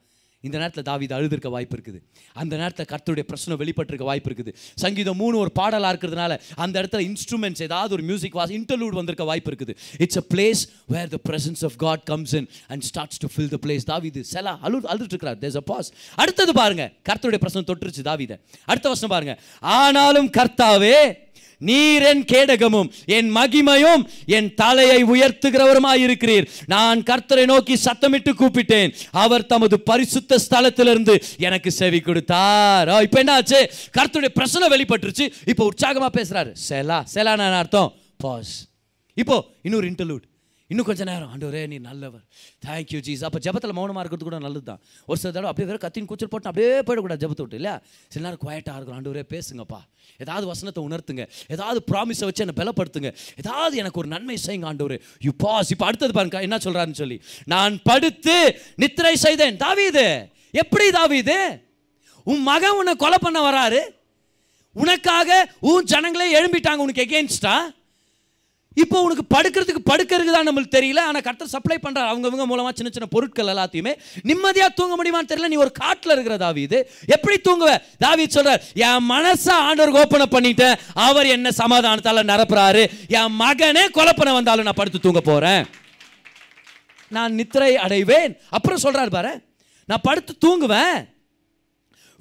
இந்த 0.47 0.57
நேரத்தில் 0.63 0.87
தாவீது 0.91 1.13
அழுதுருக்க 1.19 1.51
வாய்ப்பு 1.57 1.77
இருக்குது. 1.77 2.01
அந்த 2.43 2.55
நேரத்தில் 2.57 2.89
கர்த்தருடைய 2.93 3.25
பிரச்சனை 3.31 3.57
வெளிப்பட்டிருக்க 3.63 4.05
வாய்ப்பு 4.11 4.31
இருக்குது. 4.31 4.53
சங்கீதம் 4.85 5.19
மூணு 5.23 5.39
ஒரு 5.39 5.53
பாடலாக 5.53 5.93
இருக்கிறதுனால 5.95 6.39
அந்த 6.65 6.83
இடத்துல 6.83 7.03
இன்ஸ்ட்ருமெண்ட்ஸ் 7.09 7.63
ஏதாவது 7.69 7.95
ஒரு 7.95 8.03
மியூசிக் 8.03 8.37
வாஸ் 8.37 8.55
இன்டர்லூட் 8.59 8.99
வந்திருக்க 9.01 9.25
வாய்ப்பு 9.25 9.51
இருக்குது. 9.51 9.75
It's 9.99 10.17
a 10.17 10.25
place 10.35 10.63
where 10.87 11.09
the 11.09 11.21
presence 11.29 11.65
of 11.69 11.77
God 11.77 12.05
comes 12.13 12.35
in 12.35 12.49
and 12.69 12.83
starts 12.83 13.21
to 13.25 13.29
fill 13.35 13.53
the 13.55 13.59
place 13.67 13.89
தாவீது 13.93 14.25
செலா 14.33 14.55
அழு 14.61 14.81
அழுதுட்டுருக்கிறார். 14.95 15.39
தேர்ஸ் 15.45 15.61
அ 15.63 15.65
பாஸ் 15.73 15.93
அடுத்தது 16.15 16.53
பாருங்க. 16.53 16.87
கர்த்தருடைய 17.09 17.41
பிரச்சனை 17.45 17.65
தொட்டுருச்சு 17.69 18.03
தாவிதை. 18.11 18.39
அடுத்த 18.65 18.89
வருஷம் 18.89 19.15
பாருங்க. 19.17 19.37
ஆனாலும் 19.61 20.31
கர்த்தாவே 20.39 21.23
நீர் 21.69 22.05
என் 22.11 22.25
கேடகமும் 22.33 22.91
என் 23.17 23.31
மகிமையும் 23.37 24.03
என் 24.37 24.51
தலையை 24.61 25.01
உயர்த்துகிறவருமாய் 25.15 26.05
இருக்கிறீர் 26.07 26.49
நான் 26.75 27.01
கர்த்தரை 27.11 27.45
நோக்கி 27.53 27.77
சத்தமிட்டு 27.87 28.33
கூப்பிட்டேன். 28.41 28.93
அவர் 29.25 29.47
தமது 29.53 29.79
பரிசுத்த 29.91 30.39
ஸ்தலத்திலிருந்து 30.47 31.17
எனக்கு 31.47 31.71
செவி 31.81 32.01
கொடுத்தார். 32.01 32.93
இப்போ 33.07 33.19
என்னாச்சு? 33.23 33.63
கர்த்தருடைய 33.99 34.33
பிரச்சனை 34.39 34.69
வெளிப்பட்டுருச்சு. 34.75 35.27
இப்போ 35.53 35.65
உற்சாகமா 35.71 36.11
பேசுறாரு. 36.19 36.53
செலா 37.15 37.33
நான் 37.43 37.59
அர்த்தம். 37.63 37.91
பாஸ் 38.25 38.55
இப்போ 39.23 39.37
இன்னொரு 39.67 39.87
இன்டர்லூட் 39.91 40.25
இன்னும் 40.71 40.87
கொஞ்ச 40.89 41.03
நேரம். 41.09 41.31
ஆண்டவரே 41.33 41.63
நீ 41.71 41.79
நல்லவர். 41.87 42.23
தேங்க்யூ 42.67 42.99
ஜீஸ் 43.07 43.23
அப்போ 43.27 43.39
ஜபத்தில் 43.47 43.75
மௌனமாக 43.79 44.03
இருக்கிறது 44.03 44.27
கூட 44.29 44.39
நல்லது 44.45 44.65
தான் 44.69 44.81
ஒரு 45.09 45.19
சில 45.23 45.31
தடவை 45.33 45.49
அப்படியே 45.51 45.69
வேறு 45.71 45.81
கத்தின் 45.83 46.09
கூச்சல் 46.11 46.31
போட்டு 46.33 46.49
அப்படியே 46.51 46.71
போயிடக்கூடாது 46.87 47.23
ஜபத்தை 47.25 47.43
விட்டு 47.45 47.59
இல்லையா? 47.61 47.75
சில 48.13 48.23
நேரம் 48.27 48.41
குவாய்ட்டாக 48.45 48.77
இருக்கும் 48.79 48.97
ஆண்டவரே 48.99 49.25
பேசுங்கப்பா. 49.35 49.81
ஏதாவது 50.25 50.47
வசனத்தை 50.53 50.83
உணர்த்துங்க. 50.89 51.25
ஏதாவது 51.57 51.81
ப்ராமிஸை 51.91 52.25
வச்சு 52.29 52.45
என்னை 52.47 52.57
பலப்படுத்துங்க. 52.61 53.13
ஏதாவது 53.43 53.75
எனக்கு 53.83 54.01
ஒரு 54.03 54.11
நன்மை 54.15 54.39
செய்யுங்க 54.47 54.69
ஆண்டவரே. 54.71 54.99
யூ 55.27 55.33
பாஸ் 55.45 55.73
இப்போ 55.77 55.87
அடுத்தது 55.91 56.17
பாருங்க 56.19 56.41
என்ன 56.49 56.59
சொல்கிறாருன்னு 56.67 57.01
சொல்லி. 57.03 57.19
நான் 57.55 57.77
படுத்து 57.91 58.39
நித்திரை 58.85 59.15
செய்தேன். 59.27 59.57
தாவீது 59.67 60.07
எப்படி 60.63 60.89
தாவீது? 61.01 61.39
உன் 62.27 62.43
மகன் 62.51 62.77
உன்னை 62.81 62.97
கொலை 63.05 63.19
பண்ண 63.27 63.39
வராரு. 63.51 63.83
உனக்காக 64.83 65.31
உன் 65.71 65.89
ஜனங்களே 65.95 66.27
எழும்பிட்டாங்க 66.39 66.85
உனக்கு 66.85 67.07
எகேன்ஸ்டா 67.09 67.57
இப்போ 68.83 69.03
உனக்கு 69.07 69.25
படுக்கிறதுக்கு 69.35 69.83
படுக்கிறதுக்கு 69.91 70.35
தான் 70.37 70.49
நம்மளுக்கு 70.49 70.77
தெரியல. 70.77 71.01
ஆனால் 71.09 71.25
கர்த்தர் 71.27 71.53
சப்ளை 71.55 71.77
பண்ணுறாரு 71.85 72.11
அவங்கவுங்க 72.13 72.47
மூலமாக 72.53 72.73
சின்ன 72.79 72.91
சின்ன 72.95 73.09
பொருட்கள் 73.15 73.53
எல்லாத்தையுமே 73.53 73.93
நிம்மதியாக 74.31 74.71
தூங்க 74.79 74.95
முடியுமான்னு 75.01 75.31
தெரியல. 75.33 75.51
நீ 75.53 75.59
ஒரு 75.65 75.73
காட்டில் 75.83 76.15
இருக்கிற 76.15 76.37
தாவீது. 76.45 76.81
எப்படி 77.17 77.37
தூங்குவ? 77.49 77.71
தாவி 78.05 78.27
சொல்கிறார் 78.37 78.65
என் 78.89 79.07
மனசை 79.13 79.55
ஆண்டவருக்கு 79.69 80.03
ஓப்பனை 80.05 80.29
பண்ணிட்டேன். 80.37 80.77
அவர் 81.07 81.33
என்ன 81.37 81.53
சமாதானத்தால் 81.63 82.29
நிரப்புறாரு. 82.33 82.85
என் 83.21 83.35
மகனே 83.43 83.87
கொலை 83.99 84.15
பண்ண 84.19 84.33
வந்தாலும் 84.41 84.69
நான் 84.71 84.81
படுத்து 84.83 85.01
தூங்க 85.07 85.23
போகிறேன் 85.31 85.65
நான் 87.11 87.35
நித்திரை 87.39 87.73
அடைவேன். 87.87 88.33
அப்புறம் 88.57 88.85
சொல்கிறார் 88.85 89.17
பாரு 89.17 89.35
நான் 89.89 90.07
படுத்து 90.09 90.33
தூங்குவேன். 90.45 90.99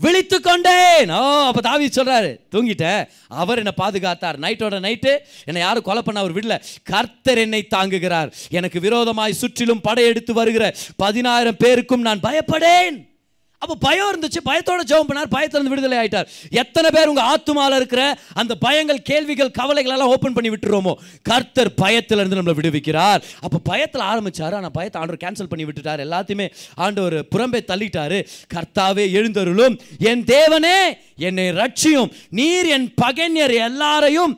விழித்து 0.03 0.37
கொண்டேன் 0.41 1.11
ஓ 1.11 1.21
அப்போ 1.49 1.61
தாவி 1.61 1.87
சொல்றாரு 1.87 2.29
தூங்கிட்டேன் 2.51 3.07
அவர் 3.41 3.61
என்னை 3.61 3.73
பாதுகாத்தார். 3.81 4.37
நைட்டோட 4.45 4.75
நைட்டு 4.87 5.13
என்னை 5.45 5.61
யாரும் 5.65 5.83
கொலை 5.83 6.01
பண்ண 6.01 6.19
அவர் 6.19 6.35
விடல. 6.35 6.55
கர்த்தர் 6.83 7.37
என்னை 7.37 7.61
தாங்குகிறார். 7.75 8.31
எனக்கு 8.49 8.79
விரோதமாய் 8.79 9.39
சுற்றிலும் 9.41 9.81
படையெடுத்து 9.81 10.33
வருகிற 10.33 10.75
பதினாயிரம் 10.95 11.59
பேருக்கும் 11.63 12.01
நான் 12.01 12.23
பயப்படேன். 12.27 12.95
அப்போ 13.63 13.75
பயம் 13.85 14.09
இருந்துச்சு 14.11 14.41
பயத்தோட 14.49 14.81
ஜெபம் 14.91 15.09
பண்ணார் 15.09 15.33
பயத்திலிருந்து 15.35 15.73
விடுதலை 15.73 15.97
ஆயிட்டார். 16.01 16.27
எத்தனை 16.61 16.89
பேர் 16.95 17.11
உங்கள் 17.11 17.27
ஆத்துமால 17.31 17.79
இருக்கிற 17.81 18.03
அந்த 18.41 18.53
பயங்கள் 18.65 19.01
கேள்விகள் 19.09 19.51
கவலைகள் 19.59 19.95
எல்லாம் 19.95 20.13
ஓப்பன் 20.15 20.35
பண்ணி 20.37 20.51
விட்டுருவோமோ? 20.53 20.93
கர்த்தர் 21.31 21.71
பயத்திலிருந்து 21.83 22.39
நம்மளை 22.39 22.55
விடுவிக்கிறார். 22.59 23.21
அப்போ 23.45 23.59
பயத்தில் 23.71 24.07
ஆரம்பிச்சார் 24.11 24.57
ஆனால் 24.59 24.75
பயத்தை 24.79 24.99
ஆண்டவர் 25.01 25.23
கேன்சல் 25.25 25.51
பண்ணி 25.51 25.67
விட்டுட்டார். 25.67 26.03
எல்லாத்தையுமே 26.07 26.47
ஆண்டவர் 26.85 27.17
புறம்பே 27.35 27.61
தள்ளிட்டாரு. 27.71 28.19
கர்த்தாவே 28.55 29.05
எழுந்தருளும் 29.19 29.77
என் 30.11 30.23
தேவனே 30.33 30.79
என்னை 31.27 31.47
ரட்சியும் 31.61 32.11
நீர் 32.39 32.69
என் 32.77 32.89
பகைஞர் 33.03 33.55
எல்லாரையும் 33.67 34.33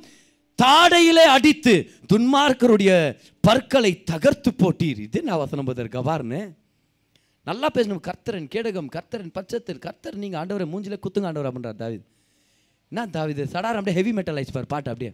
தாடையிலே 0.59 1.25
அடித்து 1.37 1.73
துன்மார்க்கருடைய 2.11 2.91
பற்களை 3.47 3.91
தகர்த்து 4.11 4.51
போட்டீர். 4.61 4.99
இது 5.07 5.19
நான் 5.29 5.41
வசனம் 5.43 5.67
பதர் 5.69 5.95
கவார்னு 5.95 6.41
நல்லா 7.49 7.67
பேசணும். 7.73 8.03
கர்த்தரன் 8.07 8.47
கேடகம் 8.55 8.89
கர்த்தரன் 8.95 9.33
பச்சத்தில் 9.37 9.81
கர்த்தர் 9.85 10.15
நீங்கள் 10.23 10.39
ஆண்டவரை 10.41 10.65
மூஞ்சில 10.73 10.97
குத்துங்க 11.05 11.29
ஆண்டவர் 11.29 11.49
அப்படின்றார் 11.49 11.79
தாவித். 11.83 12.05
என்ன 12.91 13.05
தாவிது? 13.17 13.43
சடார் 13.53 13.79
அப்படியே 13.79 13.95
ஹெவி 13.99 14.13
மெட்டல் 14.13 14.35
ஆயிடுச்சு 14.35 14.61
பாட்டு 14.73 14.91
அப்படியே. 14.91 15.11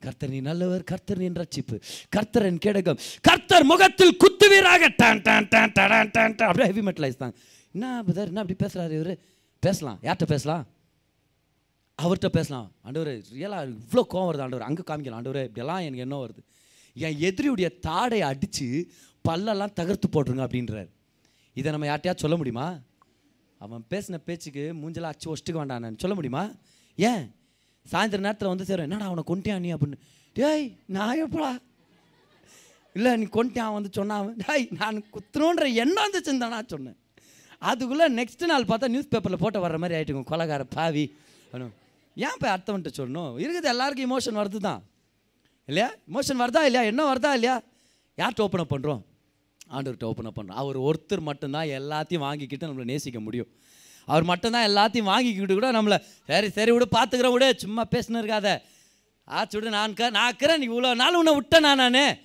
கர்த்தர் 0.00 0.28
நீ 0.28 0.40
நல்லவர் 0.40 0.84
கர்த்தர் 0.84 1.18
நீ 1.18 1.28
ரட்சிப்பு. 1.28 1.76
கர்த்தரன் 2.16 2.58
கேடகம். 2.64 2.98
கர்த்தர் 3.20 3.64
முகத்தில் 3.64 4.16
குத்துவீராக. 4.24 4.88
டான் 4.96 5.22
டான் 5.22 5.48
டான் 5.48 5.72
டான் 5.72 6.10
டான் 6.10 6.34
அப்படியே 6.38 6.68
ஹெவி 6.70 6.82
மெட்டல் 6.82 7.06
ஆயிடுச்சு 7.06 7.32
என்ன 7.74 8.02
பிரதர் 8.06 8.30
என்ன 8.32 8.42
அப்படி 8.42 8.58
பேசுகிறாரு 8.64 8.94
இவரு? 9.00 9.14
பேசலாம். 9.62 9.98
யார்கிட்ட 10.02 10.26
பேசலாம்? 10.26 10.64
அவர்கிட்ட 12.02 12.28
பேசலாம். 12.28 12.72
ஆண்டவர் 12.82 13.10
ரியலாக 13.38 13.70
இவ்வளோ 13.72 14.02
கோவம் 14.12 14.28
வருது. 14.30 14.44
ஆண்டவர் 14.46 14.66
அங்கே 14.68 14.82
காமிக்கலாம் 14.90 15.18
ஆண்டவர் 15.20 15.42
இப்படியெல்லாம் 15.42 15.78
எனக்கு 15.78 16.04
என்ன 16.06 16.16
வருது? 16.24 16.42
என் 16.94 17.18
எதிரியுடைய 17.28 17.68
தாடையை 17.86 18.26
அடித்து 18.32 18.66
பல்லெல்லாம் 19.28 19.72
தகர்த்து 19.72 20.08
போட்டுருங்க 20.12 20.44
அப்படின்றார். 20.46 20.90
இதை 21.58 21.70
நம்ம 21.72 21.86
யார்ட்டையா 21.86 22.14
சொல்ல 22.16 22.36
முடியுமா? 22.36 22.78
அவன் 23.58 23.84
பேசின 23.90 24.16
பேச்சுக்கு 24.16 24.74
மூஞ்செல்லாம் 24.74 25.12
அச்சு 25.12 25.34
ஒஷ்டுக்க 25.34 25.52
வேண்டாம் 25.52 25.98
சொல்ல 25.98 26.14
முடியுமா? 26.14 26.50
ஏன்? 26.96 27.22
சாயந்தர 27.92 28.18
நேரத்தில் 28.18 28.48
வந்து 28.48 28.64
சேரும் 28.64 28.90
என்னடா 28.90 29.06
அவனை 29.06 29.22
கொண்டியா 29.26 29.58
நீ? 29.58 29.74
அப்படின்னு. 29.74 29.98
டேய் 30.32 30.76
நான் 30.86 31.22
எப்படா? 31.26 31.58
இல்லை 32.92 33.16
நீ 33.16 33.24
கொண்டுட்டான் 33.24 33.72
வந்து 33.72 33.88
சொன்னான் 33.92 34.36
டேய் 34.46 34.68
நான் 34.78 35.04
குத்துணுன்ற 35.14 35.74
எண்ணம் 35.74 36.04
வந்துச்சுன்னு 36.06 36.38
தானா 36.38 36.62
சொன்னேன். 36.66 36.96
அதுக்குள்ளே 37.58 38.08
நெக்ஸ்ட் 38.10 38.44
நாள் 38.44 38.64
பார்த்தா 38.64 38.88
நியூஸ் 38.88 39.08
பேப்பரில் 39.08 39.38
போட்டோ 39.38 39.68
வர்ற 39.68 39.78
மாதிரி 39.78 39.96
ஆகிட்டுங்க 39.98 40.24
கொலகார 40.30 40.64
பாவி. 40.70 41.16
அப்படின்னு 41.52 41.70
ஏன் 42.14 42.38
போய் 42.38 42.54
அர்த்தம்ன்ட்டு 42.54 42.96
சொல்லணும்? 42.96 43.32
இருக்குது 43.44 43.72
எல்லாருக்கும் 43.74 44.08
இமோஷன் 44.10 44.40
வருது 44.42 44.56
தான் 44.56 44.82
இல்லையா? 45.66 45.90
இமோஷன் 46.12 46.40
வருதா 46.42 46.62
இல்லையா? 46.68 46.82
என்ன 46.82 47.12
வருதா 47.12 47.32
இல்லையா? 47.38 47.62
யார்கிட்ட 48.16 48.46
ஓப்பன் 48.46 48.64
அப் 48.64 48.74
பண்ணுறோம் 48.74 49.02
ஆண்டவர்கிட்ட 49.70 50.04
ஓப்பன் 50.04 50.26
அப் 50.26 50.38
பண்ணுறோம் 50.38 50.54
அவர் 50.54 50.80
ஒருத்தர் 50.80 51.20
மட்டும்தான் 51.20 51.66
எல்லாத்தையும் 51.66 52.18
வாங்கிக்கிட்டு 52.18 52.66
நம்மளை 52.66 52.84
நேசிக்க 52.84 53.20
முடியும். 53.20 53.46
அவர் 54.04 54.22
மட்டும்தான் 54.22 54.68
எல்லாத்தையும் 54.68 55.02
வாங்கிக்கிட்டு 55.02 55.52
கூட 55.52 55.72
நம்மளை 55.72 55.98
சரி 56.26 56.50
சரி 56.50 56.70
விடு 56.70 56.88
பார்த்துக்கிறேன் 56.90 57.32
விடு 57.32 57.54
சும்மா 57.56 57.84
பேசினு 57.90 58.22
இருக்காத. 58.22 58.58
ஆச்சு 59.24 59.58
விடு 59.58 59.70
நான் 59.70 59.94
க- 59.94 60.10
நான் 60.10 60.26
இருக்கிறேன் 60.26 60.58
நீ 60.58 60.68
இவ்வளோ 60.68 60.94
நாள் 60.94 61.14
உன்னை 61.14 61.34
விட்டேன் 61.34 61.60
நான்? 61.60 61.90
நான் 61.90 62.16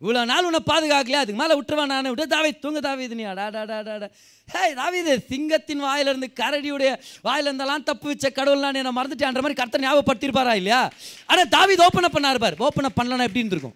இவ்வளோ 0.00 0.24
நாள் 0.24 0.44
உன்னை 0.44 0.60
பாதுகாக்கலையா? 0.66 1.22
அதுக்கு 1.22 1.34
மேலே 1.34 1.60
விட்டுருவேன் 1.60 1.86
நான்? 1.86 2.02
விட்டு 2.02 2.26
தாவி 2.26 2.52
தூங்க 2.58 2.80
தாவிது 2.80 3.08
நீ 3.08 3.22
அடா 3.22 3.48
டா 3.48 3.64
டா 3.64 4.08
ஹே 4.46 4.74
தாவிது 4.74 5.24
சிங்கத்தின் 5.26 5.78
வாயிலிருந்து 5.78 6.30
கரடியுடைய 6.40 7.00
வாயிலிருந்தெல்லாம் 7.24 7.82
தப்பு 7.82 8.06
வச்ச 8.06 8.30
கடவுள் 8.30 8.60
நான் 8.60 8.74
என்ன 8.74 8.90
மறந்துட்டேன்ற 8.90 9.34
மாதிரி 9.34 9.52
கர்த்தர் 9.52 9.80
ஞாபகப்படுத்திருப்பாரா 9.80 10.54
இல்லையா? 10.54 10.90
ஆனால் 11.26 11.48
தாவிது 11.48 11.80
ஓப்பன் 11.82 12.04
அப் 12.04 12.18
பண்ணாரு 12.18 12.38
பார். 12.38 12.54
ஓப்பன் 12.58 12.84
அப் 12.84 12.98
பண்ணலன்னா 12.98 13.26
எப்படி 13.26 13.38
இருந்திருக்கும்? 13.38 13.74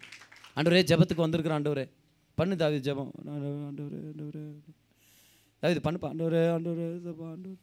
ஆண்டவரே 0.57 0.85
ஜெபத்துக்கு 0.93 1.17
வந்திருக்கிற 1.17 1.61
ஆண்டவரே. 1.61 2.04
பண்ணு 2.39 2.55
தாவி 2.63 2.79
ஜபம். 2.87 3.13
ஆண்டவர் 3.35 3.63
ஆண்டவர் 3.69 4.41
தாவி 5.63 5.83
பண்ணுப்பா. 5.87 6.09
ஆண்டவர் 6.15 6.37
ஆண்டவர் 6.57 6.83
ஜெபம் 7.07 7.31
ஆண்டவர். 7.35 7.61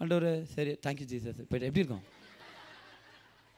ஆண்டவர் 0.00 0.28
சரி 0.54 0.72
தேங்க்யூ 0.86 1.06
ஜீசஸ் 1.12 1.40
போயிட்டு 1.48 1.68
எப்படி 1.70 1.82
இருக்கும்? 1.82 2.04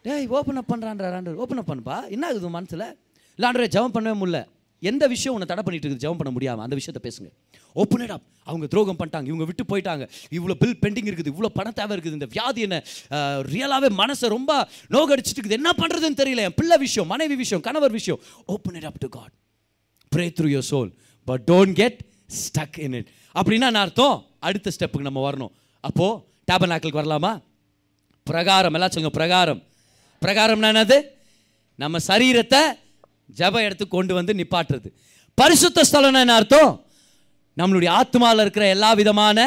டேய் 0.07 0.27
ஓப்பன் 0.37 0.59
அப் 0.61 0.71
பண்ணுறான்றார் 0.73 1.17
ஆண்டவர். 1.19 1.39
ஓப்பன் 1.43 1.61
அப் 1.63 1.71
பண்ணுப்பா. 1.73 1.97
என்ன 2.15 2.27
ஆகுது 2.31 2.57
மனசில்? 2.57 2.89
இல்லை 3.37 3.47
ஆண்டவரே 3.49 3.69
ஜெபம் 3.77 3.95
பண்ணவே 3.97 4.17
முடியல. 4.23 4.41
எந்த 4.91 5.05
விஷயம் 5.13 5.35
உன்னை 5.35 5.47
தடை 5.49 5.63
பண்ணிட்டு 5.65 5.87
இருக்குது 5.87 6.05
ஜெபம் 6.05 6.21
பண்ண 6.21 6.31
முடியாமல் 6.37 6.65
அந்த 6.67 6.77
விஷயத்த 6.79 7.01
பேசுங்க. 7.05 7.29
ஓப்பன் 7.83 8.15
அப் 8.15 8.25
அவங்க 8.49 8.67
துரோகம் 8.73 8.99
பண்ணிட்டாங்க. 9.01 9.29
இவங்க 9.31 9.45
விட்டு 9.51 9.65
போயிட்டாங்க. 9.73 10.05
இவ்வளோ 10.39 10.55
பில் 10.63 10.81
பெண்டிங் 10.85 11.09
இருக்குது. 11.11 11.33
இவ்வளோ 11.35 11.51
பணம் 11.59 11.77
தேவை 11.81 11.93
இருக்குது. 11.97 12.19
இந்த 12.19 12.29
வியாதி 12.35 12.61
என்ன 12.67 12.79
ரியலாகவே 13.53 13.91
மனசை 14.03 14.29
ரொம்ப 14.37 14.53
நோகடிச்சிட்டு 14.97 15.41
இருக்குது. 15.41 15.59
என்ன 15.61 15.73
பண்ணுறதுன்னு 15.83 16.21
தெரியல. 16.23 16.49
என் 16.49 16.59
பிள்ளை 16.61 16.79
விஷயம் 16.87 17.11
மனைவி 17.15 17.37
விஷயம் 17.45 17.65
கணவர் 17.69 17.97
விஷயம். 17.99 18.21
Open 18.55 18.91
up 18.91 19.01
to 19.05 19.11
God 19.19 19.35
pray 20.15 20.25
through 20.39 20.49
your 20.55 20.69
soul 20.71 20.91
but 21.25 21.43
don't 21.51 21.73
get 21.73 21.99
stuck 22.43 22.79
in 22.79 22.93
it 22.93 23.09
அப்படின்னா 23.39 23.69
என்ன 23.71 23.81
அர்த்தம்? 23.81 24.17
அடுத்த 24.41 24.71
ஸ்டெப்புக்கு 24.77 25.09
நம்ம 25.09 25.31
வரணும். 25.31 25.53
அப்போது 25.81 26.23
டேபனாக்களுக்கு 26.51 27.01
வரலாமா? 27.01 27.33
பிரகாரம். 28.25 28.73
எல்லாம் 28.73 28.91
சொல்லுங்க 28.91 29.17
பிரகாரம். 29.19 29.61
பிரகாரம்னா 30.23 30.71
என்னது? 30.73 30.97
நம்ம 31.75 31.99
சரீரத்தை 32.07 32.63
ஜப 33.39 33.55
இடத்துக்கு 33.59 33.97
கொண்டு 33.97 34.15
வந்து 34.15 34.33
நிப்பாட்டுறது. 34.33 34.89
பரிசுத்த 35.35 35.85
ஸ்தலம்னா 35.93 36.21
என்ன 36.25 36.35
அர்த்தம்? 36.35 36.73
நம்மளுடைய 37.57 37.91
ஆத்மாவில் 38.01 38.41
இருக்கிற 38.41 38.67
எல்லா 38.67 38.93
விதமான 38.93 39.39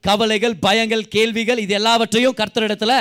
கவலைகள் 0.00 0.54
பயங்கள் 0.66 1.00
கேள்விகள் 1.00 1.58
இது 1.58 1.74
எல்லாவற்றையும் 1.74 2.36
கர்த்தரிடத்துல 2.36 2.92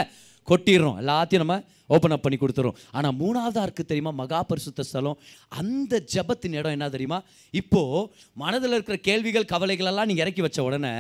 கொட்டிடுறோம். 0.48 0.98
எல்லாத்தையும் 1.02 1.44
நம்ம 1.44 1.64
ஓப்பன் 1.96 2.16
அப் 2.16 2.24
பண்ணி 2.26 2.38
கொடுத்துரும் 2.42 2.78
ஆனால் 2.98 3.16
மூணாவதாக 3.22 3.64
இருக்குது 3.68 3.90
தெரியுமா? 3.92 4.12
மகா 4.22 4.40
பரிசுத்த 4.52 4.86
ஸ்தலம். 4.90 5.18
அந்த 5.62 6.02
ஜபத்தின் 6.14 6.58
இடம் 6.60 6.76
என்ன 6.78 6.90
தெரியுமா? 6.96 7.20
இப்போது 7.62 8.04
மனதில் 8.44 8.76
இருக்கிற 8.78 8.98
கேள்விகள் 9.10 9.50
கவலைகளெல்லாம் 9.54 10.10
நீங்கள் 10.12 10.26
இறக்கி 10.26 10.44
வச்ச 10.46 10.60
உடனே 10.70 10.94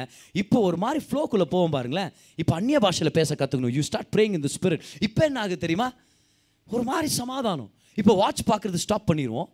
இப்போ 0.43 0.59
ஒரு 0.69 0.79
மாதிரி 0.85 1.01
ஃப்ளோக்குள்ளே 1.07 1.47
போவோம் 1.55 1.75
பாருங்களேன். 1.77 2.11
இப்போ 2.43 2.55
அந்நிய 2.59 2.79
பாஷையில் 2.85 3.17
பேச 3.19 3.35
கற்றுக்கணும் 3.41 3.75
யூ 3.77 3.83
ஸ்டார்ட் 3.89 4.11
ப்ரேயிங் 4.15 4.37
இந்த 4.39 4.51
ஸ்பிரிட் 4.57 4.85
இப்போ 5.07 5.23
என்ன 5.29 5.39
ஆகுது 5.43 5.63
தெரியுமா? 5.65 5.89
ஒரு 6.75 6.83
மாதிரி 6.91 7.09
சமாதானம். 7.21 7.71
இப்போ 8.01 8.13
வாட்ச் 8.23 8.43
பார்க்குறது 8.49 8.79
ஸ்டாப் 8.85 9.09
பண்ணிடுவோம் 9.11 9.49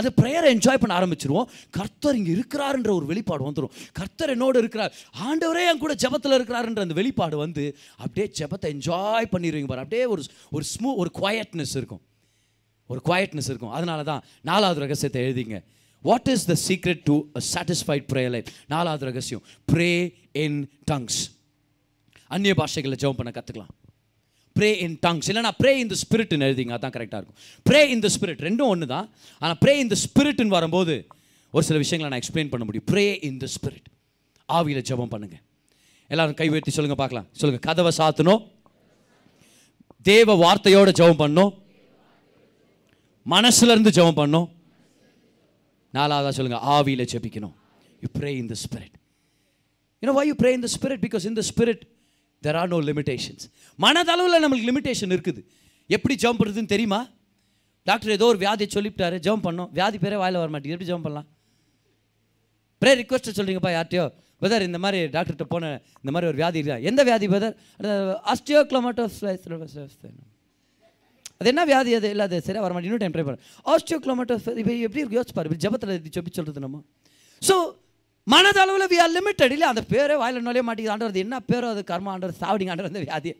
அந்த 0.00 0.12
ப்ரேயரை 0.20 0.50
என்ஜாய் 0.56 0.82
பண்ண 0.82 0.92
ஆரம்பிச்சிருவோம். 1.00 1.48
கர்த்தர் 1.78 2.18
இங்கே 2.20 2.32
இருக்கிறாருன்ற 2.38 2.90
ஒரு 2.98 3.06
வெளிப்பாடு 3.12 3.42
வந்துடும் 3.48 3.72
கர்த்தர் 4.00 4.34
என்னோடு 4.36 4.58
இருக்கிறார். 4.64 4.92
ஆண்டவரே 5.28 5.64
என் 5.70 5.82
கூட 5.84 5.94
ஜெபத்தில் 6.04 6.36
இருக்கிறாருன்ற 6.38 6.80
அந்த 6.86 6.98
வெளிப்பாடு 7.00 7.36
வந்து 7.44 7.64
அப்படியே 8.04 8.26
ஜெபத்தை 8.40 8.68
என்ஜாய் 8.76 9.32
பண்ணிடுவீங்க 9.34 9.70
பாரு. 9.72 9.84
அப்படியே 9.86 10.06
ஒரு 10.14 10.24
ஒரு 10.56 10.64
ஸ்மூ 10.74 10.92
ஒரு 11.02 11.12
குவாய்ட்னஸ் 11.18 11.74
இருக்கும். 11.80 12.02
ஒரு 12.92 13.00
குவாய்ட்னஸ் 13.08 13.50
இருக்கும். 13.50 13.74
அதனால 13.78 14.00
தான் 14.10 14.22
நாலாவது 14.50 14.80
ரகசியத்தை 14.84 15.20
எழுதிங்க. 15.26 15.58
What 16.08 16.30
is 16.34 16.46
the 16.52 16.54
secret 16.68 17.02
to 17.08 17.16
satisfied 17.54 18.06
prayer 18.12 18.32
life 18.36 18.48
நாலாவது 18.74 19.04
ரகசியம். 19.10 19.42
ப்ரே 19.72 19.90
இன் 20.44 20.58
டங்ஸ் 20.92 21.20
அந்நிய 22.36 22.54
பாஷைகளில் 22.62 23.00
ஜெபம் 23.02 23.20
பண்ண 23.20 23.32
கற்றுக்கலாம் 23.36 23.74
ப்ரே 24.60 24.70
இன் 24.86 24.96
டங்ஸ் 25.06 25.28
இல்லைனா 25.32 25.52
ப்ரே 25.62 25.74
இந்த 25.84 25.96
ஸ்பிரிட்னு 26.02 26.46
எழுதிங்க 26.48 26.74
அதான் 26.78 26.94
கரெக்டாக 26.96 27.20
இருக்கும். 27.20 27.38
ப்ரே 27.68 27.82
இந்த 27.96 28.08
ஸ்பிரிட் 28.16 28.42
ரெண்டும் 28.48 28.70
ஒன்று 28.72 28.86
தான் 28.94 29.06
ஆனால் 29.42 29.58
ப்ரே 29.64 29.74
இந்த 29.84 29.96
ஸ்பிரிட்னு 30.04 30.54
வரும்போது 30.58 30.94
ஒரு 31.54 31.64
சில 31.68 31.78
விஷயங்களை 31.84 32.08
நான் 32.10 32.22
எக்ஸ்பிளைன் 32.22 32.50
பண்ண 32.52 32.64
முடியும். 32.66 32.86
ப்ரே 32.90 33.06
இன் 33.28 33.38
த 33.44 33.46
ஸ்பிரிட் 33.56 33.88
ஆவியில் 34.48 34.86
ஜெபம் 34.90 35.12
பண்ணுங்கள் 35.14 35.42
எல்லாரும் 36.10 36.36
கை 36.40 36.46
உயர்த்தி 36.52 36.72
சொல்லுங்க 36.76 36.96
பார்க்கலாம். 37.00 37.26
சொல்லுங்க 37.40 37.60
கதவை 37.66 37.90
சாத்தணும். 37.98 38.40
தேவ 40.08 40.34
வார்த்தையோட 40.44 40.90
ஜெபம் 41.00 41.20
பண்ணும். 41.22 41.50
மனசுல 43.34 43.74
இருந்து 43.74 43.92
ஜெபம் 43.98 44.18
பண்ணும். 44.20 44.48
நாலாவதா 45.96 46.32
சொல்லுங்க 46.36 46.58
ஆவியில் 46.76 47.08
ஜெபிக்கணும். 47.12 47.54
You 48.02 48.08
pray 48.18 48.30
in 48.40 48.50
the 48.52 48.56
spirit 48.64 48.94
you know 50.02 50.12
why 50.18 50.24
you 50.30 50.34
pray 50.42 50.52
in 50.58 50.64
the 50.66 50.70
spirit 50.76 51.02
because 51.06 51.24
in 51.30 51.38
the 51.40 51.42
spirit 51.50 51.82
there 52.46 52.58
are 52.60 52.70
no 52.74 52.78
limitations 52.90 53.44
மனதளவில் 53.84 54.42
நம்மளுக்கு 54.44 54.68
லிமிட்டேஷன் 54.70 55.12
இருக்குது. 55.16 55.42
எப்படி 55.96 56.14
ஜம்ப் 56.24 56.40
பண்ணுறதுன்னு 56.40 56.72
தெரியுமா? 56.74 57.00
டாக்டர் 57.88 58.16
ஏதோ 58.16 58.26
ஒரு 58.32 58.38
வியாதியை 58.44 58.68
சொல்லிவிட்டாரு 58.76 59.16
ஜம்ப் 59.26 59.44
பண்ணோம். 59.46 59.70
வியாதி 59.78 59.98
பேரே 60.04 60.16
வாயில் 60.22 60.40
வர 60.42 60.50
மாட்டேங்குது. 60.54 60.76
எப்படி 60.76 60.90
ஜம்ப் 60.92 61.06
பண்ணலாம்? 61.06 61.28
ப்ரே 62.82 62.92
ரிக்வஸ்ட்டை 63.00 63.32
சொல்கிறீங்கப்பா 63.38 63.72
யார்ட்டையோ 63.76 64.04
பிரதர் 64.42 64.64
இந்த 64.66 64.78
மாதிரி 64.84 64.98
டாக்டர்கிட்ட 65.14 65.46
போன 65.54 65.70
இந்த 66.02 66.10
மாதிரி 66.14 66.28
ஒரு 66.30 66.38
வியாதி 66.40 66.58
இருக்கா? 66.60 66.76
எந்த 66.90 67.00
வியாதி 67.08 67.26
பிரதர் 67.32 67.54
ஆஸ்டியோக்ளோமேட்டோஸ் 68.32 69.18
அது 71.40 71.50
என்ன 71.52 71.62
வியாதி 71.70 71.90
அது? 71.98 72.08
இல்லை 72.14 72.24
அது 72.28 72.38
சரியாக 72.46 72.62
வர 72.64 72.72
மாட்டேன் 72.74 72.88
இன்னும் 72.88 73.02
டைம் 73.02 73.14
ட்ரை 73.16 73.24
பண்ண. 73.26 73.38
ஆஸ்டியோக்ளோமேட்டோஸ் 73.72 74.46
இப்போ 74.62 74.72
எப்படி 74.86 75.00
இருக்கு? 75.02 75.18
யோசிச்சு 75.18 75.36
பாரு. 75.38 75.60
ஜபத்தில் 75.64 75.92
சொல்லி 76.16 76.32
சொல்கிறது 76.38 76.64
நம்ம. 76.64 76.80
ஸோ 77.48 77.54
மனதளவில் 78.32 78.90
வி 78.92 78.98
ஆர் 79.04 79.14
லிமிட்டட் 79.18 79.52
இல்லை 79.54 79.66
அந்த 79.72 79.82
பேரே 79.92 80.16
வாயில் 80.22 80.44
நுழைய 80.46 80.62
மாட்டேங்குது. 80.68 80.94
ஆண்டவர் 80.94 81.22
என்ன 81.26 81.36
பேரோ 81.50 81.68
அது 81.74 81.82
கர்ம 81.92 82.10
ஆண்டவர் 82.14 82.40
சாவடிங்க 82.42 82.72
ஆண்டவர் 82.74 82.92
அந்த 82.92 83.02
வியாதியை 83.06 83.36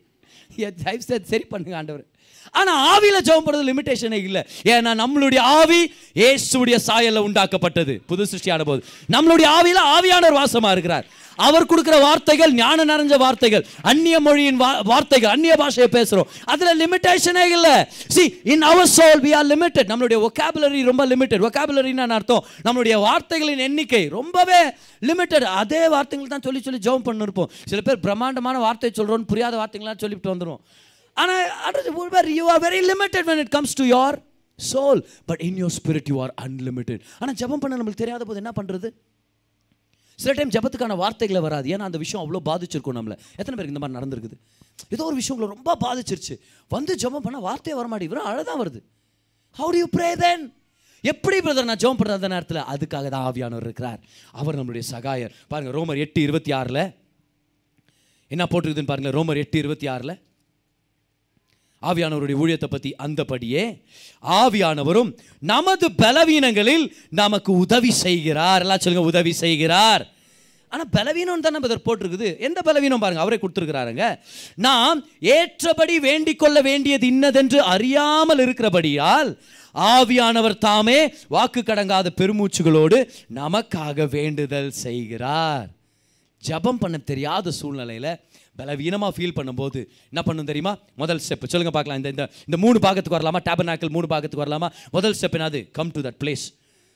தயவு 0.83 1.03
செய்து 1.09 1.29
சரி 1.31 1.45
பண்ணுங்க 1.51 1.77
ஆண்டவர். 1.81 2.05
ஆனா 2.51 2.99
ஆவியில 2.99 3.23
ஜெபம் 3.23 3.45
பண்ணுறது 3.45 3.69
லிமிடேஷனே 3.69 4.11
இல்லை. 4.11 4.47
ஏன்னா 4.63 5.03
நம்மளுடைய 5.03 5.39
ஆவி 5.39 5.93
ஏசுடைய 6.13 6.77
சாயல்ல 6.87 7.19
உண்டாக்கப்பட்டது. 7.19 7.99
புது 8.07 8.27
சிருஷ்டியான 8.31 8.65
போது 8.65 8.83
நம்மளுடைய 9.11 9.47
ஆவியில் 9.61 9.99
ஆவியானவர் 9.99 10.43
வாசமா 10.43 10.71
இருக்கிறார். 10.71 11.05
அவர் 11.35 11.65
கொடுக்கிற 11.65 11.97
வார்த்தைகள் 11.97 12.53
ஞான 12.53 12.85
நிறைஞ்ச 12.85 13.17
வார்த்தைகள் 13.17 13.65
அந்நிய 13.81 14.19
மொழியின் 14.19 14.61
வா- 14.61 14.83
வார்த்தைகள் 14.83 15.29
அந்நிய 15.29 15.55
பாஷையை 15.57 15.87
பேசுறோம். 15.91 16.25
அதுல 16.43 16.85
லிமிடேஷனே 16.85 17.43
இல்ல. 17.43 17.89
See 18.07 18.39
in 18.43 18.61
our 18.61 18.87
soul 18.97 19.19
we 19.21 19.35
are 19.35 19.47
limited 19.47 19.87
நம்மளுடைய 19.87 20.27
ஒக்காபுலரி 20.27 20.83
ரொம்ப 20.83 21.05
லிமிட்டட் 21.07 21.45
vocabularyன்னு 21.47 22.07
அர்த்தம்? 22.07 22.45
நம்மளுடைய 22.65 22.95
வார்த்தைகளின் 22.95 23.57
எண்ணிக்கை 23.57 24.07
ரொம்பவே 24.07 24.61
லிமிட்டட் 25.01 25.43
அதே 25.43 25.87
வார்த்தைகள் 25.89 26.27
தான் 26.27 26.41
சொல்லி 26.41 26.61
சொல்லி 26.61 26.79
ஜெபம் 26.79 27.05
பண்ணிருப்போம். 27.05 27.49
சில 27.65 27.81
பேர் 27.81 27.99
பிரம்மாண்டமான 27.99 28.59
வார்த்தை 28.59 28.91
சொல்கிறோன்னு 28.97 29.27
புரியாத 29.27 29.57
வார்த்தைகள்லாம் 29.57 29.97
சொல்லிட்டு 29.97 30.35
வந்துருவோம் 30.35 30.59
ஆனால் 31.17 32.33
you 32.39 32.45
are 32.55 32.61
very 32.67 32.81
limited 32.91 33.27
when 33.29 33.41
it 33.45 33.53
comes 33.57 33.77
to 33.81 33.85
your 33.95 34.17
soul 34.59 35.01
but 35.29 35.41
in 35.47 35.57
your 35.63 35.75
spirit 35.79 36.11
you 36.13 36.17
are 36.25 36.33
unlimited 36.45 37.01
ஆனால் 37.21 37.37
ஜபம் 37.43 37.63
பண்ண 37.63 37.79
நம்மளுக்கு 37.79 38.03
தெரியாத 38.03 38.25
போது 38.29 38.41
என்ன 38.43 38.53
பண்ணுறது 38.59 38.89
சில 40.19 40.33
டைம் 40.37 40.51
ஜெபத்துக்கான 40.55 40.95
வார்த்தைகளை 41.01 41.39
வராது. 41.45 41.67
ஏன்னா 41.73 41.85
அந்த 41.89 41.99
விஷயம் 42.01 42.23
அவ்வளோ 42.23 42.39
பாதிச்சிருக்கும் 42.47 42.97
நம்மளை. 42.97 43.15
எத்தனை 43.39 43.53
பேருக்கு 43.57 43.73
இந்த 43.73 43.81
மாதிரி 43.83 43.97
நடந்திருக்குது? 43.97 44.35
ஏதோ 44.93 45.03
ஒரு 45.09 45.15
விஷயம் 45.19 45.35
உங்களை 45.35 45.49
ரொம்ப 45.55 45.71
பாதிச்சிருச்சு. 45.85 46.35
வந்து 46.75 46.95
ஜெபம் 47.03 47.23
பண்ணால் 47.25 47.45
வார்த்தையே 47.47 47.75
வர 47.79 47.87
மாட்டேங்குது 47.91 48.19
அழகாக 48.19 48.33
அழதான் 48.33 48.61
வருது. 48.61 48.79
How 49.59 49.69
do 49.75 49.79
you 49.83 49.87
pray 49.97 50.09
then 50.23 50.43
எப்படி 51.11 51.37
பிரதர் 51.45 51.69
நான் 51.69 51.81
ஜோம் 51.83 51.99
பண்ணுற 51.99 52.17
அந்த 52.19 52.29
நேரத்தில்? 52.33 52.61
அதுக்காக 52.73 53.09
தான் 53.13 53.25
ஆவியானவர் 53.29 53.65
இருக்கிறார். 53.67 53.99
அவர் 54.41 54.57
நம்மளுடைய 54.59 54.83
சகாயர். 54.91 55.33
பாருங்கள் 55.51 55.75
ரோமர் 55.77 56.01
எட்டு 56.05 56.21
இருபத்தி 56.27 56.51
ஆறில். 56.59 56.83
என்ன 58.27 58.43
போட்டிருக்குதுன்னு 58.51 58.91
பாருங்கள் 58.91 59.15
ரோமர் 59.17 59.41
எட்டு 59.43 59.57
இருபத்தி 59.63 59.87
ஆறில். 59.93 60.15
ஆவியானவருடைய 61.89 62.37
ஊழியத்தை 62.43 62.69
பற்றி 62.71 62.89
அந்தபடியே 63.05 63.63
ஆவியானவரும் 64.41 65.11
நமது 65.51 65.87
பலவீனங்களில் 66.03 66.85
நமக்கு 67.21 67.51
உதவி 67.65 67.91
செய்கிறார். 68.05 68.63
எல்லாம் 68.65 68.83
சொல்லுங்க 68.85 69.11
உதவி 69.11 69.33
செய்கிறார். 69.43 70.03
ஆனால் 70.73 70.91
பலவீனம் 70.97 71.45
தானே 71.45 71.59
பதர் 71.63 71.85
போட்டிருக்குது. 71.85 72.27
எந்த 72.47 72.59
பலவீனம் 72.67 73.01
பாருங்க 73.03 73.23
அவரே 73.23 73.39
கொடுத்துருக்கிறாருங்க. 73.41 74.03
நாம் 74.67 74.99
ஏற்றபடி 75.37 75.95
வேண்டிக் 76.05 76.41
கொள்ள 76.41 76.57
வேண்டியது 76.69 77.05
இன்னதென்று 77.13 77.59
அறியாமல் 77.73 78.43
இருக்கிறபடியால் 78.45 79.31
ஆவியானவர் 79.75 80.57
தாமே 80.67 80.99
வாக்கு 81.35 81.61
கடங்காத 81.65 82.07
பெருமூச்சுகளோடு 82.21 82.97
நமக்காக 83.39 84.07
வேண்டுதல் 84.15 84.71
செய்கிறார். 84.85 85.67
ஜெபம் 86.43 86.81
பண்ண 86.83 86.97
தெரியாத 87.11 87.51
சூழ்நிலையில் 87.59 88.13
பலவீனமாக 88.61 89.11
ஃபீல் 89.17 89.37
பண்ணும்போது 89.39 89.79
என்ன 90.13 90.21
பண்ணும் 90.25 90.49
தெரியுமா? 90.51 90.73
முதல் 90.95 91.17
ஸ்டெப் 91.17 91.51
சொல்லுங்கள் 91.53 91.77
பார்க்கலாம். 91.77 91.99
இந்த 91.99 92.09
இந்த 92.09 92.25
இந்த 92.45 92.57
மூணு 92.57 92.79
பாகத்துக்கு 92.79 93.17
வரலாமா? 93.19 93.41
டேபர்நாக்கிள் 93.49 93.89
மூணு 93.89 94.07
பாகத்துக்கு 94.07 94.43
வரலாமா? 94.45 94.69
முதல் 94.91 95.15
ஸ்டெப் 95.21 95.37
என்னது? 95.39 95.71
கம் 95.71 95.91
டு 95.91 96.01
தட் 96.01 96.19
பிளேஸ் 96.23 96.45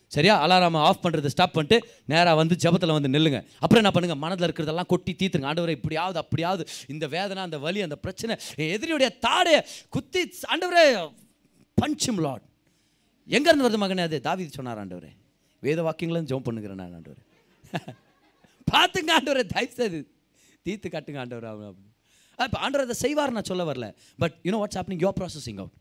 சரியா? 0.07 0.34
அலாரம் 0.45 0.78
ஆஃப் 0.78 1.03
பண்ணுறது 1.05 1.26
ஸ்டாப் 1.26 1.53
பண்ணிட்டு 1.53 1.78
நேராக 2.05 2.36
வந்து 2.36 2.55
ஜெபத்தில் 2.55 2.95
வந்து 2.97 3.09
நில்லுங்க. 3.09 3.39
அப்புறம் 3.59 3.84
என்ன 3.84 3.91
பண்ணுங்க? 3.91 4.16
மனதில் 4.16 4.49
இருக்கிறதெல்லாம் 4.49 4.86
கொட்டி 4.86 5.16
தீத்துருங்க. 5.20 5.49
ஆண்டவரை 5.51 5.74
இப்படியாவது 5.78 6.20
அப்படியாவது 6.20 6.66
இந்த 6.88 7.07
வேதனை 7.07 7.43
அந்த 7.43 7.57
வலி 7.57 7.82
அந்த 7.82 7.95
பிரச்சனை 7.95 8.36
எதிரியுடைய 8.57 9.09
தாடையை 9.28 9.61
குத்தி 9.89 10.22
ஆண்டவரே 10.53 10.86
பஞ்சும் 11.82 12.22
லாட் 12.26 12.41
எங்கேருந்து 13.30 13.66
வருது 13.68 13.80
மகனே 13.86 14.01
அது? 14.01 14.22
தாவி 14.22 14.47
சொன்னார் 14.47 14.82
ஆண்டவரே. 14.82 15.11
வேத 15.63 15.80
வாக்கியங்களும் 15.84 16.28
ஜெபம் 16.30 16.47
பண்ணுகிறேன் 16.47 16.82
நான் 16.82 16.93
ஆண்டவர். 16.93 17.22
பார்த்துங்க 18.72 19.11
ஆண்டவரை 19.20 19.43
தயவு 19.53 19.74
செய்து 19.74 19.99
தீர்த்து 20.66 20.89
காட்டுங்க 20.89 21.20
ஆண்டவர் 21.20 21.47
இப்போ 22.39 22.57
ஆண்டவர் 22.57 22.86
அதை 22.86 22.95
செய்வார் 22.95 23.32
நான் 23.32 23.49
சொல்ல 23.49 23.63
வரல. 23.63 23.88
But 24.20 24.36
you know 24.43 24.57
what's 24.61 24.80
happening 24.82 25.01
you're 25.05 25.11
processing 25.20 25.59
out 25.63 25.76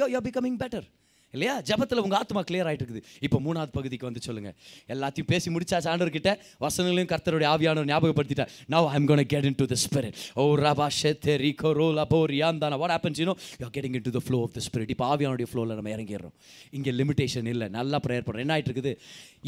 you're 0.00 0.06
you're 0.14 0.20
becoming 0.28 0.58
better 0.62 0.86
இல்லையா? 1.34 1.54
ஜபத்தில் 1.68 2.02
உங்கள் 2.04 2.18
ஆத்மா 2.20 2.40
கிளியர் 2.48 2.68
ஆகிட்டு 2.70 2.84
இருக்குது 2.86 3.02
இப்போ 3.26 3.38
மூணாவது 3.46 3.72
பகுதிக்கு 3.78 4.06
வந்து 4.08 4.22
சொல்லுங்கள் 4.26 4.54
எல்லாத்தையும் 4.94 5.28
பேசி 5.32 5.48
முடிச்சாச்சு 5.54 5.90
ஆண்டவர்கிட்ட. 5.92 6.32
வசனங்களையும் 6.64 7.10
கர்த்தருடைய 7.12 7.48
ஆவியானவர் 7.54 7.90
ஞாபகப்படுத்திட்டேன் 7.92 8.52
now 8.74 8.88
I'm 8.96 9.08
gonna 9.10 9.22
get 9.32 9.48
in 9.50 9.58
to 9.60 9.66
the 9.72 9.78
spirit 9.84 10.16
ஓ 10.42 10.44
ரபா 10.64 10.86
ஷெத்தே 11.00 11.34
ரிகோ 11.44 11.72
ரோலா 11.80 12.06
போ 12.12 12.20
ரியாந்தானா 12.34 12.78
what 12.82 12.94
happens 12.96 13.20
you know 13.22 13.34
you 13.62 13.68
getting 13.76 13.96
in 14.00 14.06
to 14.08 14.14
the 14.16 14.22
flow 14.26 14.40
of 14.46 14.54
the 14.58 14.62
spirit 14.68 14.92
இப்போ 14.96 15.06
ஆவியானுடைய 15.12 15.48
ஃப்ளோவில் 15.50 15.76
நம்ம 15.80 15.92
இறங்கிடுறோம். 15.96 16.34
இங்கே 16.78 16.94
லிமிடேஷன் 17.00 17.50
இல்லை. 17.54 17.68
நல்லா 17.78 18.00
ப்ரேயர் 18.06 18.26
பண்ணுறோம் 18.28 18.44
என்ன 18.46 18.54
ஆகிட்டு 18.56 18.72
இருக்குது 18.72 18.94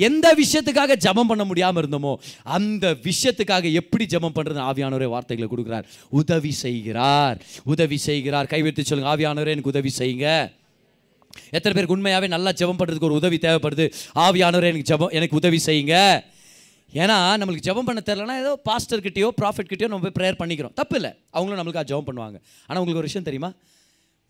எந்த 0.08 0.26
விஷயத்துக்காக 0.42 0.98
ஜபம் 1.06 1.30
பண்ண 1.32 1.44
முடியாமல் 1.50 1.82
இருந்தோமோ 1.84 2.14
அந்த 2.58 2.94
விஷயத்துக்காக 3.08 3.72
எப்படி 3.82 4.06
ஜபம் 4.14 4.36
பண்ணுறது 4.38 4.62
ஆவியானவரே 4.70 5.10
வார்த்தைகளை 5.16 5.48
கொடுக்குறார். 5.54 5.88
உதவி 6.20 6.54
செய்கிறார். 6.64 7.38
உதவி 7.74 8.00
செய்கிறார். 8.08 8.50
கைவிட்டு 8.54 8.88
சொல்லுங்கள் 8.90 9.14
ஆவியானவரே 9.16 9.54
எனக்கு 9.56 9.74
உதவி 9.74 9.92
செய்யுங்க. 10.00 10.28
எத்தனை 11.56 11.72
பேருக்கு 11.74 11.96
உண்மையாகவே 11.96 12.28
நல்லா 12.34 12.50
ஜெபம் 12.60 12.78
பண்ணுறதுக்கு 12.80 13.08
ஒரு 13.10 13.18
உதவி 13.20 13.38
தேவைப்படுது? 13.46 13.86
ஆவியானவர் 14.26 14.68
எனக்கு 14.70 14.90
ஜெபம் 14.92 15.12
எனக்கு 15.18 15.38
உதவி 15.40 15.58
செய்யுங்க. 15.68 15.96
ஏன்னா 17.02 17.16
நம்மளுக்கு 17.40 17.66
ஜெபம் 17.68 17.88
பண்ண 17.88 18.00
தெரிலனா 18.08 18.36
ஏதோ 18.44 18.52
பாஸ்டர்கிட்டயோ 18.68 19.28
ப்ராஃபிட்கிட்டயோ 19.40 19.88
நம்ம 19.92 20.04
போய் 20.06 20.16
ப்ரேயர் 20.18 20.40
பண்ணிக்கிறோம். 20.42 20.74
தப்பு 20.80 20.96
இல்லை. 21.00 21.12
அவங்களும் 21.36 21.60
நம்மளுக்கு 21.60 21.90
ஜெபம் 21.92 22.08
பண்ணுவாங்க. 22.08 22.38
ஆனால் 22.66 22.80
உங்களுக்கு 22.82 23.02
ஒரு 23.02 23.10
விஷயம் 23.10 23.28
தெரியுமா? 23.28 23.50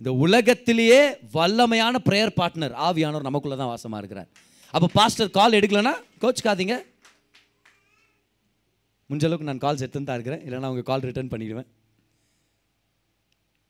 இந்த 0.01 0.11
உலகத்திலேயே 0.24 1.01
வல்லமையான 1.38 1.96
ப்ரேயர் 2.09 2.32
பார்ட்னர் 2.40 2.74
ஆவியானவர் 2.88 3.26
நமக்குள்ளே 3.28 3.57
தான் 3.62 3.72
வாசமாக 3.72 4.01
இருக்கிறார். 4.03 4.28
அப்போ 4.74 4.88
பாஸ்டர் 4.98 5.36
கால் 5.38 5.59
எடுக்கலனா 5.59 5.92
கோச்சுக்காதீங்க. 6.22 6.74
முடிஞ்ச 9.11 9.26
அளவுக்கு 9.28 9.48
நான் 9.51 9.62
கால்ஸ் 9.64 9.82
எடுத்துன்னு 9.84 10.09
தான் 10.09 10.18
இருக்கிறேன். 10.18 10.42
இல்லைன்னா 10.46 10.68
அவங்க 10.70 10.82
கால் 10.90 11.07
ரிட்டர்ன் 11.09 11.30
பண்ணிடுவேன். 11.32 11.68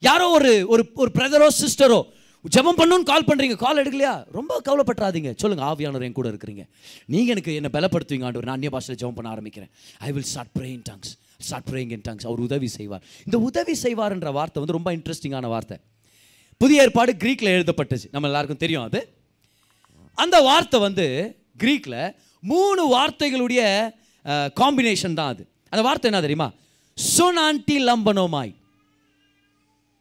யாரோ 0.08 0.26
ஒரு 0.38 0.52
ஒரு 0.72 0.82
ஒரு 1.02 1.10
பிரதரோ 1.18 1.48
சிஸ்டரோ 1.62 2.00
ஜெபம் 2.44 2.78
பண்ணுன்னு 2.80 3.06
கால் 3.10 3.26
பண்ணுறீங்க 3.28 3.56
கால் 3.62 3.80
எடுக்கலையா? 3.80 4.12
ரொம்ப 4.36 4.52
கவலைப்பட்டுறாதீங்க. 4.66 5.30
சொல்லுங்கள் 5.40 5.68
ஆவியானவர் 5.70 6.04
என் 6.06 6.16
கூட 6.18 6.28
இருக்கிறீங்க. 6.32 6.62
நீங்கள் 7.14 7.32
எனக்கு 7.34 7.52
என்னை 7.58 7.70
பலப்படுத்துவீங்க 7.76 8.26
ஆண்டு 8.28 8.44
நான் 8.48 8.56
அந்நிய 8.56 8.70
பாஷையில் 8.74 9.00
ஜபம் 9.02 9.16
பண்ண 9.18 9.28
ஆரம்பிக்கிறேன். 9.34 9.70
I 10.06 10.08
will 10.16 10.28
start 10.32 10.52
praying 10.58 10.82
tongues 10.88 11.10
start 11.48 11.68
praying 11.70 11.92
in 11.96 12.04
tongues 12.06 12.26
அவர் 12.28 12.40
உதவி 12.46 12.68
செய்வார். 12.76 13.02
இந்த 13.26 13.38
உதவி 13.48 13.74
செய்வார்ன்ற 13.84 14.30
வார்த்தை 14.38 14.60
வந்து 14.62 14.76
ரொம்ப 14.78 14.90
இன்ட்ரெஸ்டிங்கான 14.98 15.48
வார்த்தை. 15.54 15.78
புதிய 16.62 16.84
ஏற்பாடு 16.84 17.12
க்ரீக்கில் 17.22 17.54
எழுதப்பட்டுச்சு. 17.56 18.08
நம்ம 18.14 18.28
எல்லாருக்கும் 18.30 18.62
தெரியும் 18.64 18.86
அது. 18.88 19.00
அந்த 20.24 20.36
வார்த்தை 20.48 20.80
வந்து 20.86 21.06
க்ரீக்கில் 21.62 22.00
மூணு 22.42 22.82
வார்த்தைகளுடைய 22.96 23.62
காம்பினேஷன் 24.60 25.18
தான் 25.20 25.30
அது. 25.34 25.42
அந்த 25.72 25.82
வார்த்தை 25.88 26.08
என்ன 26.10 26.22
தெரியுமா? 26.26 26.48
சொனான்டி 27.16 27.76
லம்பனோமாய். 27.88 28.52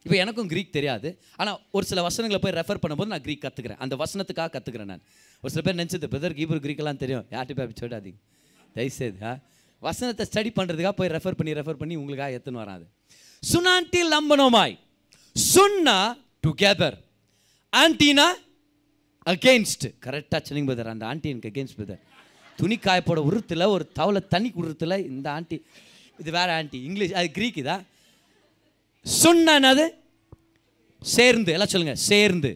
இப்போ 0.06 0.16
எனக்கும் 0.16 0.48
க்ரீக் 0.52 0.76
தெரியாது. 0.76 1.08
ஆனால் 1.36 1.58
ஒரு 1.76 1.84
சில 1.90 2.02
வசனங்களை 2.02 2.40
போய் 2.44 2.54
ரெஃபர் 2.58 2.80
பண்ணும்போது 2.82 3.10
நான் 3.12 3.24
க்ரீக் 3.26 3.44
கற்றுக்கிறேன் 3.46 3.80
அந்த 3.84 3.94
வசனத்துக்காக 3.96 4.50
கற்றுக்கிறேன் 4.54 4.90
நான். 4.92 5.02
ஒரு 5.42 5.50
சில 5.54 5.62
பேர் 5.66 5.78
நினச்சது 5.80 6.08
பிரதர் 6.14 6.36
கீபர் 6.38 6.62
க்ரீக்கெல்லாம் 6.64 7.00
தெரியும். 7.04 7.24
யார்கிட்ட 7.34 7.58
போய் 7.58 7.66
அப்படி 7.66 7.80
சொல்லாதீங்க. 7.84 8.18
தயவுசெய்து 8.76 9.20
ஆ. 9.24 9.32
வசனத்தை 9.82 10.24
ஸ்டடி 10.30 10.50
பண்ணுறதுக்காக 10.58 10.94
போய் 11.00 11.10
ரெஃபர் 11.16 11.36
பண்ணி 11.38 11.52
ரெஃபர் 11.60 11.80
பண்ணி 11.82 11.94
உங்களுக்காக 11.96 12.38
எத்துன்னு 12.38 12.62
வராது. 12.64 12.84
சுனான்டி 13.42 14.00
லம்பனோமாய் 14.12 14.74
சுன்னா 15.36 15.98
டுகெதர் 16.46 16.96
ஆன்டினா 17.72 18.26
அகெயின்ஸ்ட் 19.26 19.86
கரெக்டாக 20.06 20.40
சொன்னீங்க 20.46 20.68
பிரதர் 20.70 20.92
அந்த 20.92 21.04
ஆண்டி 21.06 21.28
எனக்கு 21.28 21.50
அகெயின்ஸ்ட் 21.50 21.78
பிரதர் 21.78 22.00
துணி 22.58 22.76
காயப்போட 22.86 23.20
உருத்தில் 23.28 23.72
ஒரு 23.74 23.84
தவளை 23.98 24.20
தண்ணி 24.28 24.50
உருத்தில் 24.54 24.96
இந்த 25.10 25.26
ஆண்டி 25.30 25.56
இது 26.18 26.30
வேறு 26.30 26.52
ஆண்டி 26.52 26.78
இங்கிலீஷ் 26.88 27.14
அது 27.20 27.28
க்ரீக்கு 27.36 27.62
தான் 27.62 27.82
சொன்னா 29.06 29.52
என்னது 29.60 29.86
சேர்ந்து 31.02 31.50
எல்லாம் 31.56 31.72
சொல்லுங்க 31.72 31.94
சேர்ந்து. 32.10 32.50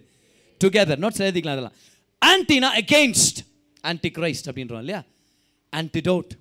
டுகெதர் 0.60 1.02
நோட்ஸ் 1.04 1.24
எழுதிக்கலாம் 1.26 1.56
அதெல்லாம். 1.56 1.76
ஆன்டினா 2.22 2.68
அகெயின்ஸ்ட் 2.80 3.40
ஆன்டி 3.90 4.10
கிரைஸ்ட் 4.18 4.48
அப்படின்றோம் 4.50 4.82
இல்லையா? 4.84 5.00
ஆன்டிடோட் 5.72 6.32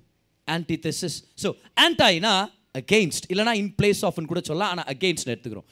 ஆன்டிதெசிஸ் 0.48 1.18
ஸோ 1.42 1.48
ஆன்டாயினா 1.84 2.32
அகெயின்ஸ்ட் 2.80 3.26
இல்லைனா 3.32 3.52
இன் 3.62 3.72
பிளேஸ் 3.78 4.00
ஆஃப்னு 4.08 4.30
கூட 4.32 4.40
சொல்லலாம் 4.48 4.72
ஆனால் 4.72 4.88
அகெயின்ஸ்ட் 4.94 5.30
எடுத்துக்கிறோம். 5.32 5.68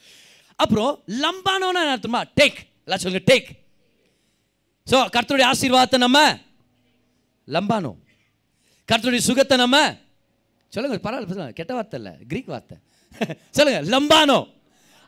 அப்புறம் 0.59 0.93
லம்பானோன்னு 1.23 1.81
என்ன 1.83 1.95
அர்த்தமா? 1.97 2.21
டேக் 2.39 2.59
எல்லாம் 2.85 3.01
சொல்லுங்க 3.03 3.23
டேக் 3.31 3.49
ஸோ 4.87 4.97
கர்த்தருடைய 5.15 5.47
ஆசீர்வாதத்தை 5.53 5.99
நம்ம 6.05 6.19
லம்பானோ 7.47 7.91
கர்த்தருடைய 8.89 9.23
சுகத்தை 9.29 9.57
நம்ம 9.63 9.77
சொல்லுங்க 10.73 10.97
பரவாயில்ல 11.05 11.53
கெட்ட 11.59 11.71
வார்த்தை 11.77 11.97
இல்லை 11.99 12.13
கிரீக் 12.31 12.51
வார்த்தை. 12.53 12.77
சொல்லுங்க 13.57 13.79
லம்பானோ. 13.93 14.39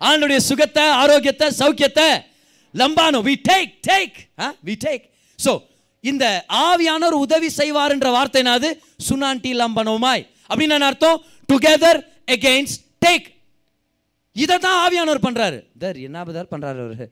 ஆண்டுடைய 0.01 0.39
சுகத்தை 0.49 0.86
ஆரோக்கியத்தை 1.01 1.47
சௌக்கியத்தை 1.62 2.08
லம்பானோ. 2.82 3.20
We 3.30 3.36
take 3.49 3.72
take 3.89 4.18
we 4.68 4.76
take 4.86 5.03
so 5.39 5.53
இந்த 6.03 6.26
ஆவியானவர் 6.68 7.18
உதவி 7.26 7.49
செய்வார்ன்ற 7.60 8.10
வார்த்தை 8.16 8.39
என்னது? 8.43 8.70
சுனாண்டி 9.08 9.51
லம்பனோமாய். 9.62 10.24
அப்படின்னு 10.49 10.88
அர்த்தம்? 10.89 11.20
டுகெதர் 11.49 11.99
எகெயின்ஸ்ட் 12.36 12.82
டேக் 13.06 13.28
இதை 14.36 14.56
தான் 14.66 14.80
ஆவியானவர் 14.86 15.26
பண்ணுறாரு 15.26 15.58
தர் 15.82 15.97
என்ன 16.08 16.24
பதார் 16.28 16.51
பண்ணுறாரு 16.53 16.80
அவர்? 16.86 17.08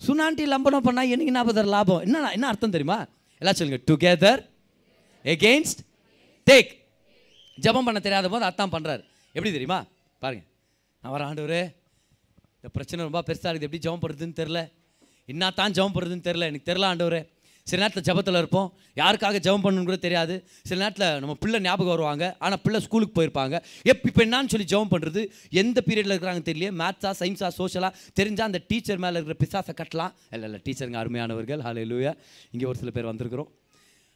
சுனான்டி 0.00 0.44
லம்பனம் 0.52 0.86
பண்ணால் 0.86 1.10
எனக்கு 1.14 1.32
என்ன 1.32 1.42
பதர் 1.48 1.70
லாபம்? 1.74 2.02
என்ன 2.06 2.32
என்ன 2.36 2.48
அர்த்தம் 2.50 2.74
தெரியுமா? 2.74 2.98
எல்லாம் 3.42 3.58
சொல்லுங்க. 3.58 3.80
டுகெதர் 3.90 4.40
எகெயின்ஸ்ட் 5.24 5.80
டேக் 6.46 6.70
ஜெபம் 7.58 7.86
பண்ண 7.88 8.00
தெரியாத 8.06 8.28
போது 8.34 8.44
அத்தான் 8.50 8.74
பண்ணுறாரு 8.74 9.02
எப்படி 9.34 9.52
தெரியுமா? 9.56 9.78
பாருங்க. 10.22 10.44
நான் 11.02 11.12
வர 11.14 11.24
இந்த 12.58 12.68
பிரச்சனை 12.76 13.04
ரொம்ப 13.06 13.20
பெருசாக 13.26 13.50
இருக்குது. 13.50 13.66
எப்படி 13.68 13.82
ஜெபம் 13.84 14.00
பண்ணுறதுன்னு 14.04 14.38
தெரில 14.38 14.60
என்ன 15.32 15.50
தான் 15.58 15.74
ஜெபம் 15.76 15.94
பண்ணுறதுன்னு 15.96 16.24
தெரில 16.28 16.46
எனக்கு 16.50 16.68
தெரில 16.70 16.86
ஆண்டவர். 16.92 17.18
சில 17.66 17.80
நேரத்தில் 17.82 18.06
ஜெபத்தில் 18.08 18.38
இருப்போம். 18.40 18.68
யாருக்காக 19.00 19.38
ஜெபம் 19.46 19.64
பண்ணணும்னு 19.64 19.88
கூட 19.90 19.98
தெரியாது. 20.04 20.34
சில 20.68 20.78
நேரத்தில் 20.82 21.20
நம்ம 21.22 21.34
பிள்ளை 21.42 21.58
ஞாபகம் 21.66 21.92
வருவாங்க. 21.94 22.24
ஆனால் 22.44 22.60
பிள்ளை 22.64 22.78
ஸ்கூலுக்கு 22.86 23.14
போயிருப்பாங்க. 23.18 23.56
எப் 23.90 24.06
இப்போ 24.10 24.22
என்னான்னு 24.26 24.52
சொல்லி 24.54 24.66
ஜெபம் 24.72 24.92
பண்ணுறது 24.94 25.22
எந்த 25.62 25.82
பீரியடில் 25.88 26.14
இருக்கிறாங்க 26.14 26.42
தெரியல 26.50 26.70
மேத்ஸா 26.82 27.12
சயின்ஸா 27.20 27.50
சோஷலாக 27.60 27.92
தெரிஞ்சால் 28.20 28.48
அந்த 28.50 28.60
டீச்சர் 28.70 29.02
மேலே 29.04 29.20
இருக்கிற 29.20 29.36
பிசாசை 29.44 29.74
கட்டலாம். 29.82 30.14
இல்லை 30.34 30.48
இல்லை 30.50 30.60
டீச்சருங்க 30.66 31.00
அருமையானவர்கள். 31.02 31.62
ஹாலே 31.68 31.84
லூயா 31.92 32.14
இங்கே 32.54 32.68
ஒரு 32.72 32.80
சில 32.82 32.92
பேர் 32.98 33.10
வந்திருக்கிறோம். 33.12 33.50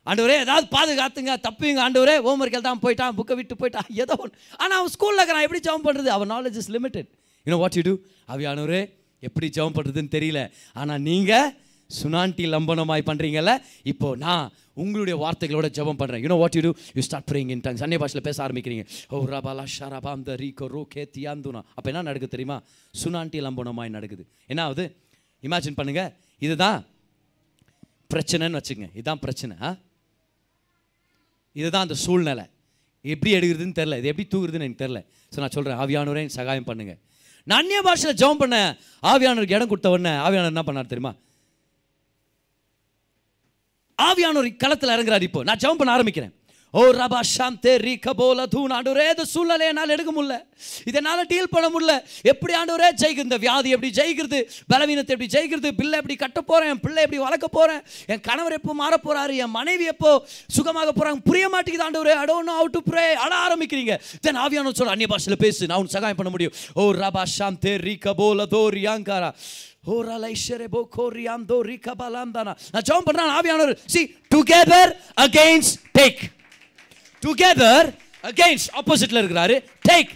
ஆண்டவரே 0.07 0.36
ஏதாவது 0.44 0.66
பாதுகாத்துங்க 0.76 1.32
தப்புங்க 1.46 1.80
ஆண்டவரே 1.86 2.14
ஹோம்ஒர்க் 2.26 2.57
எழுதாம 2.59 2.80
போயிட்டான் 2.84 3.16
புக்கை 3.18 3.34
விட்டு 3.40 3.57
போயிட்டான் 3.61 3.90
ஏதோ 4.03 4.14
ஒன்று 4.22 4.38
ஆனால் 4.62 4.78
அவன் 4.78 4.92
ஸ்கூலில் 4.94 5.20
இருக்கிறான் 5.20 5.46
எப்படி 5.46 5.62
ஜெபம் 5.66 5.84
பண்ணுறது 5.86 6.09
அவன் 6.16 6.30
knowledge 6.34 6.59
is 6.62 6.70
limited 6.76 7.11
you know 7.46 7.59
what 7.62 7.76
you 7.78 7.84
do 7.88 7.94
அவியானவரே 8.34 8.82
எப்படி 9.22 9.46
ஜெபம் 9.57 9.76
பண்ணுறதுன்னு 9.76 10.12
தெரியல. 10.16 10.40
ஆனால் 10.80 11.03
நீங்கள் 11.09 11.50
சுனாண்டி 11.90 12.44
லம்பனமாய் 12.55 13.09
பண்ணுறீங்கல்ல 13.09 13.53
இப்போ 13.92 14.09
நான் 14.24 14.44
உங்களுடைய 14.82 15.16
வார்த்தைகளோட 15.22 15.68
ஜெபம் 15.78 15.98
பண்ணுறேன் 16.00 16.22
you know 16.24 16.38
what 16.42 16.57
you 16.59 16.62
do 16.66 16.72
you 16.96 17.03
start 17.09 17.28
praying 17.30 17.50
in 17.55 17.62
tongues 17.66 17.82
அந்நிய 17.86 17.98
பாஷையில் 18.03 18.26
பேச 18.28 18.38
ஆரம்பிக்கிறீங்க. 18.46 18.84
ஓ 19.11 19.20
ரபாலா 19.34 19.64
ஷரபாம் 19.76 20.16
அந்த 20.18 20.34
ரீகோ 20.42 20.66
ரோ 20.74 20.82
கே 20.94 21.03
தியாந்துனா 21.16 21.61
அப்போ 21.76 21.88
என்ன 21.92 22.05
நடக்குது 22.09 22.34
தெரியுமா? 22.34 22.57
சுனாண்டி 22.94 23.40
லம்பனமாய் 23.46 23.94
நடக்குது. 23.96 24.24
என்ன 24.53 24.61
ஆகுது 24.66 24.86
இமேஜின் 25.42 25.78
பண்ணுங்கள் 25.80 26.11
இதுதான் 26.42 26.80
பிரச்சனைன்னு 28.14 28.59
வச்சுக்கங்க. 28.61 28.90
இதுதான் 28.98 29.22
பிரச்சனை 29.24 29.55
ஆ? 29.61 29.70
இதுதான் 31.53 31.84
அந்த 31.86 31.96
சூழ்நிலை. 32.05 32.44
எப்படி 33.05 33.30
எடுக்கிறதுன்னு 33.36 33.78
தெரில 33.78 33.96
இது 34.00 34.11
எப்படி 34.12 34.26
தூக்குறதுன்னு 34.32 34.66
எனக்கு 34.68 34.82
தெரில 34.84 34.98
ஸோ 35.32 35.38
நான் 35.42 35.55
சொல்கிறேன் 35.57 35.78
ஆவியானவரே 35.82 36.20
எனக்கு 36.22 36.38
சகாயம் 36.40 36.68
பண்ணுங்கள் 36.68 36.98
நான் 37.46 37.61
அந்நிய 37.62 37.80
பாஷையில் 37.82 38.18
ஜெபம் 38.20 38.40
பண்ணேன் 38.42 38.70
ஆவியானவருக்கு 39.03 39.57
இடம் 39.59 39.70
கொடுத்த 39.72 39.90
உடனே 39.94 40.12
ஆவியானவர் 40.26 40.53
என்ன 40.55 40.64
பண்ணார் 40.66 40.92
தெரியுமா? 40.92 41.12
ஆவியானவர் 43.98 44.57
களத்தில் 44.57 44.94
இறங்குறாரு 44.96 45.22
இப்போ. 45.22 45.42
நான் 45.48 45.61
ஜெபம் 45.62 45.80
பண்ண 45.80 45.90
ஆரம்பிக்கிறேன். 45.96 46.32
ஓ 46.80 46.82
ரபா 46.98 47.18
சாந்தே 47.30 47.72
ரீ 47.84 47.94
கபோல 48.04 48.44
தூண். 48.52 48.72
ஆண்டவரே 48.76 49.06
இந்த 49.12 49.24
சூழ்நிலையை 49.32 49.70
என்னால் 49.72 49.92
எடுக்க 49.94 50.12
முடியல. 50.16 50.36
இதனால் 50.90 51.26
டீல் 51.32 51.50
பண்ண 51.54 51.66
முடியல. 51.74 51.94
எப்படி 52.32 52.52
ஆண்டவரே 52.60 52.88
ஜெயிக்கிறது? 53.02 53.28
இந்த 53.28 53.38
வியாதி 53.44 53.70
எப்படி 53.76 53.90
ஜெயிக்கிறது? 53.98 54.38
பலவீனத்தை 54.72 55.12
எப்படி 55.16 55.28
ஜெயிக்கிறது? 55.34 55.70
பிள்ளை 55.80 55.96
எப்படி 56.00 56.16
கட்ட 56.22 56.40
போகிறேன் 56.40 56.70
என் 56.74 56.80
பிள்ளை 56.84 57.02
எப்படி 57.06 57.20
வளர்க்க 57.24 57.48
போகிறேன் 57.48 57.82
என் 58.12 58.22
கணவர் 58.28 58.56
எப்போ 58.58 58.74
மாற 58.80 58.98
போகிறாரு 59.04 59.36
என் 59.44 59.54
மனைவி 59.58 59.84
எப்போ 59.84 60.12
சுகமாக 60.56 60.92
போகிறாங்க 60.98 61.22
புரிய 61.28 61.48
மாட்டேங்குது 61.48 61.86
ஆண்டவரே. 61.88 62.14
I 62.22 62.26
don't 62.32 62.46
know 62.48 62.56
how 62.60 62.68
to 62.76 62.80
ஆரம்பிக்கிறீங்க. 63.46 63.94
தென் 64.20 64.40
ஆவியானவர் 64.44 64.78
சொல்ல 64.80 64.96
அந்நிய 64.96 65.10
பாஷையில் 65.14 65.42
பேசு. 65.44 65.66
நான் 65.66 65.78
உன் 65.78 65.94
சகாயம் 65.96 66.16
பண்ண 66.16 66.30
முடியும். 66.30 66.52
ஓ 66.74 66.92
ரபா 67.02 67.24
சாந்தே 67.38 67.74
ரீ 67.86 67.96
கபோல 68.06 68.46
தோ 68.54 68.62
ரியாங்காரா. 68.78 69.30
ஓரலைஷரே 69.92 70.66
போ 70.74 70.88
கோரியாம் 70.96 71.44
தோ 71.50 71.58
ரீ 71.68 71.76
நான் 72.72 72.86
ஜெபம் 72.88 73.06
பண்ணுறேன் 73.08 73.34
ஆவியானவர். 73.38 73.74
See 73.86 74.00
together 74.34 74.92
against 75.26 75.76
take 75.98 76.22
together 77.22 77.88
against 78.30 78.70
ஆப்போசிட்ல 78.80 79.22
இருக்கிறாரு. 79.22 79.56
டேக் 79.88 80.12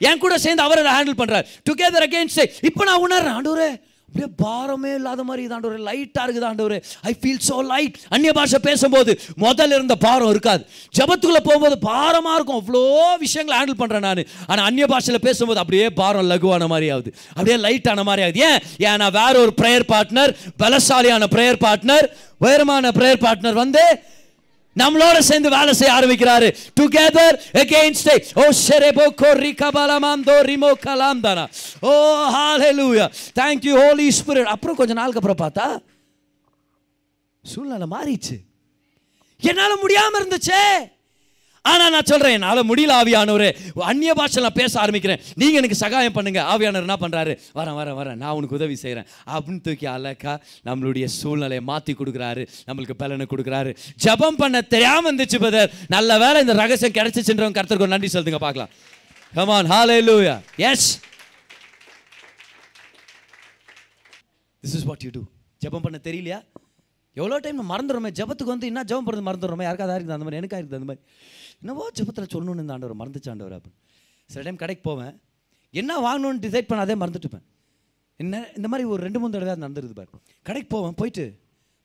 என் 0.00 0.24
கூட 0.24 0.34
சேர்ந்து 0.46 0.66
அவர் 0.66 0.82
அதை 0.82 0.92
ஹேண்டில் 0.96 1.20
பண்றாரு. 1.22 1.46
டுகெதர் 1.68 2.06
அகெயின்ஸ்ட் 2.08 2.42
இப்போ 2.70 2.82
நான் 2.88 3.04
உணர்றேன் 3.06 3.36
ஆண்டவரே 3.38 3.70
அப்படியே 4.08 4.28
பாரமே 4.44 4.92
இல்லாத 4.98 5.22
மாதிரி 5.26 5.42
இது 5.46 5.76
லைட்டாக 5.88 6.22
இருக்குது 6.24 6.46
ஆண்டவர். 6.48 6.74
ஐ 7.08 7.12
ஃபீல் 7.18 7.42
ஸோ 7.48 7.56
லைட் 7.72 7.96
அந்நிய 8.14 8.32
பாஷை 8.38 8.58
பேசும்போது 8.66 9.12
முதல்ல 9.44 9.76
இருந்த 9.78 9.94
பாரம் 10.04 10.32
இருக்காது. 10.34 10.62
ஜபத்துக்குள்ளே 10.98 11.42
போகும்போது 11.48 11.76
பாரமாக 11.90 12.36
இருக்கும். 12.38 12.60
அவ்வளோ 12.62 12.82
விஷயங்களை 13.24 13.56
ஹேண்டில் 13.58 13.80
பண்ணுறேன் 13.82 14.04
நான். 14.08 14.22
ஆனால் 14.50 14.64
அந்நிய 14.68 14.86
பாஷையில் 14.92 15.24
பேசும்போது 15.28 15.62
அப்படியே 15.62 15.86
பாரம் 16.00 16.30
லகுவான 16.32 16.68
மாதிரி 16.72 16.88
ஆகுது. 16.94 17.12
அப்படியே 17.36 17.58
லைட்டான 17.66 18.04
மாதிரி 18.08 18.24
ஆகுது. 18.26 18.42
ஏன்? 18.48 18.60
ஏன் 18.88 18.98
நான் 19.02 19.16
வேற 19.20 19.34
ஒரு 19.44 19.54
ப்ரேயர் 19.60 19.86
பார்ட்னர் 19.94 20.32
பலசாலியான 20.62 21.28
ப்ரேயர் 21.36 21.62
பார்ட்னர் 21.66 22.08
உயரமான 22.46 22.92
ப்ரேயர் 22.98 23.24
பார்ட்னர் 23.26 23.60
வந்து 23.64 23.84
நம்மளோட 24.78 25.18
சேர்ந்து 25.18 25.50
வேலை 25.50 25.74
செய்ய 25.74 25.94
ஆரம்பிக்கிறாரு. 25.94 26.56
டுகெதர் 26.80 27.40
அகைன்ஸ்ட் 27.52 28.24
ஓ 28.34 28.48
ஷெரேபோ 28.68 29.14
கோரி 29.14 29.52
கபலமாம் 29.52 30.22
தோ 30.24 30.40
ரிமோ 30.40 30.72
கலாம் 30.86 31.20
தானா 31.20 31.48
ஓ 31.80 31.92
hallelujah 32.34 33.10
thank 33.34 33.62
you 33.62 33.76
holy 33.76 34.10
spirit. 34.10 34.44
அப்புறம் 34.44 34.76
கொஞ்ச 34.76 34.92
நாளுக்கு 34.92 35.20
அப்புறம் 35.20 35.52
பார்த்தா 35.52 35.78
சூழ்நிலை 37.42 37.86
மாறிச்சு 37.90 38.38
என்னால 39.40 39.74
முடியாம 39.74 40.20
இருந்துச்சே. 40.20 40.90
ஆனால் 41.64 41.92
நான் 41.94 42.08
சொல்கிறேன் 42.10 42.34
என்னால் 42.36 42.60
முடியல 42.68 42.92
ஆவியானவர். 43.00 43.48
அந்நிய 43.88 44.12
பாஷை 44.18 44.42
நான் 44.44 44.56
பேச 44.60 44.72
ஆரம்பிக்கிறேன். 44.82 45.20
நீங்கள் 45.40 45.60
எனக்கு 45.60 45.78
சகாயம் 45.82 46.14
பண்ணுங்கள் 46.18 46.46
ஆவியானவர் 46.52 46.86
என்ன 46.88 46.96
பண்ணுறாரு 47.02 47.32
வரேன் 47.58 47.76
வரேன் 47.80 47.96
வரேன். 48.00 48.18
நான் 48.22 48.36
உனக்கு 48.38 48.56
உதவி 48.58 48.76
செய்கிறேன் 48.82 49.06
அப்படின்னு 49.34 49.64
தூக்கி 49.66 49.86
அழக்கா 49.94 50.34
நம்மளுடைய 50.68 51.06
சூழ்நிலையை 51.18 51.64
மாற்றி 51.70 51.94
கொடுக்குறாரு. 52.00 52.44
நம்மளுக்கு 52.68 52.96
பலனை 53.02 53.26
கொடுக்குறாரு. 53.32 53.72
ஜெபம் 54.06 54.40
பண்ண 54.42 54.62
தெரியாமல் 54.74 55.08
இருந்துச்சு 55.10 55.40
பதர் 55.44 55.74
நல்ல 55.96 56.18
வேலை 56.24 56.40
இந்த 56.46 56.56
ரகசியம் 56.62 56.96
கிடச்சிச்சுன்றவங்க 56.98 57.58
கருத்துக்கு 57.58 57.94
நன்றி 57.96 58.10
சொல்லுங்க 58.16 58.40
பார்க்கலாம். 58.46 58.72
கமான் 59.38 59.70
லூயா 60.08 60.36
yes 60.70 60.88
this 64.64 64.76
is 64.78 64.86
what 64.88 65.04
you 65.06 65.12
do 65.18 65.24
ஜெபம் 65.64 65.84
பண்ண 65.84 65.98
தெரியலையா? 66.08 66.40
எவ்வளோ 67.16 67.36
டைம் 67.44 67.60
மறந்துடுறோமே. 67.70 68.10
ஜெபத்துக்கு 68.18 68.52
வந்து 68.54 68.68
என்ன 68.70 68.82
ஜெபம் 68.90 69.06
பண்ணுறது 69.06 69.28
மறந்துடுறோமே? 69.28 69.64
யாருக்காக 69.66 69.96
இருக்குது 69.98 70.16
அந்த 70.16 70.26
மாதிரி? 70.26 70.40
எனக்காக 70.40 70.60
இருக்குது 70.60 70.78
அந்த 70.80 70.88
மாதிரி? 70.90 71.02
என்னவோ 71.62 71.84
ஜபத்தில் 71.98 72.30
சொல்லணும்னு 72.34 72.64
இந்த 72.64 72.74
ஆண்டவர் 72.76 72.98
மறந்துச்சாண்டவர் 73.00 73.54
அப்படின்னு 73.56 73.78
சில 74.30 74.42
டைம் 74.46 74.60
கடைக்கு 74.62 74.82
போவேன். 74.88 75.14
என்ன 75.74 75.92
வாங்கணும்னு 76.06 76.42
டிசைட் 76.46 76.68
பண்ணாதே 76.70 76.94
மறந்துட்டுப்பேன் 77.02 77.46
என்ன 78.20 78.40
இந்த 78.58 78.68
மாதிரி 78.70 78.84
ஒரு 78.92 79.00
ரெண்டு 79.06 79.18
மூணு 79.20 79.34
தடவை 79.34 79.54
நடந்துருது 79.64 79.94
பாரு. 79.98 80.20
கடைக்கு 80.48 80.68
போவேன் 80.74 80.96
போயிட்டு 81.00 81.24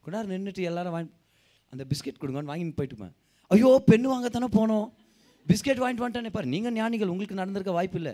கொண்டாரு 0.05 0.28
நின்றுட்டு 0.34 0.63
எல்லாரும் 0.69 0.95
வாங்கி 0.95 1.11
அந்த 1.73 1.84
பிஸ்கெட் 1.91 2.19
கொடுங்கன்னு 2.21 2.51
வாங்கிட்டு 2.51 2.78
போயிட்டுப்பேன் 2.80 3.13
ஐயோ 3.51 3.69
பெண்ணு 3.89 4.07
வாங்கத்தானே 4.13 4.49
போனோம். 4.57 4.88
பிஸ்கெட் 5.49 5.82
வாங்கிட்டு 5.84 6.03
வந்துட்டானே 6.03 6.32
பாரு. 6.36 6.47
நீங்கள் 6.53 6.73
ஞானிகள் 6.78 7.11
உங்களுக்கு 7.13 7.39
நடந்திருக்க 7.41 7.71
வாய்ப்பு 7.78 7.97
இல்லை. 8.01 8.13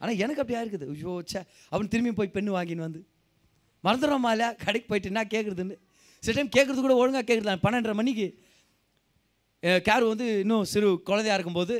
ஆனால் 0.00 0.16
எனக்கு 0.24 0.40
அப்படியா 0.42 0.60
இருக்குது? 0.64 0.86
ஐயோ 0.94 1.12
சே 1.32 1.40
அவன் 1.74 1.90
திரும்பி 1.92 2.12
போய் 2.18 2.34
பெண்ணு 2.36 2.50
வாங்கின்னு 2.58 2.84
வந்து. 2.86 3.00
மறந்துடுறோமா 3.86 4.30
இல்லையா? 4.34 4.50
கடைக்கு 4.64 4.88
போயிட்டு 4.90 5.10
என்ன 5.12 5.22
கேட்குறதுன்னு 5.34 5.76
சில 6.22 6.34
டைம் 6.38 6.54
கேட்குறது 6.56 6.80
கூட 6.86 6.94
ஒழுங்காக 7.02 7.24
கேட்குறது 7.30 7.62
பன்னெண்டரை 7.66 7.94
மணிக்கு 8.00 8.26
கேர் 9.88 10.04
வந்து 10.12 10.26
இன்னும் 10.44 10.64
சிறு 10.72 10.88
குழந்தையா 11.08 11.34
இருக்கும்போது 11.38 11.74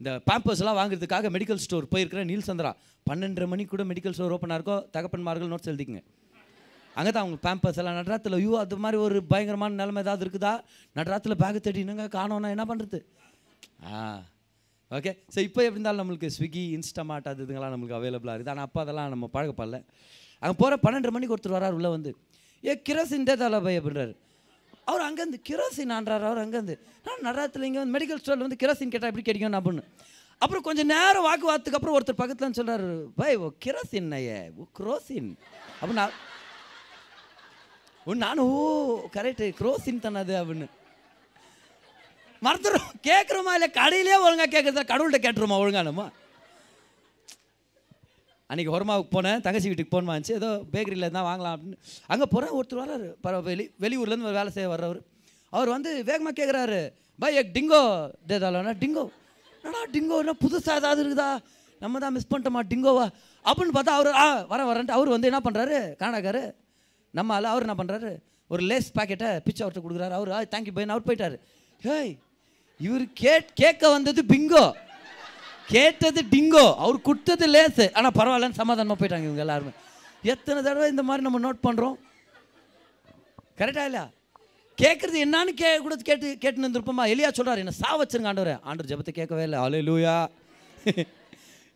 இந்த 0.00 0.10
பேம்பர்ஸ்லாம் 0.28 0.78
வாங்குறதுக்காக 0.78 1.30
மெடிக்கல் 1.34 1.60
ஸ்டோர் 1.64 1.90
போயிருக்கிறேன் 1.92 2.28
நீல் 2.30 2.46
சந்திரா. 2.48 2.70
பன்னெண்டரை 3.08 3.46
மணிக்கு 3.52 3.72
கூட 3.74 3.84
மெடிக்கல் 3.90 4.14
ஸ்டோர் 4.16 4.34
ஓப்பனாக 4.36 4.58
இருக்கோ 4.58 4.76
தகப்பன்மார்கள் 4.94 5.50
நோட்ஸ் 5.52 5.70
எழுதிக்கங்க. 5.72 6.02
அங்கே 6.98 7.10
தான் 7.10 7.22
அவங்க 7.24 7.38
பேம்பர்ஸ் 7.46 7.78
எல்லாம் 7.80 7.96
நடுராத்தில் 7.98 8.36
ஐயோ 8.38 8.52
அது 8.62 8.76
மாதிரி 8.84 8.98
ஒரு 9.06 9.18
பயங்கரமான 9.32 9.76
நிலைமை 9.80 10.02
ஏதாவது 10.04 10.24
இருக்குதா? 10.26 10.52
நடுராத்தில் 10.98 11.38
பேக் 11.42 11.58
தேடினுங்க 11.66 12.06
காணோன்னா 12.16 12.50
என்ன 12.56 12.64
பண்ணுறது 12.70 13.00
ஆ 13.88 13.98
ஓகே 14.90 15.12
ஸோ 15.34 15.38
இப்போ 15.46 15.60
எப்படி 15.66 15.78
இருந்தாலும் 15.78 16.02
நம்மளுக்கு 16.02 16.28
ஸ்விக்கி 16.36 16.62
இன்ஸ்டாமார்ட் 16.76 17.28
அது 17.30 17.42
இதுங்களாம் 17.44 17.72
நம்மளுக்கு 17.74 17.98
அவைலபிளாக 17.98 18.34
இருக்குது. 18.36 18.54
ஆனால் 18.54 18.66
அப்போ 18.68 18.80
அதெல்லாம் 18.84 19.10
நம்ம 19.14 19.28
பழகப்படல 19.36 19.78
அங்கே 20.42 20.56
போகிற 20.62 20.78
பன்னெண்டு 20.84 21.14
மணிக்கு 21.16 21.34
ஒருத்தர் 21.36 21.56
வரார் 21.58 21.76
உள்ளே 21.78 21.90
வந்து. 21.96 22.10
ஏ 22.64 22.74
கிரசின் 22.88 23.28
தலை 23.30 23.60
பை 23.66 23.74
அப்படின்றாரு. 23.80 24.14
அவர் 24.90 25.04
அங்கேருந்து 25.06 25.38
கிரோசின் 25.48 25.94
ஆன்றார் 25.96 26.26
அவர் 26.28 26.42
அங்கேருந்து. 26.44 26.76
நான் 27.06 27.24
நடராத்தில் 27.26 27.66
இங்கே 27.68 27.80
வந்து 27.82 27.94
மெடிக்கல் 27.96 28.20
ஸ்டோரில் 28.22 28.44
வந்து 28.46 28.60
கிரோசின் 28.62 28.92
கேட்டால் 28.94 29.10
எப்படி 29.12 29.26
கிடைக்கும் 29.28 29.58
அப்படின்னு. 29.58 29.84
அப்புறம் 30.42 30.64
கொஞ்சம் 30.68 30.90
நேரம் 30.94 31.26
வாக்குவாதத்துக்கு 31.26 31.78
அப்புறம் 31.78 31.96
ஒருத்தர் 31.98 32.20
பக்கத்தில் 32.22 32.56
சொல்கிறார் 32.58 32.88
பை 33.20 33.34
ஓ 33.44 33.46
கிரோசின் 33.64 34.10
ஐயே 34.18 34.40
ஓ 34.56 34.66
குரோசின். 34.78 35.30
அப்படின்னு 35.80 36.00
நான் 36.00 36.18
நானும் 38.24 38.50
ஓ 38.56 38.58
கரெக்டு 39.14 39.46
குரோசின் 39.60 40.04
தானே 40.04 40.20
அது 40.24 40.34
அப்படின்னு. 40.42 40.68
மறந்துடும் 42.46 42.88
கேட்குறோமா 43.08 43.52
இல்லை 43.58 43.68
கடையிலே 43.80 44.16
ஒழுங்கா 44.26 44.46
கேட்குறதா 44.54 44.84
கடவுள்கிட்ட 44.92 45.20
கேட்டுருமா 45.26 45.58
ஒழுங்கா 45.62 45.82
அன்றைக்கி 48.50 48.70
ஹொரமாவுக்கு 48.72 49.10
போனேன் 49.14 49.40
தங்கச்சி 49.44 49.68
வீட்டுக்கு 49.70 49.92
போன் 49.92 50.08
இருந்துச்சு 50.08 50.36
ஏதோ 50.40 50.50
பேக்கரியில் 50.72 51.14
தான் 51.16 51.26
வாங்கலாம் 51.28 51.54
அப்படின்னு. 51.56 51.78
அங்கே 52.12 52.26
போகிறேன் 52.32 52.52
ஒருத்தர் 52.58 52.80
வர்றாரு. 52.82 53.06
பர 53.24 53.40
வெளி 53.48 53.64
வெளியூர்லேருந்து 53.84 54.36
வேலை 54.38 54.50
செய்ய 54.56 54.68
வர்றவர். 54.72 55.00
அவர் 55.56 55.70
வந்து 55.74 55.90
வேகமாக 56.10 56.34
கேட்குறாரு 56.38 56.78
பை 57.22 57.30
எக் 57.40 57.52
டிங்கோ. 57.56 57.82
டேதாலனா 58.30 58.74
டிங்கோ? 58.82 59.04
என்னடா 59.64 59.82
டிங்கோனா 59.94 60.34
புதுசாக 60.44 60.80
ஏதாவது 60.82 61.00
இருக்குதா? 61.04 61.30
நம்ம 61.80 61.98
தான் 62.04 62.14
மிஸ் 62.16 62.30
பண்ணிட்டோமா 62.32 62.62
டிங்கோவா? 62.72 63.06
அப்படின்னு 63.44 63.74
பார்த்தா 63.78 63.96
அவர் 63.98 64.20
ஆ 64.24 64.28
வர 64.52 64.60
வரன்ட்டு 64.70 64.96
அவர் 64.98 65.14
வந்து 65.14 65.30
என்ன 65.30 65.40
பண்ணுறாரு 65.46 65.78
காணாக்காரு 66.02 66.44
நம்ம 67.18 67.34
ஆளு 67.38 67.46
அவர் 67.52 67.66
என்ன 67.66 67.76
பண்ணுறாரு 67.80 68.12
ஒரு 68.50 68.62
லேஸ் 68.70 68.94
பாக்கெட்டை 68.98 69.30
பிச்சை 69.46 69.62
அவர்கிட்ட 69.64 69.84
கொடுக்குறாரு. 69.86 70.14
அவர் 70.18 70.32
ஆ 70.36 70.40
தேங்க்யூ 70.54 70.74
பையன் 70.76 70.94
அவர் 70.94 71.08
போயிட்டார். 71.08 71.36
ஹேய் 71.80 72.12
இவர் 72.80 73.06
கேட் 73.22 73.48
கேட்க 73.62 73.90
வந்தது 73.96 74.22
பிங்கோ. 74.34 74.64
கேட்டது 75.74 76.20
டிங்கோ 76.32 76.66
அவர் 76.84 77.06
கொடுத்தது 77.08 77.46
லேசு. 77.54 77.84
ஆனால் 77.98 78.14
பரவாயில்லன்னு 78.18 78.60
சமாதானமாக 78.62 78.98
போயிட்டாங்க 79.00 79.28
இவங்க 79.28 79.44
எல்லாருமே. 79.46 79.72
எத்தனை 80.32 80.58
தடவை 80.66 80.86
இந்த 80.92 81.02
மாதிரி 81.08 81.24
நம்ம 81.26 81.40
நோட் 81.46 81.64
பண்ணுறோம் 81.66 81.96
கரெக்டாக 83.60 83.88
இல்லையா? 83.88 84.04
கேட்குறது 84.78 85.18
என்னான்னு 85.26 85.52
கே 85.60 85.68
கூட 85.84 85.94
கேட்டு 86.08 86.26
கேட்டுன்னு 86.42 86.66
இருந்திருப்போமா? 86.66 87.04
எலியா 87.12 87.28
சொல்கிறார் 87.38 87.62
என்ன 87.64 87.74
சா 87.82 87.90
வச்சிருங்க 88.00 88.30
ஆண்டவர். 88.32 88.54
ஆண்டவர் 88.68 88.90
ஜபத்தை 88.92 89.12
கேட்கவே 89.18 89.44
இல்லை. 89.48 89.60
அலே 89.66 89.80
லூயா 89.88 90.16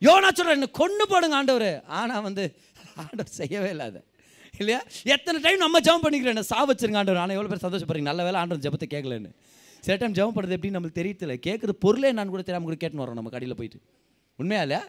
யோனா 0.05 0.29
சொல்கிறார் 0.35 0.57
என்ன 0.59 0.69
கொண்டு 0.81 1.03
போடுங்க 1.11 1.35
ஆண்டவர். 1.39 1.71
ஆனால் 1.99 2.23
வந்து 2.27 2.43
ஆண்டவர் 3.03 3.37
செய்யவே 3.39 3.69
இல்லை 3.73 3.85
அதை. 3.91 4.01
இல்லையா? 4.61 4.79
எத்தனை 5.15 5.37
டைம் 5.45 5.63
நம்ம 5.65 5.79
ஜம் 5.87 6.03
பண்ணிக்கிறோம் 6.05 6.35
என்ன 6.35 6.45
சா 6.53 6.59
வச்சிருங்க 6.69 6.99
ஆண்டவர். 7.01 7.21
ஆனால் 7.23 7.35
எவ்வளோ 7.37 7.51
பேர் 7.51 7.65
சந்தோஷப்படுறீங்க? 7.65 8.09
நல்ல 8.11 8.23
வேலை 8.27 8.39
ஆண்டவர் 8.41 8.63
ஜபத்தை 8.65 8.87
கேட்கலன்னு. 8.93 9.31
சில 9.85 9.95
டைம் 10.01 10.15
ஜெபம் 10.17 10.35
பண்ணுறது 10.35 10.55
எப்படின்னு 10.57 10.77
நம்மளுக்கு 10.77 10.99
தெரியல 10.99 11.35
கேட்குறது 11.47 11.75
பொருளே 11.85 12.11
நான் 12.17 12.33
கூட 12.33 12.41
தெரியாமல் 12.47 12.69
கூட 12.69 12.77
கேட்டுன்னு 12.81 13.03
வரோம் 13.03 13.19
நம்ம 13.19 13.31
கடையில் 13.35 13.57
போயிட்டு. 13.59 13.79
உண்மையா 14.39 14.61
இல்லையா? 14.65 14.83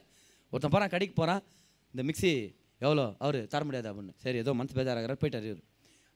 ஒருத்தன் 0.53 0.73
போகிறான் 0.75 0.93
கடைக்கு 0.95 1.15
போகிறான் 1.21 1.43
இந்த 1.95 2.03
மிக்ஸி 2.09 2.33
எவ்வளோ? 2.85 3.05
அவர் 3.25 3.39
தர 3.53 3.63
முடியாது 3.69 3.89
அப்படின்னு. 3.91 4.13
சரி 4.25 4.39
ஏதோ 4.43 4.53
மனசு 4.59 4.75
இருக்கிறார். 4.75 5.21
போயிட்டார் 5.23 5.47
இவர். 5.51 5.63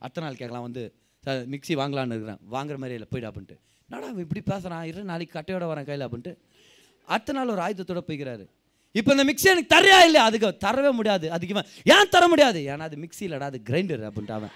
அத்தனை 0.07 0.25
நாள் 0.27 0.41
கேட்கலாம் 0.41 0.67
வந்து 0.69 0.83
சார் 1.25 1.41
மிக்சி 1.53 1.75
வாங்கலான்னு 1.81 2.15
இருக்கிறேன். 2.15 2.41
வாங்குற 2.55 2.77
மாதிரி 2.83 2.97
இல்லை 2.99 3.09
போயிடு 3.13 3.29
அப்படின்ட்டு. 3.31 3.57
என்னடா 3.89 4.09
இப்படி 4.25 4.43
பேசுகிறான் 4.51 4.85
இரு 4.91 5.05
நாளைக்கு 5.13 5.35
கட்டையோட 5.39 5.65
வரேன் 5.73 5.89
கையில் 5.89 6.07
அப்படின்ட்டு. 6.07 6.35
அடுத்த 7.15 7.37
நாள் 7.39 7.53
ஒரு 7.55 7.63
ஆயுதத்தோட 7.67 8.03
போய்க்கிறாரு. 8.09 8.45
இப்போ 8.99 9.11
இந்த 9.17 9.25
மிக்ஸி 9.29 9.49
எனக்கு 9.53 9.73
தரையா 9.77 9.99
இல்லை 10.09 10.21
அதுக்கு 10.29 10.49
தரவே 10.67 10.93
முடியாது. 10.99 11.27
அதுக்கு 11.35 11.55
இவன் 11.55 11.71
ஏன் 11.95 12.13
தர 12.15 12.25
முடியாது? 12.33 12.61
ஏன்னா 12.73 12.87
அது 12.91 12.99
மிக்ஸி 13.05 13.25
இல்லைடா 13.29 13.49
அது 13.53 13.61
கிரைண்டர் 13.71 14.05
அப்படின்ட்டு 14.11 14.37
அவன். 14.39 14.55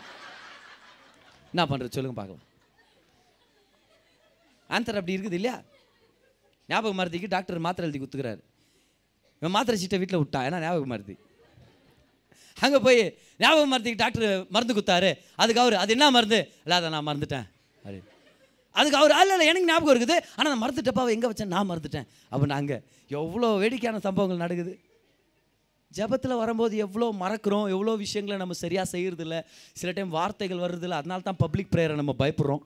என்ன 1.52 1.64
பண்ணுறது 1.72 1.96
சொல்லுங்க 1.96 2.16
பார்க்கலாம். 2.20 2.44
ஆன்சர் 4.76 4.98
அப்படி 5.00 5.16
இருக்குது 5.16 5.38
இல்லையா? 5.40 5.56
ஞாபக 6.68 6.92
மருதிக்கு 7.00 7.28
டாக்டர் 7.34 7.64
மாத்திரை 7.66 7.86
எழுதி 7.88 8.00
கொடுத்துக்கிறாரு 8.02 8.40
இவன் 9.42 9.54
மாத்திரை 9.56 9.76
சீட்டை 9.82 9.98
வீட்டில் 10.00 10.20
விட்டான் 10.22 10.46
ஏன்னா 10.48 10.58
ஞாபக 10.66 10.86
மருதி. 10.92 11.14
அங்கே 12.58 12.78
போய் 12.86 13.00
ஞாபக 13.42 13.64
மருந்துக்கு 13.72 14.00
டாக்டர் 14.04 14.26
மருந்து 14.54 14.74
கொடுத்தாரு 14.76 15.10
அதுக்கு 15.42 15.62
அவர் 15.62 15.76
அது 15.82 15.92
என்ன 15.96 16.06
மருந்து? 16.16 16.40
இல்லை 16.64 16.76
அதை 16.80 16.88
நான் 16.94 17.06
மறந்துட்டேன். 17.08 17.46
அப்படி 17.82 18.00
அதுக்கு 18.80 18.98
அவர் 19.00 19.12
அல்ல 19.20 19.34
இல்லை 19.36 19.46
எனக்கு 19.50 19.68
ஞாபகம் 19.70 19.92
இருக்குது. 19.94 20.16
ஆனால் 20.36 20.50
நான் 20.52 20.62
மறந்துட்டப்பா 20.64 21.04
எங்கே 21.14 21.28
வச்சேன்? 21.30 21.52
நான் 21.54 21.68
மறந்துட்டேன். 21.70 22.06
அப்படின்னு 22.32 22.56
அங்கே 22.60 22.76
எவ்வளோ 23.20 23.48
வேடிக்கையான 23.62 24.00
சம்பவங்கள் 24.06 24.42
நடக்குது. 24.44 24.72
ஜெபத்தில் 25.98 26.40
வரும்போது 26.40 26.74
எவ்வளோ 26.84 27.06
மறக்கிறோம் 27.22 27.66
எவ்வளோ 27.74 27.94
விஷயங்களை 28.04 28.36
நம்ம 28.42 28.56
சரியாக 28.64 28.86
செய்கிறதில்ல 28.92 29.38
சில 29.80 29.92
டைம் 29.96 30.12
வார்த்தைகள் 30.18 30.62
வர்றதில்ல. 30.64 30.98
அதனால 31.00 31.26
தான் 31.28 31.40
பப்ளிக் 31.44 31.72
ப்ரேயரை 31.72 31.96
நம்ம 32.02 32.14
பயப்படுறோம். 32.22 32.62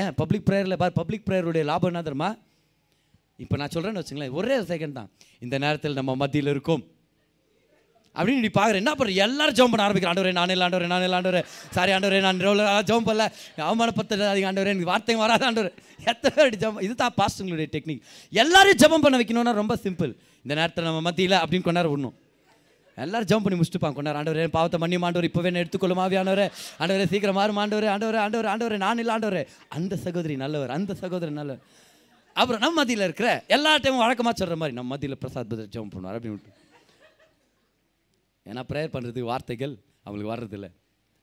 ஏன் 0.00 0.10
பப்ளிக் 0.20 0.46
ப்ரேயரில் 0.48 0.80
பார் 0.82 0.98
பப்ளிக் 1.00 1.26
ப்ரேயருடைய 1.28 1.62
லாபம் 1.70 1.90
என்ன 1.92 2.02
தெரியுமா? 2.08 2.30
இப்போ 3.44 3.54
நான் 3.60 3.72
சொல்கிறேன்னு 3.74 4.00
வச்சுங்களேன் 4.02 4.34
ஒரே 4.38 4.56
செகண்ட் 4.72 4.98
தான். 4.98 5.08
இந்த 5.44 5.56
நேரத்தில் 5.64 5.98
நம்ம 6.00 6.14
மத்தியில் 6.22 6.50
இருக்கும். 6.54 6.82
அப்படின்னு 8.16 8.42
நீ 8.44 8.50
பார்க்குற 8.56 8.80
என்ன 8.80 8.92
பண்ணுற 8.98 9.12
எல்லாரும் 9.26 9.56
ஜெபம் 9.58 9.72
பண்ண 9.72 9.84
ஆரம்பிக்கிற 9.86 10.10
ஆண்டவரே 10.12 10.32
நானே 10.38 10.52
இல்லை 10.54 10.64
ஆண்டவரே 10.66 10.88
நானே 10.92 11.04
இல்லை 11.08 11.18
ஆண்டவரே. 11.18 11.42
சாரி 11.76 11.92
ஆண்டவரே 11.96 12.20
நான் 12.26 12.42
ரெகுலராக 12.46 12.82
ஜெபம் 12.90 13.06
பண்ணல. 13.08 13.26
அவமானப்படுத்தாதீங்க 13.68 14.48
ஆண்டவரே 14.50 14.72
எனக்கு 14.74 14.90
வார்த்தைங்க 14.92 15.22
வராத 15.24 15.46
ஆண்டவர். 15.50 15.70
எத்தனை 16.10 16.32
பேர் 16.38 16.58
ஜெபம் 16.64 16.82
இது 16.86 16.94
தான் 17.02 17.14
பாஸ்ட்டுங்களுடைய 17.20 17.68
டெக்னிக் 17.76 18.02
எல்லாரையும் 18.42 18.80
ஜெபம் 18.84 19.04
பண்ண 19.06 19.22
வைக்கணும்னா 19.22 19.54
ரொம்ப 19.62 19.76
சிம்பிள் 19.86 20.12
இந்த 20.44 20.52
நேரத்தில் 20.60 20.88
நம்ம 20.90 21.02
மத்தியில் 21.08 21.38
அப்படின்னு 21.42 21.68
கொண்டாட 21.68 21.88
விடணும். 21.92 22.16
எல்லாரும் 22.96 23.28
ஜம்ப் 23.30 23.44
பண்ணி 23.44 23.58
முடிச்சுட்டுப்பாங்க 23.58 23.96
கொண்டாரு. 23.98 24.18
ஆண்டவரே 24.20 24.46
பாவத்தை 24.56 24.78
மண்ணி 24.82 24.98
மாண்டவர் 25.02 25.28
இப்போவே 25.28 25.48
என்ன 25.50 25.60
எடுத்துக்கொள்ளும் 25.64 26.00
ஆண்டவரே. 26.04 26.46
ஆண்டவரே 26.80 27.06
சீக்கிரம் 27.12 27.38
மாறும் 27.40 27.60
ஆண்டவரே 27.62 27.88
ஆண்டவர் 27.94 28.18
ஆண்டவர் 28.24 28.48
ஆண்டவரே. 28.52 28.76
நான் 28.76 28.98
இல்லை 29.02 29.14
ஆண்டவரே. 29.16 29.44
அந்த 29.68 29.96
சகோதரி 29.96 30.36
நல்லவர் 30.42 30.74
அந்த 30.76 30.94
சகோதரி 30.94 31.32
நல்லவர். 31.40 31.62
அப்புறம் 32.34 32.60
நம்ம 32.64 32.76
மத்தியில் 32.80 33.04
இருக்கிற 33.08 33.30
எல்லா 33.56 33.72
டைமும் 33.76 34.02
வழக்கமாக 34.04 34.34
சொல்கிற 34.36 34.56
மாதிரி 34.60 34.76
நம்ம 34.78 34.90
மத்தியில் 34.92 35.18
பிரசாத் 35.22 35.50
பதர் 35.52 35.72
ஜெபம் 35.74 35.90
பண்ணுவார் 35.94 36.18
அப்படின்னு 36.18 36.60
ஏன்னா 38.46 38.62
ப்ரேயர் 38.70 38.92
பண்ணுறதுக்கு 38.94 39.30
வார்த்தைகள் 39.32 39.74
அவங்களுக்கு 40.04 40.32
வர்றதில்ல. 40.34 40.68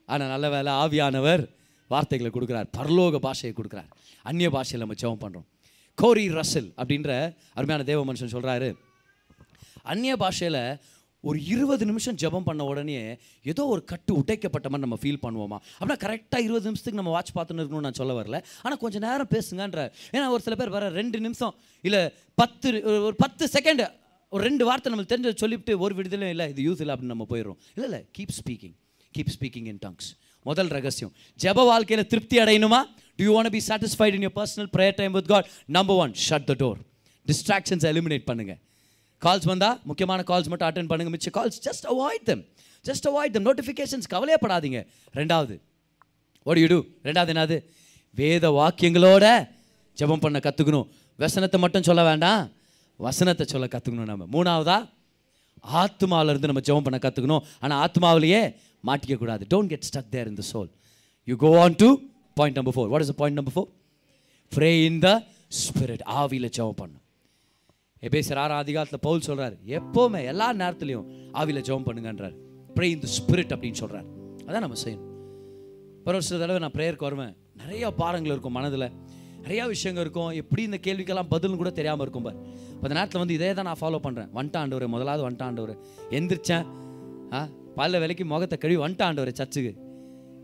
ஆனால் 0.06 0.30
நல்ல 0.34 0.50
வேலை 0.50 0.72
ஆவியானவர் 0.84 1.44
வார்த்தைகளை 1.88 2.32
கொடுக்குறார். 2.36 2.68
பரலோக 2.78 3.20
பாஷையை 3.26 3.54
கொடுக்குறார். 3.60 3.90
அந்நிய 4.30 4.50
பாஷையில் 4.56 4.84
நம்ம 4.86 4.98
ஜெபம் 5.02 5.24
பண்ணுறோம் 5.24 5.48
கோரி 5.96 6.26
ரசல் 6.38 6.70
அப்படின்ற 6.82 7.12
அருமையான 7.54 7.84
தேவ 7.90 8.02
மனுஷன் 8.10 8.34
சொல்கிறாரு 8.36 8.70
அந்நிய 9.92 10.16
பாஷையில் 10.18 10.62
ஒரு 11.24 11.46
இருபது 11.46 11.86
நிமிஷம் 11.86 12.16
ஜெபம் 12.16 12.44
பண்ண 12.44 12.64
உடனே 12.64 13.20
ஏதோ 13.44 13.66
ஒரு 13.66 13.84
கட்டு 13.84 14.12
உடைக்கப்பட்ட 14.18 14.70
மாதிரி 14.70 14.86
நம்ம 14.88 14.98
ஃபீல் 15.02 15.22
பண்ணுவோமா? 15.26 15.58
அப்படின்னா 15.80 15.98
கரெக்டாக 16.06 16.42
இருபது 16.48 16.66
நிமிஷத்துக்கு 16.66 17.00
நம்ம 17.02 17.12
வாட்ச் 17.12 17.32
பார்த்துன்னு 17.36 17.62
இருக்கணும்னு 17.64 17.88
நான் 17.88 17.94
சொல்ல 17.94 18.14
வரல. 18.22 18.38
ஆனால் 18.62 18.78
கொஞ்சம் 18.78 19.02
நேரம் 19.02 19.32
பேசுங்கன்ற. 19.36 19.82
ஏன்னா 20.12 20.28
ஒரு 20.28 20.42
சில 20.42 20.56
பேர் 20.56 20.70
வர 20.70 20.90
ரெண்டு 20.90 21.20
நிமிஷம் 21.20 21.56
இல்லை 21.84 22.12
பத்து 22.36 22.84
ஒரு 23.08 23.16
பத்து 23.16 23.50
செகண்டு 23.54 23.88
ஒரு 24.30 24.44
ரெண்டு 24.44 24.66
வார்த்தை 24.66 24.94
நம்மளுக்கு 24.94 25.14
தெரிஞ்ச 25.14 25.36
சொல்லிவிட்டு 25.36 25.80
ஒரு 25.80 25.96
விடுதலையும் 25.96 26.30
இல்லை 26.30 26.50
இது 26.50 26.62
யூஸ் 26.70 26.82
இல்லை 26.84 26.96
அப்படின்னு 26.96 27.14
நம்ம 27.16 27.28
போயிடும் 27.30 27.58
இல்லை 27.76 27.88
இல்லை 27.90 28.02
keep 28.18 28.34
speaking 28.40 28.76
keep 29.18 29.32
speaking 29.36 29.68
in 29.74 29.82
tongues 29.86 30.10
முதல் 30.46 30.68
ரகசியம் 30.68 31.14
ஜெப 31.40 31.66
வாழ்க்கையில் 31.66 32.08
திருப்தி 32.08 32.38
அடையணுமா? 32.38 32.82
Do 33.16 33.24
you 33.26 33.32
want 33.38 33.50
be 33.50 33.62
satisfied 33.68 34.14
in 34.14 34.22
your 34.22 34.38
personal 34.42 34.70
prayer 34.78 34.96
time 34.96 35.12
with 35.12 35.26
God 35.26 35.50
number 35.66 35.96
one 35.96 36.14
shut 36.30 36.44
the 36.44 36.56
door 36.60 36.80
distractions 37.28 37.86
eliminate 37.94 38.28
பண்ணுங்கள் 38.32 38.60
கால்ஸ் 39.22 39.48
வந்தால் 39.52 39.78
முக்கியமான 39.90 40.24
கால்ஸ் 40.30 40.50
மட்டும் 40.52 40.68
அட்டன் 40.70 40.90
பண்ணுங்க 40.92 41.12
மிச்ச 41.16 41.30
calls 41.38 41.60
just 41.68 41.86
avoid 41.94 42.26
them 42.30 42.44
just 42.86 43.08
avoid 43.12 43.34
them 43.36 43.48
notifications 43.50 44.08
கவலையப்படாதீங்க. 44.14 44.80
ரெண்டாவது 45.20 45.56
ஓடி 46.46 46.62
இடு 46.66 46.76
டூ 46.76 46.80
ரெண்டாவது 47.08 47.32
என்னது? 47.34 47.58
வேத 48.16 48.46
வாக்கியங்களோட 48.60 49.26
ஜெபம் 49.98 50.24
பண்ண 50.26 50.38
கற்றுக்கணும் 50.46 50.88
வசனத்தை 51.20 51.58
மட்டும் 51.64 51.86
சொல்ல 51.90 52.02
வேண்டாம். 52.10 52.42
வசனத்தை 53.00 53.46
சொல்ல 53.54 53.66
கற்றுக்கணும் 53.74 54.10
நம்ம. 54.12 54.28
மூணாவதா 54.36 54.78
ஆத்மாவிலேருந்து 55.82 56.50
நம்ம 56.52 56.64
ஜெபம் 56.68 56.86
பண்ண 56.88 56.98
கற்றுக்கணும் 57.06 57.44
ஆனால் 57.64 57.80
ஆத்மாவிலேயே 57.86 58.42
மாட்டிக்க 58.88 59.16
கூடாது. 59.24 59.44
Don't 59.54 59.72
get 59.74 59.88
stuck 59.90 60.10
there 60.16 60.30
in 60.32 60.40
the 60.42 60.46
soul 60.54 60.70
you 61.28 61.36
go 61.46 61.52
on 61.64 61.76
to 61.84 61.90
point 62.38 62.58
number 62.60 62.76
four 62.78 62.90
what 62.94 63.04
is 63.06 63.14
point 63.22 63.40
number 63.40 63.56
four 63.58 63.70
pray 64.52 64.72
in 64.88 65.02
the 65.06 65.10
spirit 65.64 66.06
ஆவியில் 66.22 66.50
ஜெபம் 66.58 66.80
பண்ணும் 66.82 66.99
எபேசர் 68.08 68.40
ஆறாம் 68.44 68.62
அதிகாரத்தில் 68.64 69.04
பவுல் 69.08 69.26
சொல்கிறார் 69.28 69.56
எப்போவுமே 69.78 70.20
எல்லா 70.32 70.48
நேரத்துலையும் 70.62 71.08
ஆவியில் 71.40 71.66
ஜெபம் 71.68 71.88
பண்ணுங்கன்றார். 71.88 72.36
ப்ரே 72.76 72.88
இன் 72.96 73.14
ஸ்பிரிட் 73.18 73.54
அப்படின்னு 73.56 73.80
சொல்கிறார் 73.84 74.08
அதான் 74.48 74.66
நம்ம 74.66 74.78
செய்யணும். 74.84 75.08
ஒரு 76.08 76.22
சில 76.28 76.38
தடவை 76.42 76.60
நான் 76.66 76.76
ப்ரேயருக்கு 76.76 77.08
வருவேன். 77.08 77.34
நிறையா 77.62 77.88
பாரங்கள் 78.02 78.34
இருக்கும் 78.36 78.56
மனதில். 78.58 78.88
நிறையா 79.44 79.64
விஷயங்கள் 79.74 80.04
இருக்கும். 80.06 80.32
எப்படி 80.42 80.62
இந்த 80.68 80.78
கேள்விக்கெல்லாம் 80.86 81.30
பதில்னு 81.34 81.60
கூட 81.62 81.72
தெரியாமல் 81.80 82.04
இருக்கும் 82.06 82.26
பார். 82.28 82.40
அந்த 82.82 82.94
நேரத்தில் 82.98 83.22
வந்து 83.24 83.36
இதே 83.38 83.52
தான் 83.58 83.70
நான் 83.70 83.82
ஃபாலோ 83.82 84.00
பண்ணுறேன் 84.06 84.32
வண்டாண்டவர் 84.38 84.88
முதலாவது 84.96 85.24
வண்டாண்டவர். 85.28 85.76
எந்திரிச்சேன். 86.18 86.66
ஆ 87.38 87.42
பல்ல 87.78 88.00
விலைக்கு 88.04 88.26
முகத்தை 88.32 88.58
கழுவி 88.64 88.80
வண்டாண்டவர் 88.86 89.38
சர்ச்சுக்கு. 89.42 89.74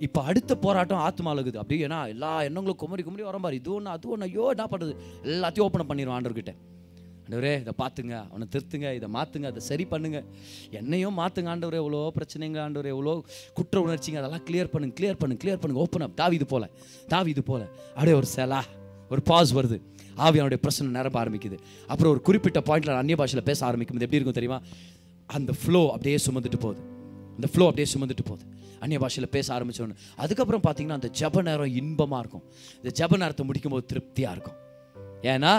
இப்போ 0.06 0.20
அடுத்த 0.30 0.52
போராட்டம் 0.66 1.04
ஆத்மாவில் 1.08 1.34
அழுகுது. 1.34 1.58
அப்படி 1.62 1.78
ஏன்னா 1.88 2.00
எல்லா 2.14 2.32
எண்ணங்களும் 2.48 2.80
குமரி 2.84 3.04
குமரி 3.08 3.24
வரம்பார் 3.30 3.60
இது 3.60 3.72
ஒன்று 3.76 3.92
அது 3.96 4.08
ஒன்று 4.14 4.28
ஐயோ 4.30 4.46
என்ன 4.54 4.66
பண்ணுறது 4.72 4.94
எல்லாத்தையும் 5.34 5.68
ஓப்பன் 5.68 5.90
பண்ணிடுவோம் 5.92 6.18
ஆண்டவர்கிட்ட. 6.18 6.54
ஆண்டவரே 7.26 7.54
இதை 7.64 7.74
பார்த்துங்க 7.82 8.14
அவனை 8.32 8.46
திருத்துங்க 8.54 8.88
இதை 8.98 9.08
மாற்றுங்க 9.16 9.48
அதை 9.52 9.62
சரி 9.68 9.86
பண்ணுங்க. 9.94 10.18
என்னையும் 10.80 11.16
மாற்றுங்க 11.20 11.50
ஆண்டவரே 11.54 11.78
எவ்வளோ 11.84 12.02
பிரச்சனைங்க 12.18 12.60
ஆண்டவரே 12.66 12.90
எவ்வளோ 12.96 13.14
குற்ற 13.58 13.76
உணர்ச்சிங்க 13.86 14.20
அதெல்லாம் 14.22 14.44
கிளியர் 14.48 14.70
பண்ணுங்க 14.74 14.96
கிளியர் 15.00 15.20
பண்ணுங்க 15.22 15.42
கிளியர் 15.44 15.62
பண்ணுங்க. 15.62 15.82
ஓப்பன் 15.86 16.06
அப் 16.08 16.18
தாவி 16.22 16.36
இது 16.40 16.48
போல 16.54 16.66
தாவி 17.14 17.32
இது 17.36 17.44
போல. 17.52 17.62
அப்படியே 17.96 18.16
ஒரு 18.22 18.28
செலா 18.36 18.62
ஒரு 19.14 19.22
பாஸ் 19.30 19.54
வருது. 19.58 19.78
ஆவியானுடைய 20.26 20.60
பிரச்சனை 20.66 20.88
நிரம்ப 20.98 21.18
ஆரம்பிக்குது. 21.24 21.58
அப்புறம் 21.92 22.12
ஒரு 22.14 22.22
குறிப்பிட்ட 22.28 22.60
பாயிண்ட்ல 22.68 22.98
அந்நிய 23.04 23.18
பாஷையில் 23.22 23.48
பேச 23.50 23.60
ஆரம்பிக்கும் 23.70 24.04
எப்படி 24.06 24.20
இருக்கும் 24.20 24.38
தெரியுமா? 24.40 24.60
அந்த 25.38 25.52
ஃப்ளோ 25.62 25.82
அப்படியே 25.96 26.20
சுமந்துட்டு 26.26 26.60
போகுது. 26.66 26.82
அந்த 27.38 27.48
ஃப்ளோ 27.54 27.66
அப்படியே 27.70 27.88
சுமந்துட்டு 27.94 28.26
போகுது. 28.30 28.46
அந்நிய 28.84 29.00
பாஷையில் 29.04 29.32
பேச 29.36 29.48
ஆரம்பிச்சோன்னு 29.56 29.98
அதுக்கப்புறம் 30.24 30.64
பார்த்தீங்கன்னா 30.68 30.98
அந்த 31.00 31.10
ஜப 31.22 31.42
நேரம் 31.50 31.74
இன்பமாக 31.82 32.22
இருக்கும். 32.24 32.46
இந்த 32.82 32.92
ஜப 33.00 33.18
நேரத்தை 33.24 33.46
முடிக்கும்போது 33.50 33.86
திருப்தியாக 33.92 34.36
இருக்கும். 34.38 34.60
ஏன்னா 35.34 35.54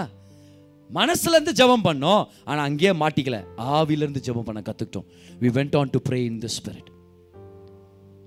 மனசுல 0.94 1.36
இருந்து 1.36 1.52
ஜெபம் 1.52 1.84
பண்ணோம் 1.84 2.24
ஆனால் 2.44 2.64
அங்கேயே 2.64 2.92
மாட்டிக்கல. 2.92 3.38
ஆவிலேருந்து 3.56 4.20
ஜபம் 4.20 4.36
ஜெபம் 4.36 4.42
பண்ண 4.42 4.60
கத்துக்கிட்டோம். 4.60 5.06
We 5.40 5.48
went 5.58 5.78
on 5.78 5.90
to 5.90 5.98
pray 6.08 6.14
in 6.14 6.38
the 6.38 6.46
spirit 6.46 6.90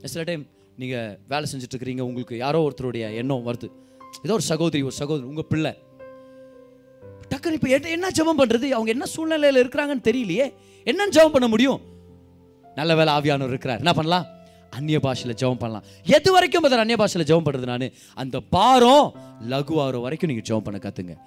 சில 0.04 0.24
டைம் 0.24 0.48
நீங்க 0.76 1.20
வேலை 1.28 1.50
செஞ்சுட்டு 1.52 1.76
இருக்கிறீங்க 1.76 2.02
உங்களுக்கு 2.02 2.38
யாரோ 2.38 2.60
ஒருத்தருடைய 2.68 3.14
எண்ணம் 3.14 3.46
வருது. 3.48 3.68
ஏதோ 4.24 4.34
ஒரு 4.34 4.42
சகோதரி 4.42 4.84
ஒரு 4.84 4.92
சகோதரி 4.92 5.28
உங்க 5.28 5.42
பிள்ளை. 5.42 5.78
டக்குனு 7.30 7.52
இப்போ 7.52 7.68
என்ன 7.68 7.90
என்ன 7.90 8.08
ஜெபம் 8.08 8.40
பண்றது? 8.40 8.70
அவங்க 8.70 8.92
என்ன 8.92 9.06
சூழ்நிலையில 9.16 9.62
இருக்கிறாங்கன்னு 9.64 10.08
தெரியலையே. 10.10 10.54
என்னன்னு 10.86 11.10
ஜெபம் 11.10 11.32
பண்ண 11.32 11.48
முடியும்? 11.48 11.82
நல்ல 12.76 12.96
வேலை 12.96 13.14
ஆவியானவர் 13.14 13.48
இருக்கிறார். 13.48 13.78
என்ன 13.78 13.94
பண்ணலாம்? 13.94 14.28
அந்நிய 14.70 15.00
பாஷையில் 15.00 15.36
ஜெபம் 15.36 15.58
பண்ணலாம். 15.58 15.84
எது 16.04 16.32
வரைக்கும் 16.32 16.62
பதில் 16.62 16.78
அந்நிய 16.78 16.98
பாஷையில் 16.98 17.30
ஜெபம் 17.32 17.46
பண்ணுறது 17.48 17.66
நான்? 17.66 17.90
அந்த 18.14 18.40
பாரம் 18.40 19.16
லகுவாகிற 19.50 20.02
வரைக்கும் 20.02 20.30
நீங்கள் 20.30 20.48
ஜெபம் 20.50 20.64
பண்ண 20.64 20.80
கற்றுங்க 20.80 21.18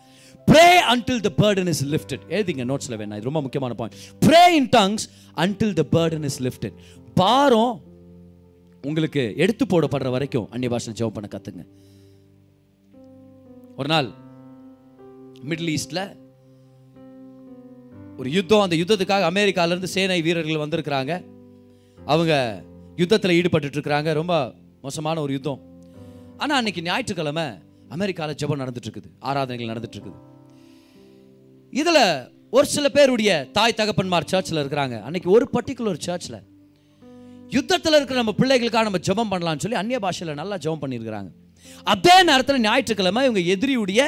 pray 0.51 0.67
until 0.93 1.21
the 1.21 1.31
burden 1.37 1.67
is 1.67 1.85
lifted 1.87 2.25
எழுதிங்க 2.29 2.65
நோட்ஸில் 2.71 2.99
வேணா 3.01 3.17
இது 3.17 3.29
ரொம்ப 3.31 3.41
முக்கியமான 3.41 3.75
point 3.75 3.99
pray 4.27 4.43
in 4.55 4.69
tongues 4.77 5.07
until 5.37 5.73
the 5.73 5.85
burden 5.91 6.25
is 6.25 6.43
lifted 6.43 6.77
பாரம் 7.15 7.81
உங்களுக்கு 8.85 9.35
எடுத்து 9.37 9.67
போடப்படுற 9.67 10.11
வரைக்கும் 10.11 10.51
அந்நிய 10.51 10.71
பாஷை 10.71 10.93
ஜெபம் 10.93 11.17
பண்ண 11.19 11.29
கற்றுங்க 11.35 11.65
ஒரு 13.77 13.89
நாள் 13.89 14.09
மிடில் 15.49 15.77
ஈஸ்டில் 15.77 16.21
ஒரு 18.17 18.31
யுத்தம் 18.31 18.61
அந்த 18.61 18.77
யுத்தத்துக்காக 18.77 19.29
அமெரிக்காவிலேருந்து 19.31 19.85
சேனை 19.85 20.23
வீரர்கள் 20.23 20.69
வந்திருக்கிறாங்க. 20.69 21.13
அவங்க 21.99 22.63
யுத்தத்தில் 22.97 23.43
ஈடுபட்டுருக்கிறாங்க 23.43 24.13
ரொம்ப 24.13 24.55
மோசமான 24.83 25.21
ஒரு 25.21 25.33
யுத்தம். 25.33 25.61
ஆனால் 26.39 26.57
அன்னைக்கு 26.57 26.83
ஞாயிற்றுக்கிழமை 26.83 27.47
அமெரிக்காவில் 27.95 28.39
ஜெபம் 28.43 28.61
நடந்துட்டு 28.63 28.89
இருக்குது 28.89 29.11
ஆராதனைகள் 29.31 29.71
நடந்துட்டு 29.73 29.97
இருக்குது 29.99 30.21
இதில் 31.81 32.05
ஒரு 32.57 32.67
சில 32.75 32.87
பேருடைய 32.97 33.31
தாய் 33.57 33.79
தகப்பன்மார் 33.81 34.31
சர்ச்சில் 34.33 34.61
இருக்கிறாங்க. 34.63 34.97
அன்னைக்கு 35.07 35.29
ஒரு 35.37 35.45
பர்டிகுலர் 35.55 36.01
சர்ச்சில் 36.07 36.41
யுத்தத்தில் 37.57 37.97
இருக்கிற 37.99 38.19
நம்ம 38.21 38.35
பிள்ளைகளுக்காக 38.41 38.87
நம்ம 38.89 39.01
ஜபம் 39.09 39.31
பண்ணலாம்னு 39.33 39.63
சொல்லி 39.65 39.79
அந்நிய 39.81 39.99
பாஷையில் 40.05 40.39
நல்லா 40.41 40.57
ஜபம் 40.65 40.83
பண்ணியிருக்கிறாங்க. 40.83 41.31
அதே 41.93 42.17
நேரத்தில் 42.29 42.65
ஞாயிற்றுக்கிழமை 42.67 43.23
இவங்க 43.27 43.43
எதிரியுடைய 43.55 44.03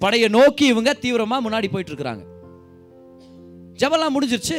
படையை 0.00 0.28
நோக்கி 0.38 0.64
இவங்க 0.72 0.90
தீவிரமாக 1.04 1.44
முன்னாடி 1.46 1.68
போயிட்டு 1.72 1.92
இருக்கிறாங்க 1.92 2.24
ஜெபம்லாம் 3.80 4.14
முடிஞ்சிருச்சு. 4.16 4.58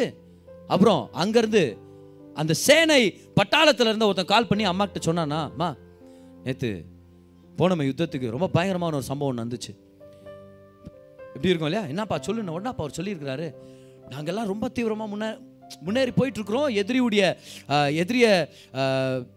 அப்புறம் 0.73 1.01
அங்கேருந்து 1.23 1.63
அந்த 2.41 2.53
சேனை 2.65 3.01
பட்டாளத்தில் 3.37 3.89
இருந்த 3.91 4.07
ஒருத்தன் 4.09 4.31
கால் 4.33 4.49
பண்ணி 4.49 4.65
அம்மாக்கிட்ட 4.71 5.01
சொன்னானா 5.07 5.39
அம்மா 5.51 5.69
நேற்று 6.43 6.71
போனோம் 7.59 7.87
யுத்தத்துக்கு 7.89 8.33
ரொம்ப 8.35 8.47
பயங்கரமான 8.55 8.97
ஒரு 8.99 9.07
சம்பவம் 9.11 9.43
வந்துச்சு. 9.43 9.71
எப்படி 11.35 11.51
இருக்கும் 11.51 11.69
இல்லையா? 11.69 11.83
என்னப்பா 11.93 12.17
சொல்லுன்னு 12.27 12.55
உடனேப்பா 12.55 12.83
அவர் 12.83 12.97
சொல்லியிருக்கிறாரு. 12.97 13.47
நாங்கள்லாம் 14.13 14.51
ரொம்ப 14.53 14.67
தீவிரமாக 14.77 15.11
முன்னே 15.13 15.29
முன்னேறி 15.85 16.11
போயிட்டு 16.11 16.39
இருக்கிறோம் 16.39 16.69
எதிரியுடைய 16.81 17.23
எதிரியை 18.01 18.29
எதிரிய 18.29 18.29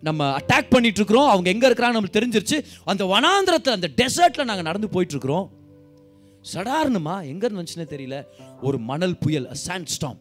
நம்ம 0.08 0.28
அட்டாக் 0.38 0.70
பண்ணிட்டு 0.74 1.00
இருக்கிறோம் 1.00 1.30
அவங்க 1.32 1.48
எங்கே 1.54 1.66
இருக்கிறாங்க 1.68 1.96
நம்மளுக்கு 1.96 2.18
தெரிஞ்சிருச்சு. 2.18 2.58
அந்த 2.90 3.02
வனாந்திரத்தில் 3.12 3.76
அந்த 3.78 3.88
டெசர்ட்டில் 4.00 4.48
நாங்கள் 4.50 4.68
நடந்து 4.70 4.88
போயிட்டு 4.94 5.14
இருக்கிறோம் 5.16 5.48
சடார்னுமா 6.52 7.16
எங்கேருந்து 7.32 7.60
வந்துச்சுன்னே 7.60 7.88
தெரியல. 7.94 8.16
ஒரு 8.66 8.78
மணல் 8.90 9.16
புயல் 9.24 9.48
சாண்ட் 9.66 9.92
ஸ்டாம் 9.96 10.18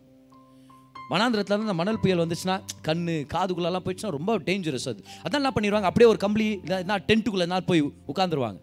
மனாந்திரத்தில் 1.11 1.53
இருந்து 1.53 1.67
அந்த 1.67 1.77
மணல் 1.81 2.01
புயல் 2.03 2.21
வந்துச்சுன்னா 2.23 2.57
கண் 2.87 3.05
காதுக்குள்ளெல்லாம் 3.33 3.85
போயிடுச்சுன்னா 3.85 4.11
ரொம்ப 4.17 4.37
டேஞ்சரஸ் 4.49 4.87
அது. 4.91 5.01
அதான் 5.23 5.39
என்ன 5.41 5.51
பண்ணிடுவாங்க 5.55 5.89
அப்படியே 5.89 6.09
ஒரு 6.11 6.21
கம்பளி 6.25 6.47
இல்லைன்னா 6.65 6.97
டென்ட்டுக்குள்ளே 7.09 7.47
நான் 7.53 7.67
போய் 7.71 7.81
உட்காந்துருவாங்க 8.13 8.59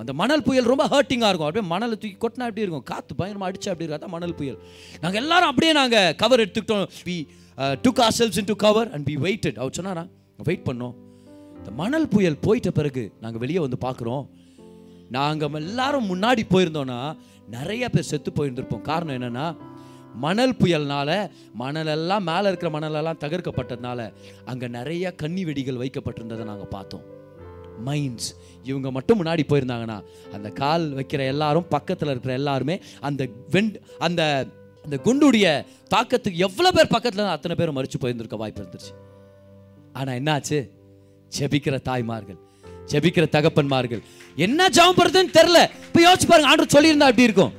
அந்த 0.00 0.12
மணல் 0.20 0.42
புயல் 0.46 0.66
ரொம்ப 0.70 0.84
ஹர்ட்டிங்காக 0.92 1.28
இருக்கும். 1.30 1.48
அப்படியே 1.48 1.66
மணலை 1.74 1.94
தூக்கி 2.00 2.16
கொட்டினா 2.24 2.46
அப்படி 2.48 2.64
இருக்கும்? 2.64 2.86
காற்று 2.90 3.12
பயங்கரமாக 3.18 3.48
அடிச்சு 3.50 3.68
அப்படி 3.72 3.84
இருக்கும்? 3.84 4.00
அதான் 4.00 4.14
மணல் 4.16 4.34
புயல். 4.40 4.58
நாங்கள் 5.02 5.20
எல்லாரும் 5.22 5.50
அப்படியே 5.50 5.72
நாங்கள் 5.78 6.16
கவர் 6.22 6.42
எடுத்துக்கிட்டோம். 6.44 6.84
We 7.06 7.16
took 7.84 8.00
ourselves 8.18 8.38
in 8.40 8.50
to 8.50 8.56
cover 8.64 8.90
and 8.96 9.06
be 9.08 9.14
waited 9.26 9.60
அவர் 9.62 9.76
சொன்னாரா? 9.78 10.04
வெயிட் 10.48 10.66
பண்ணோம். 10.68 10.94
இந்த 11.60 11.70
மணல் 11.80 12.06
புயல் 12.14 12.36
போயிட்ட 12.46 12.70
பிறகு 12.80 13.04
நாங்கள் 13.22 13.42
வெளியே 13.44 13.62
வந்து 13.64 13.78
பார்க்குறோம். 13.86 14.26
நாங்கள் 15.16 15.58
எல்லாரும் 15.62 16.08
முன்னாடி 16.12 16.44
போயிருந்தோன்னா 16.52 17.00
நிறைய 17.56 17.84
பேர் 17.94 18.10
செத்து 18.12 18.30
போயிருந்திருப்போம். 18.36 18.84
காரணம் 18.90 19.16
என்னென்னா 19.18 19.46
மணல் 20.24 20.56
புயல்னால 20.60 21.10
மணலெல்லாம் 21.62 22.24
மேலே 22.30 22.46
இருக்கிற 22.50 22.70
மணலெல்லாம் 22.76 23.20
தகர்க்கப்பட்டதுனால 23.24 24.00
அங்கே 24.52 24.68
நிறைய 24.78 25.14
கன்னி 25.22 25.44
வெடிகள் 25.44 25.80
வைக்கப்பட்டிருந்ததை 25.82 26.44
நாங்கள் 26.50 26.72
பார்த்தோம். 26.76 27.04
மைன்ஸ் 27.86 28.28
இவங்க 28.64 28.88
மட்டும் 28.90 29.18
முன்னாடி 29.20 29.42
போயிருந்தாங்கன்னா 29.50 29.98
அந்த 30.36 30.48
கால் 30.60 30.86
வைக்கிற 30.98 31.20
எல்லாரும் 31.32 31.68
பக்கத்தில் 31.74 32.10
இருக்கிற 32.12 32.32
எல்லாருமே 32.40 32.76
அந்த 33.08 33.28
வெண்ட் 33.54 33.76
அந்த 34.06 34.22
அந்த 34.84 34.96
குண்டுடைய 35.06 35.46
தாக்கத்துக்கு 35.94 36.44
எவ்வளோ 36.46 36.70
பேர் 36.76 36.94
பக்கத்தில் 36.94 37.32
அத்தனை 37.36 37.54
பேரும் 37.60 37.76
மறித்து 37.78 37.98
போயிருந்திருக்க 38.02 38.36
வாய்ப்பு 38.42 38.62
இருந்துச்சு. 38.62 38.92
ஆனால் 39.98 40.16
என்னாச்சு? 40.20 40.58
ஜெபிக்கிற 41.38 41.76
தாய்மார்கள் 41.88 42.38
ஜெபிக்கிற 42.90 43.24
தகப்பன்மார்கள். 43.36 44.02
என்ன 44.36 44.68
ஜாம் 44.76 44.96
பண்ணுறதுன்னு 44.98 45.36
தெரில 45.38 45.58
இப்போ 45.86 46.00
யோசிச்சு 46.06 46.28
பாருங்க 46.30 46.50
ஆண்டு 46.50 46.74
சொல்லியிருந்தா 46.76 47.10
எப்படி 47.12 47.28
இருக்கும்? 47.28 47.52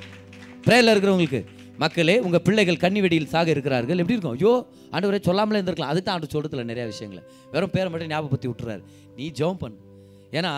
ப்ரேயரில் 0.66 0.94
இருக்கிறவங்களுக்கு. 0.94 1.42
மக்களே 1.84 2.16
உங்கள் 2.26 2.44
பிள்ளைகள் 2.48 2.80
கன்னி 2.84 3.00
வெடியில் 3.04 3.30
சாக 3.34 3.50
இருக்கிறார்கள். 3.56 4.00
எப்படி 4.02 4.16
இருக்கும்? 4.16 4.38
ஐயோ 4.38 4.54
ஆண்டவரே 4.94 5.20
சொல்லாமலே 5.28 5.60
இருந்திருக்கலாம். 5.60 5.92
அதுக்கு 5.94 6.08
தான் 6.08 6.18
ஆண்டு 6.18 6.34
சொல்கிறதுல 6.34 6.66
நிறையா 6.72 6.86
விஷயங்களை. 6.94 7.22
வெறும் 7.54 7.74
பேரை 7.76 7.88
மட்டும் 7.92 8.12
ஞாபகப்படுத்தி 8.14 8.50
விட்டுறாரு. 8.52 8.82
நீ 9.18 9.28
ஜெபம் 9.40 9.62
பண்ணு. 9.64 9.80
ஏன்னா 10.40 10.52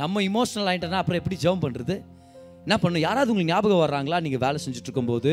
நம்ம 0.00 0.22
இமோஷனல் 0.30 0.68
ஆயிட்டோன்னா 0.70 1.00
அப்புறம் 1.02 1.20
எப்படி 1.20 1.36
ஜெபம் 1.44 1.62
பண்ணுறது 1.64 1.96
என்ன 2.64 2.76
பண்ணும் 2.82 3.04
யாராவது 3.04 3.30
உங்களுக்கு 3.32 3.52
ஞாபகம் 3.54 3.82
வர்றாங்களா? 3.84 4.18
நீங்கள் 4.24 4.42
வேலை 4.44 4.58
செஞ்சுட்டு 4.64 4.88
இருக்கும்போது 4.88 5.30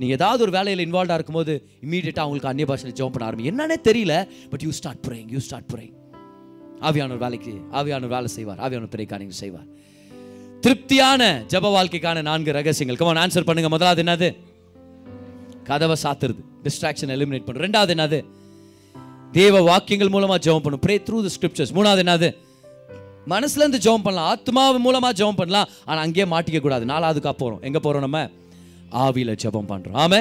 நீங்கள் 0.00 0.16
ஏதாவது 0.18 0.40
ஒரு 0.46 0.52
வேலையில் 0.58 0.84
இன்வால்வாக 0.86 1.18
இருக்கும்போது 1.18 1.54
இமீடியட்டாக 1.86 2.24
அவங்களுக்கு 2.26 2.50
அந்நிய 2.52 2.66
பாஷையில் 2.70 2.96
ஜெபம் 3.00 3.14
பண்ண 3.14 3.26
ஆரம்பி 3.30 3.48
என்னன்னே 3.52 3.78
தெரியல 3.88 4.14
but 4.52 4.64
you 4.66 4.72
start 4.80 5.02
praying 5.08 5.30
you 5.34 5.42
start 5.48 5.70
praying 5.72 5.96
ஆவியானவர் 6.88 7.22
வேலைக்கு 7.24 7.54
ஆவியானவர் 7.78 8.14
வேலை 8.16 8.28
செய்வார். 8.36 8.60
ஆவியானவர் 8.66 8.94
பெரிய 8.94 9.06
காரியங்கள் 9.12 9.40
செய்வார். 9.44 9.66
திருப்தியான 10.64 11.22
ஜெப 11.52 11.66
வாழ்க்கைக்கான 11.78 12.22
நான்கு 12.28 12.52
ரகசியங்கள். 12.60 12.98
கமான் 13.02 13.20
ஆன்சர் 13.24 13.46
பண்ணுங்க. 13.48 13.70
முதலாவது 13.74 14.02
என்னது? 14.04 14.28
கதவை 15.68 15.96
சாத்துறது 16.02 16.42
டிஸ்ட்ராக்ஷன் 16.64 17.12
எலிமினேட் 17.16 17.46
பண்ணும் 17.46 17.64
ரெண்டாவது 17.66 17.92
என்னது? 17.96 18.18
தேவ 19.32 19.60
வாக்கியங்கள் 19.70 20.12
மூலமாக 20.14 20.38
ஜெபம் 20.46 20.64
பண்ணும். 20.64 20.82
ப்ரே 20.86 20.94
த்ரூ 21.06 21.18
த 21.26 21.30
ஸ்கிரிப்சர்ஸ் 21.36 21.74
மூணாவது 21.78 22.02
என்னது? 22.04 22.28
மனசுலேருந்து 23.32 23.80
ஜெபம் 23.86 24.04
பண்ணலாம். 24.06 24.28
ஆத்மாவு 24.32 24.78
மூலமாக 24.86 25.12
ஜெபம் 25.20 25.38
பண்ணலாம். 25.40 25.68
ஆனால் 25.84 26.04
அங்கேயே 26.04 26.26
மாட்டிக்க 26.34 26.60
கூடாது. 26.60 26.84
நாலாவதுக்கா 26.92 27.32
போகிறோம் 27.42 27.60
எங்கே 27.68 27.80
போகிறோம் 27.86 28.04
நம்ம? 28.06 28.20
ஆவியில் 29.04 29.34
ஜெபம் 29.42 29.68
பண்ணுறோம் 29.72 29.98
ஆமே 30.04 30.20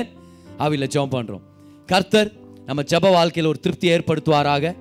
ஆவியில் 0.64 0.92
ஜெபம் 0.96 1.14
பண்ணுறோம் 1.16 1.44
கர்த்தர் 1.92 2.30
நம்ம 2.68 2.82
ஜெப 2.92 3.10
வாழ்க்கையில் 3.18 3.52
ஒரு 3.52 3.60
திருப்தி 3.66 3.88
ஏற்படுத்துவாராக. 3.96 4.74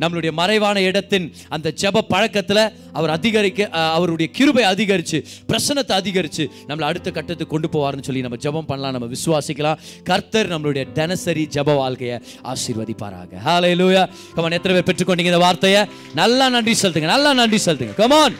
நம்மளுடைய 0.00 0.32
மறைவான 0.40 0.76
இடத்தின் 0.88 1.26
அந்த 1.54 1.68
ஜெப 1.82 2.02
பழக்கத்தில் 2.12 2.62
அவர் 2.98 3.12
அதிகரிக்க 3.16 3.68
அவருடைய 3.96 4.28
கிருபை 4.38 4.64
அதிகரித்து 4.72 5.18
பிரசனத்தை 5.50 5.94
அதிகரித்து 6.02 6.44
நம்மளை 6.68 6.86
அடுத்த 6.90 7.10
கட்டத்துக்கு 7.16 7.52
கொண்டு 7.54 7.68
போவார்னு 7.74 8.06
சொல்லி 8.08 8.24
நம்ம 8.26 8.38
ஜெபம் 8.46 8.68
பண்ணலாம். 8.70 8.94
நம்ம 8.96 9.08
விசுவாசிக்கலாம். 9.14 9.78
கர்த்தர் 10.10 10.52
நம்மளுடைய 10.54 10.84
தினசரி 10.98 11.44
ஜெப 11.56 11.76
வாழ்க்கையை 11.82 12.18
ஆசீர்வதிப்பாராக. 12.52 13.32
லூயா 13.80 14.02
கமான் 14.34 14.56
எத்தனை 14.58 14.74
பேர் 14.76 14.88
பெற்றுக்கொண்டீங்க 14.88 15.32
இந்த 15.32 15.42
வார்த்தையை? 15.46 15.82
நல்லா 16.20 16.48
நன்றி 16.54 16.74
செலுத்துங்க 16.82 17.10
நல்லா 17.14 17.32
நன்றி 17.40 17.60
செலுத்துங்க. 17.66 17.94
கமான் 18.02 18.36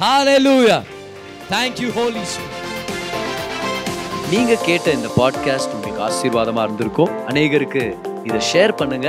ஹாலே 0.00 0.36
லூயா 0.46 0.78
தேங்க்யூ 1.52 1.90
ஹோலி 1.98 2.22
spirit. 2.32 2.54
நீங்க 4.32 4.54
கேட்ட 4.68 4.90
இந்த 4.98 5.08
பாட்காஸ்ட் 5.16 5.74
உங்களுக்கு 5.76 6.02
ஆசீர்வாதமா 6.08 6.62
இருந்திருக்கும். 6.68 7.12
அநேகருக்கு 7.28 7.84
இதை 8.28 8.40
ஷேர் 8.52 8.78
பண்ணுங்க. 8.80 9.08